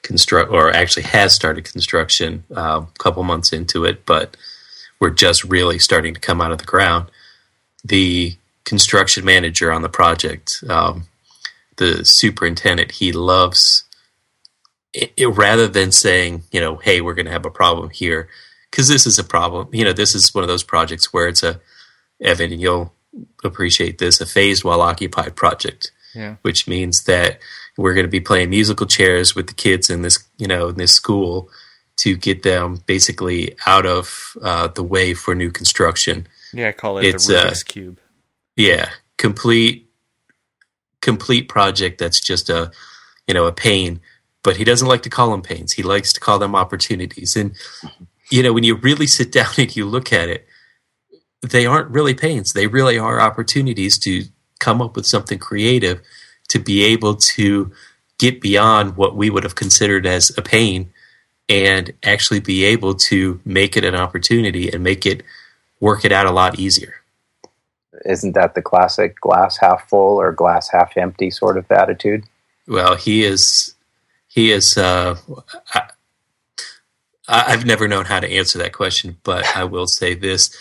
construct, 0.03 0.51
or 0.51 0.71
actually 0.71 1.03
has 1.03 1.33
started 1.33 1.71
construction 1.71 2.43
a 2.49 2.85
couple 2.97 3.23
months 3.23 3.53
into 3.53 3.85
it, 3.85 4.05
but 4.05 4.35
we're 4.99 5.11
just 5.11 5.43
really 5.43 5.79
starting 5.79 6.13
to 6.13 6.19
come 6.19 6.41
out 6.41 6.51
of 6.51 6.57
the 6.57 6.65
ground. 6.65 7.09
The 7.83 8.35
construction 8.63 9.23
manager 9.23 9.71
on 9.71 9.81
the 9.81 9.89
project, 9.89 10.63
um, 10.69 11.07
the 11.77 12.03
superintendent, 12.03 12.91
he 12.93 13.11
loves 13.11 13.83
it, 14.93 15.13
it, 15.15 15.27
rather 15.27 15.67
than 15.67 15.91
saying, 15.91 16.43
you 16.51 16.59
know, 16.59 16.77
hey, 16.77 17.01
we're 17.01 17.13
going 17.13 17.27
to 17.27 17.31
have 17.31 17.45
a 17.45 17.51
problem 17.51 17.89
here, 17.89 18.27
because 18.71 18.87
this 18.87 19.05
is 19.05 19.19
a 19.19 19.23
problem. 19.23 19.69
You 19.71 19.85
know, 19.85 19.93
this 19.93 20.15
is 20.15 20.33
one 20.33 20.43
of 20.43 20.47
those 20.47 20.63
projects 20.63 21.13
where 21.13 21.27
it's 21.27 21.43
a 21.43 21.61
Evan, 22.19 22.59
you'll 22.59 22.93
appreciate 23.43 23.97
this, 23.97 24.21
a 24.21 24.25
phased 24.25 24.63
while 24.63 24.81
occupied 24.81 25.35
project. 25.35 25.91
Yeah. 26.15 26.35
Which 26.41 26.67
means 26.67 27.03
that 27.03 27.39
we're 27.77 27.93
going 27.93 28.05
to 28.05 28.11
be 28.11 28.19
playing 28.19 28.49
musical 28.49 28.87
chairs 28.87 29.35
with 29.35 29.47
the 29.47 29.53
kids 29.53 29.89
in 29.89 30.01
this, 30.01 30.25
you 30.37 30.47
know, 30.47 30.69
in 30.69 30.75
this 30.75 30.93
school 30.93 31.49
to 31.97 32.15
get 32.15 32.43
them 32.43 32.81
basically 32.85 33.55
out 33.65 33.85
of 33.85 34.37
uh, 34.41 34.67
the 34.67 34.83
way 34.83 35.13
for 35.13 35.35
new 35.35 35.51
construction. 35.51 36.27
Yeah, 36.53 36.69
I 36.69 36.71
call 36.71 36.97
it 36.97 37.05
it's, 37.05 37.27
the 37.27 37.33
Rubik's 37.33 37.63
uh, 37.63 37.65
cube. 37.67 37.99
Yeah, 38.55 38.89
complete, 39.17 39.89
complete 41.01 41.49
project 41.49 41.99
that's 41.99 42.19
just 42.19 42.49
a, 42.49 42.71
you 43.27 43.33
know, 43.33 43.45
a 43.45 43.51
pain, 43.51 43.99
but 44.43 44.57
he 44.57 44.63
doesn't 44.63 44.87
like 44.87 45.03
to 45.03 45.09
call 45.09 45.31
them 45.31 45.41
pains. 45.41 45.73
He 45.73 45.83
likes 45.83 46.13
to 46.13 46.19
call 46.19 46.39
them 46.39 46.55
opportunities. 46.55 47.35
And, 47.35 47.55
you 48.29 48.41
know, 48.41 48.53
when 48.53 48.63
you 48.63 48.75
really 48.75 49.07
sit 49.07 49.31
down 49.39 49.51
and 49.57 49.75
you 49.75 49.85
look 49.85 50.13
at 50.13 50.29
it, 50.29 50.47
they 51.41 51.65
aren't 51.65 51.89
really 51.89 52.13
pains. 52.13 52.53
They 52.53 52.67
really 52.67 52.97
are 52.97 53.21
opportunities 53.21 53.97
to 53.99 54.25
come 54.59 54.81
up 54.81 54.95
with 54.95 55.05
something 55.05 55.39
creative 55.39 56.01
to 56.49 56.59
be 56.59 56.83
able 56.83 57.15
to 57.15 57.71
get 58.17 58.41
beyond 58.41 58.97
what 58.97 59.15
we 59.15 59.29
would 59.29 59.43
have 59.43 59.55
considered 59.55 60.05
as 60.05 60.35
a 60.37 60.41
pain 60.41 60.91
and 61.49 61.93
actually 62.03 62.39
be 62.39 62.65
able 62.65 62.93
to 62.93 63.39
make 63.45 63.77
it 63.77 63.85
an 63.85 63.95
opportunity 63.95 64.69
and 64.69 64.83
make 64.83 65.05
it 65.05 65.23
work 65.79 66.03
it 66.03 66.11
out 66.11 66.25
a 66.25 66.31
lot 66.31 66.59
easier. 66.59 66.95
Isn't 68.05 68.33
that 68.33 68.53
the 68.53 68.61
classic 68.61 69.19
glass 69.19 69.57
half 69.57 69.89
full 69.89 70.19
or 70.19 70.31
glass 70.31 70.69
half 70.69 70.97
empty 70.97 71.31
sort 71.31 71.57
of 71.57 71.71
attitude? 71.71 72.25
Well, 72.67 72.95
he 72.95 73.23
is. 73.23 73.75
He 74.27 74.51
is. 74.51 74.77
Uh, 74.77 75.17
I, 75.73 75.89
I've 77.27 77.65
never 77.65 77.87
known 77.87 78.05
how 78.05 78.19
to 78.19 78.29
answer 78.29 78.59
that 78.59 78.73
question, 78.73 79.17
but 79.23 79.45
I 79.55 79.63
will 79.63 79.87
say 79.87 80.13
this: 80.13 80.55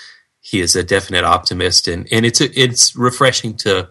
he 0.46 0.60
is 0.60 0.76
a 0.76 0.84
definite 0.84 1.24
optimist, 1.24 1.88
and 1.88 2.06
and 2.12 2.24
it's 2.24 2.40
it's 2.40 2.94
refreshing 2.94 3.56
to 3.56 3.88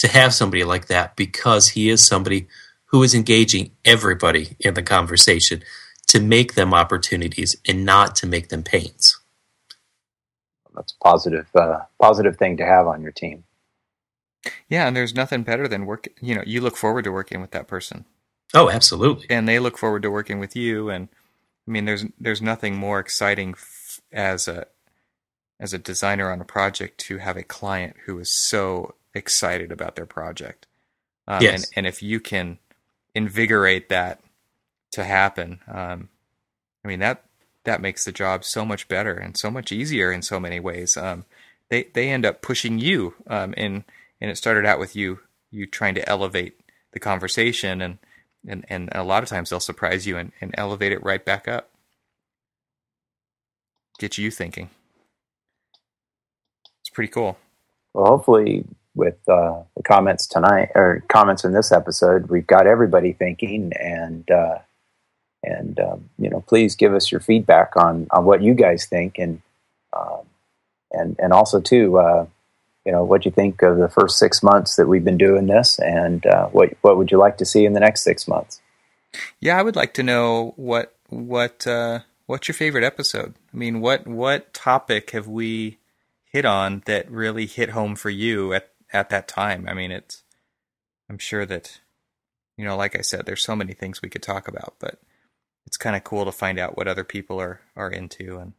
to 0.00 0.08
have 0.08 0.34
somebody 0.34 0.62
like 0.62 0.88
that 0.88 1.16
because 1.16 1.68
he 1.68 1.88
is 1.88 2.04
somebody 2.04 2.46
who 2.86 3.02
is 3.02 3.14
engaging 3.14 3.70
everybody 3.86 4.54
in 4.60 4.74
the 4.74 4.82
conversation 4.82 5.62
to 6.06 6.20
make 6.20 6.54
them 6.54 6.74
opportunities 6.74 7.56
and 7.66 7.86
not 7.86 8.14
to 8.16 8.26
make 8.26 8.50
them 8.50 8.62
pains. 8.62 9.18
That's 10.74 10.92
a 10.92 11.04
positive, 11.04 11.46
uh, 11.54 11.80
positive 12.00 12.36
thing 12.36 12.58
to 12.58 12.66
have 12.66 12.86
on 12.86 13.00
your 13.02 13.12
team. 13.12 13.44
Yeah, 14.68 14.86
and 14.86 14.94
there's 14.94 15.14
nothing 15.14 15.42
better 15.42 15.66
than 15.66 15.86
work. 15.86 16.06
You 16.20 16.34
know, 16.34 16.44
you 16.46 16.60
look 16.60 16.76
forward 16.76 17.04
to 17.04 17.12
working 17.12 17.40
with 17.40 17.50
that 17.52 17.66
person. 17.66 18.04
Oh, 18.52 18.68
absolutely. 18.68 19.26
And 19.30 19.48
they 19.48 19.58
look 19.58 19.78
forward 19.78 20.02
to 20.02 20.10
working 20.10 20.38
with 20.38 20.54
you. 20.54 20.90
And 20.90 21.08
I 21.66 21.70
mean, 21.70 21.86
there's 21.86 22.04
there's 22.20 22.42
nothing 22.42 22.76
more 22.76 23.00
exciting 23.00 23.54
f- 23.56 24.00
as 24.12 24.48
a 24.48 24.66
as 25.60 25.72
a 25.72 25.78
designer 25.78 26.30
on 26.30 26.40
a 26.40 26.44
project 26.44 26.98
to 26.98 27.18
have 27.18 27.36
a 27.36 27.42
client 27.42 27.96
who 28.06 28.18
is 28.18 28.30
so 28.30 28.94
excited 29.14 29.72
about 29.72 29.96
their 29.96 30.06
project. 30.06 30.66
Um, 31.26 31.42
yes. 31.42 31.54
and, 31.54 31.72
and 31.76 31.86
if 31.86 32.02
you 32.02 32.20
can 32.20 32.58
invigorate 33.14 33.88
that 33.88 34.20
to 34.92 35.04
happen, 35.04 35.60
um, 35.66 36.08
I 36.84 36.88
mean 36.88 37.00
that 37.00 37.24
that 37.64 37.82
makes 37.82 38.04
the 38.04 38.12
job 38.12 38.44
so 38.44 38.64
much 38.64 38.88
better 38.88 39.12
and 39.12 39.36
so 39.36 39.50
much 39.50 39.72
easier 39.72 40.10
in 40.10 40.22
so 40.22 40.40
many 40.40 40.60
ways. 40.60 40.96
Um, 40.96 41.24
they 41.68 41.84
they 41.92 42.08
end 42.08 42.24
up 42.24 42.40
pushing 42.40 42.78
you, 42.78 43.14
um, 43.26 43.52
and 43.56 43.84
and 44.20 44.30
it 44.30 44.36
started 44.36 44.64
out 44.64 44.78
with 44.78 44.96
you 44.96 45.20
you 45.50 45.66
trying 45.66 45.94
to 45.96 46.08
elevate 46.08 46.58
the 46.92 47.00
conversation, 47.00 47.82
and 47.82 47.98
and 48.46 48.64
and 48.68 48.88
a 48.92 49.02
lot 49.02 49.22
of 49.22 49.28
times 49.28 49.50
they'll 49.50 49.60
surprise 49.60 50.06
you 50.06 50.16
and, 50.16 50.32
and 50.40 50.54
elevate 50.56 50.92
it 50.92 51.02
right 51.02 51.24
back 51.24 51.46
up, 51.46 51.68
get 53.98 54.16
you 54.16 54.30
thinking. 54.30 54.70
Pretty 56.98 57.12
cool. 57.12 57.38
Well, 57.94 58.06
hopefully, 58.06 58.64
with 58.96 59.18
uh, 59.28 59.62
the 59.76 59.84
comments 59.84 60.26
tonight 60.26 60.70
or 60.74 61.04
comments 61.06 61.44
in 61.44 61.52
this 61.52 61.70
episode, 61.70 62.28
we've 62.28 62.44
got 62.44 62.66
everybody 62.66 63.12
thinking, 63.12 63.70
and 63.78 64.28
uh, 64.28 64.58
and 65.44 65.78
um, 65.78 66.10
you 66.18 66.28
know, 66.28 66.40
please 66.40 66.74
give 66.74 66.94
us 66.94 67.12
your 67.12 67.20
feedback 67.20 67.76
on 67.76 68.08
on 68.10 68.24
what 68.24 68.42
you 68.42 68.52
guys 68.52 68.86
think, 68.86 69.16
and 69.16 69.40
um, 69.92 70.22
and 70.90 71.14
and 71.20 71.32
also 71.32 71.60
too, 71.60 72.00
uh, 72.00 72.26
you 72.84 72.90
know, 72.90 73.04
what 73.04 73.22
do 73.22 73.28
you 73.28 73.32
think 73.32 73.62
of 73.62 73.78
the 73.78 73.88
first 73.88 74.18
six 74.18 74.42
months 74.42 74.74
that 74.74 74.88
we've 74.88 75.04
been 75.04 75.18
doing 75.18 75.46
this, 75.46 75.78
and 75.78 76.26
uh, 76.26 76.48
what 76.48 76.70
what 76.80 76.96
would 76.96 77.12
you 77.12 77.18
like 77.18 77.38
to 77.38 77.44
see 77.44 77.64
in 77.64 77.74
the 77.74 77.80
next 77.80 78.02
six 78.02 78.26
months? 78.26 78.60
Yeah, 79.38 79.56
I 79.56 79.62
would 79.62 79.76
like 79.76 79.94
to 79.94 80.02
know 80.02 80.52
what 80.56 80.96
what 81.10 81.64
uh, 81.64 82.00
what's 82.26 82.48
your 82.48 82.56
favorite 82.56 82.82
episode. 82.82 83.34
I 83.54 83.56
mean, 83.56 83.80
what 83.80 84.04
what 84.04 84.52
topic 84.52 85.12
have 85.12 85.28
we 85.28 85.77
hit 86.30 86.44
on 86.44 86.82
that 86.86 87.10
really 87.10 87.46
hit 87.46 87.70
home 87.70 87.96
for 87.96 88.10
you 88.10 88.52
at 88.52 88.70
at 88.92 89.10
that 89.10 89.28
time? 89.28 89.66
I 89.68 89.74
mean, 89.74 89.90
it's 89.90 90.22
I'm 91.08 91.18
sure 91.18 91.46
that 91.46 91.80
you 92.56 92.64
know, 92.64 92.76
like 92.76 92.98
I 92.98 93.02
said, 93.02 93.24
there's 93.26 93.42
so 93.42 93.56
many 93.56 93.72
things 93.72 94.02
we 94.02 94.08
could 94.08 94.22
talk 94.22 94.48
about, 94.48 94.74
but 94.80 95.00
it's 95.66 95.76
kind 95.76 95.94
of 95.96 96.04
cool 96.04 96.24
to 96.24 96.32
find 96.32 96.58
out 96.58 96.76
what 96.76 96.88
other 96.88 97.04
people 97.04 97.40
are 97.40 97.60
are 97.76 97.90
into 97.90 98.38
and 98.38 98.52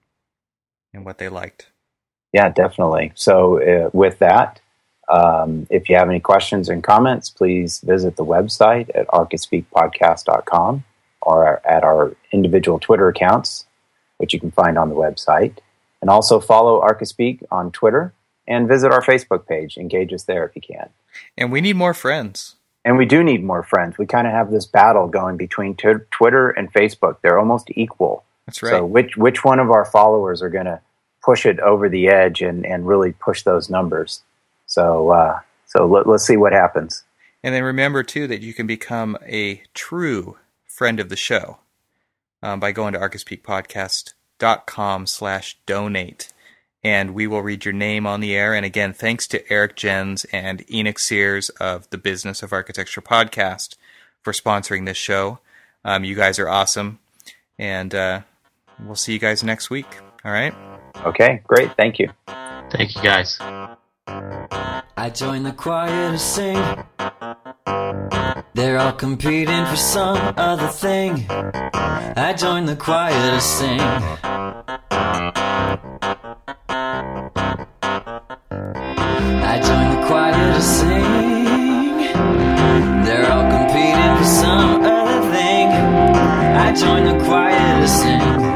and 0.93 1.05
what 1.05 1.17
they 1.17 1.29
liked. 1.29 1.71
Yeah, 2.33 2.49
definitely. 2.49 3.11
So, 3.15 3.61
uh, 3.61 3.89
with 3.91 4.19
that, 4.19 4.61
um, 5.09 5.65
if 5.69 5.89
you 5.89 5.95
have 5.95 6.09
any 6.09 6.19
questions 6.19 6.69
and 6.69 6.83
comments, 6.83 7.29
please 7.29 7.79
visit 7.79 8.15
the 8.15 8.25
website 8.25 8.89
at 8.93 9.07
archispeakpodcast.com 9.07 10.83
or 11.21 11.67
at 11.67 11.83
our 11.83 12.15
individual 12.31 12.79
Twitter 12.79 13.07
accounts, 13.07 13.65
which 14.17 14.33
you 14.33 14.39
can 14.39 14.51
find 14.51 14.77
on 14.77 14.89
the 14.89 14.95
website. 14.95 15.57
And 16.01 16.09
also 16.09 16.39
follow 16.39 16.81
Archispeak 16.81 17.43
on 17.51 17.71
Twitter 17.71 18.13
and 18.47 18.67
visit 18.67 18.91
our 18.91 19.01
Facebook 19.01 19.47
page. 19.47 19.77
Engage 19.77 20.13
us 20.13 20.23
there 20.23 20.45
if 20.45 20.55
you 20.55 20.61
can. 20.61 20.89
And 21.37 21.51
we 21.51 21.61
need 21.61 21.75
more 21.75 21.93
friends. 21.93 22.55
And 22.85 22.97
we 22.97 23.05
do 23.05 23.23
need 23.23 23.43
more 23.43 23.63
friends. 23.63 23.97
We 23.97 24.05
kind 24.05 24.25
of 24.25 24.33
have 24.33 24.51
this 24.51 24.65
battle 24.65 25.07
going 25.07 25.37
between 25.37 25.75
t- 25.75 25.93
Twitter 26.11 26.49
and 26.49 26.71
Facebook. 26.71 27.17
They're 27.21 27.37
almost 27.37 27.69
equal. 27.75 28.23
That's 28.45 28.63
right. 28.63 28.71
So 28.71 28.85
which 28.85 29.17
which 29.17 29.43
one 29.43 29.59
of 29.59 29.69
our 29.69 29.85
followers 29.85 30.41
are 30.41 30.49
going 30.49 30.65
to 30.65 30.81
push 31.23 31.45
it 31.45 31.59
over 31.59 31.89
the 31.89 32.07
edge 32.07 32.41
and, 32.41 32.65
and 32.65 32.87
really 32.87 33.11
push 33.11 33.43
those 33.43 33.69
numbers? 33.69 34.21
So 34.65 35.11
uh, 35.11 35.39
so 35.65 35.85
let, 35.85 36.07
let's 36.07 36.25
see 36.25 36.37
what 36.37 36.53
happens. 36.53 37.03
And 37.43 37.53
then 37.53 37.63
remember 37.63 38.03
too 38.03 38.27
that 38.27 38.41
you 38.41 38.53
can 38.53 38.65
become 38.65 39.17
a 39.25 39.61
true 39.73 40.37
friend 40.65 40.99
of 40.99 41.09
the 41.09 41.15
show 41.15 41.59
um, 42.41 42.59
by 42.59 42.71
going 42.71 42.93
to 42.93 42.99
archispeakpodcast.com 44.39 45.07
slash 45.07 45.57
donate. 45.65 46.31
And 46.83 47.13
we 47.13 47.27
will 47.27 47.41
read 47.41 47.65
your 47.65 47.73
name 47.73 48.07
on 48.07 48.21
the 48.21 48.35
air. 48.35 48.53
And 48.53 48.65
again, 48.65 48.93
thanks 48.93 49.27
to 49.27 49.51
Eric 49.51 49.75
Jens 49.75 50.25
and 50.31 50.63
Enoch 50.71 50.97
Sears 50.97 51.49
of 51.49 51.89
the 51.89 51.97
Business 51.97 52.41
of 52.41 52.53
Architecture 52.53 53.01
podcast 53.01 53.75
for 54.21 54.31
sponsoring 54.31 54.85
this 54.85 54.97
show. 54.97 55.39
Um, 55.83 56.05
you 56.05 56.15
guys 56.15 56.39
are 56.39 56.47
awesome. 56.47 56.99
And 57.57 57.93
uh, 57.93 58.21
we'll 58.81 58.95
see 58.95 59.11
you 59.11 59.19
guys 59.19 59.43
next 59.43 59.69
week. 59.69 59.87
All 60.23 60.31
right. 60.31 60.53
Okay, 61.05 61.41
great. 61.47 61.75
Thank 61.75 61.99
you. 61.99 62.09
Thank 62.27 62.95
you, 62.95 63.01
guys. 63.01 63.37
I 64.07 65.11
joined 65.13 65.45
the 65.45 65.53
choir 65.53 66.11
to 66.11 66.19
sing. 66.19 67.43
They're 68.59 68.77
all 68.77 68.91
competing 68.91 69.65
for 69.67 69.77
some 69.77 70.17
other 70.35 70.67
thing. 70.67 71.25
I 71.31 72.33
joined 72.37 72.67
the 72.67 72.75
choir 72.75 73.31
to 73.31 73.39
sing. 73.39 73.79
I 79.39 79.61
joined 79.63 79.91
the 79.95 80.01
choir 80.07 80.53
to 80.55 80.61
sing. 80.61 81.03
They're 83.05 83.31
all 83.31 83.49
competing 83.49 84.17
for 84.17 84.25
some 84.25 84.81
other 84.83 85.21
thing. 85.31 85.67
I 85.71 86.73
joined 86.75 87.07
the 87.07 87.23
choir 87.23 87.79
to 87.79 87.87
sing. 87.87 88.48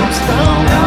Time 0.00 0.64
with 0.64 0.81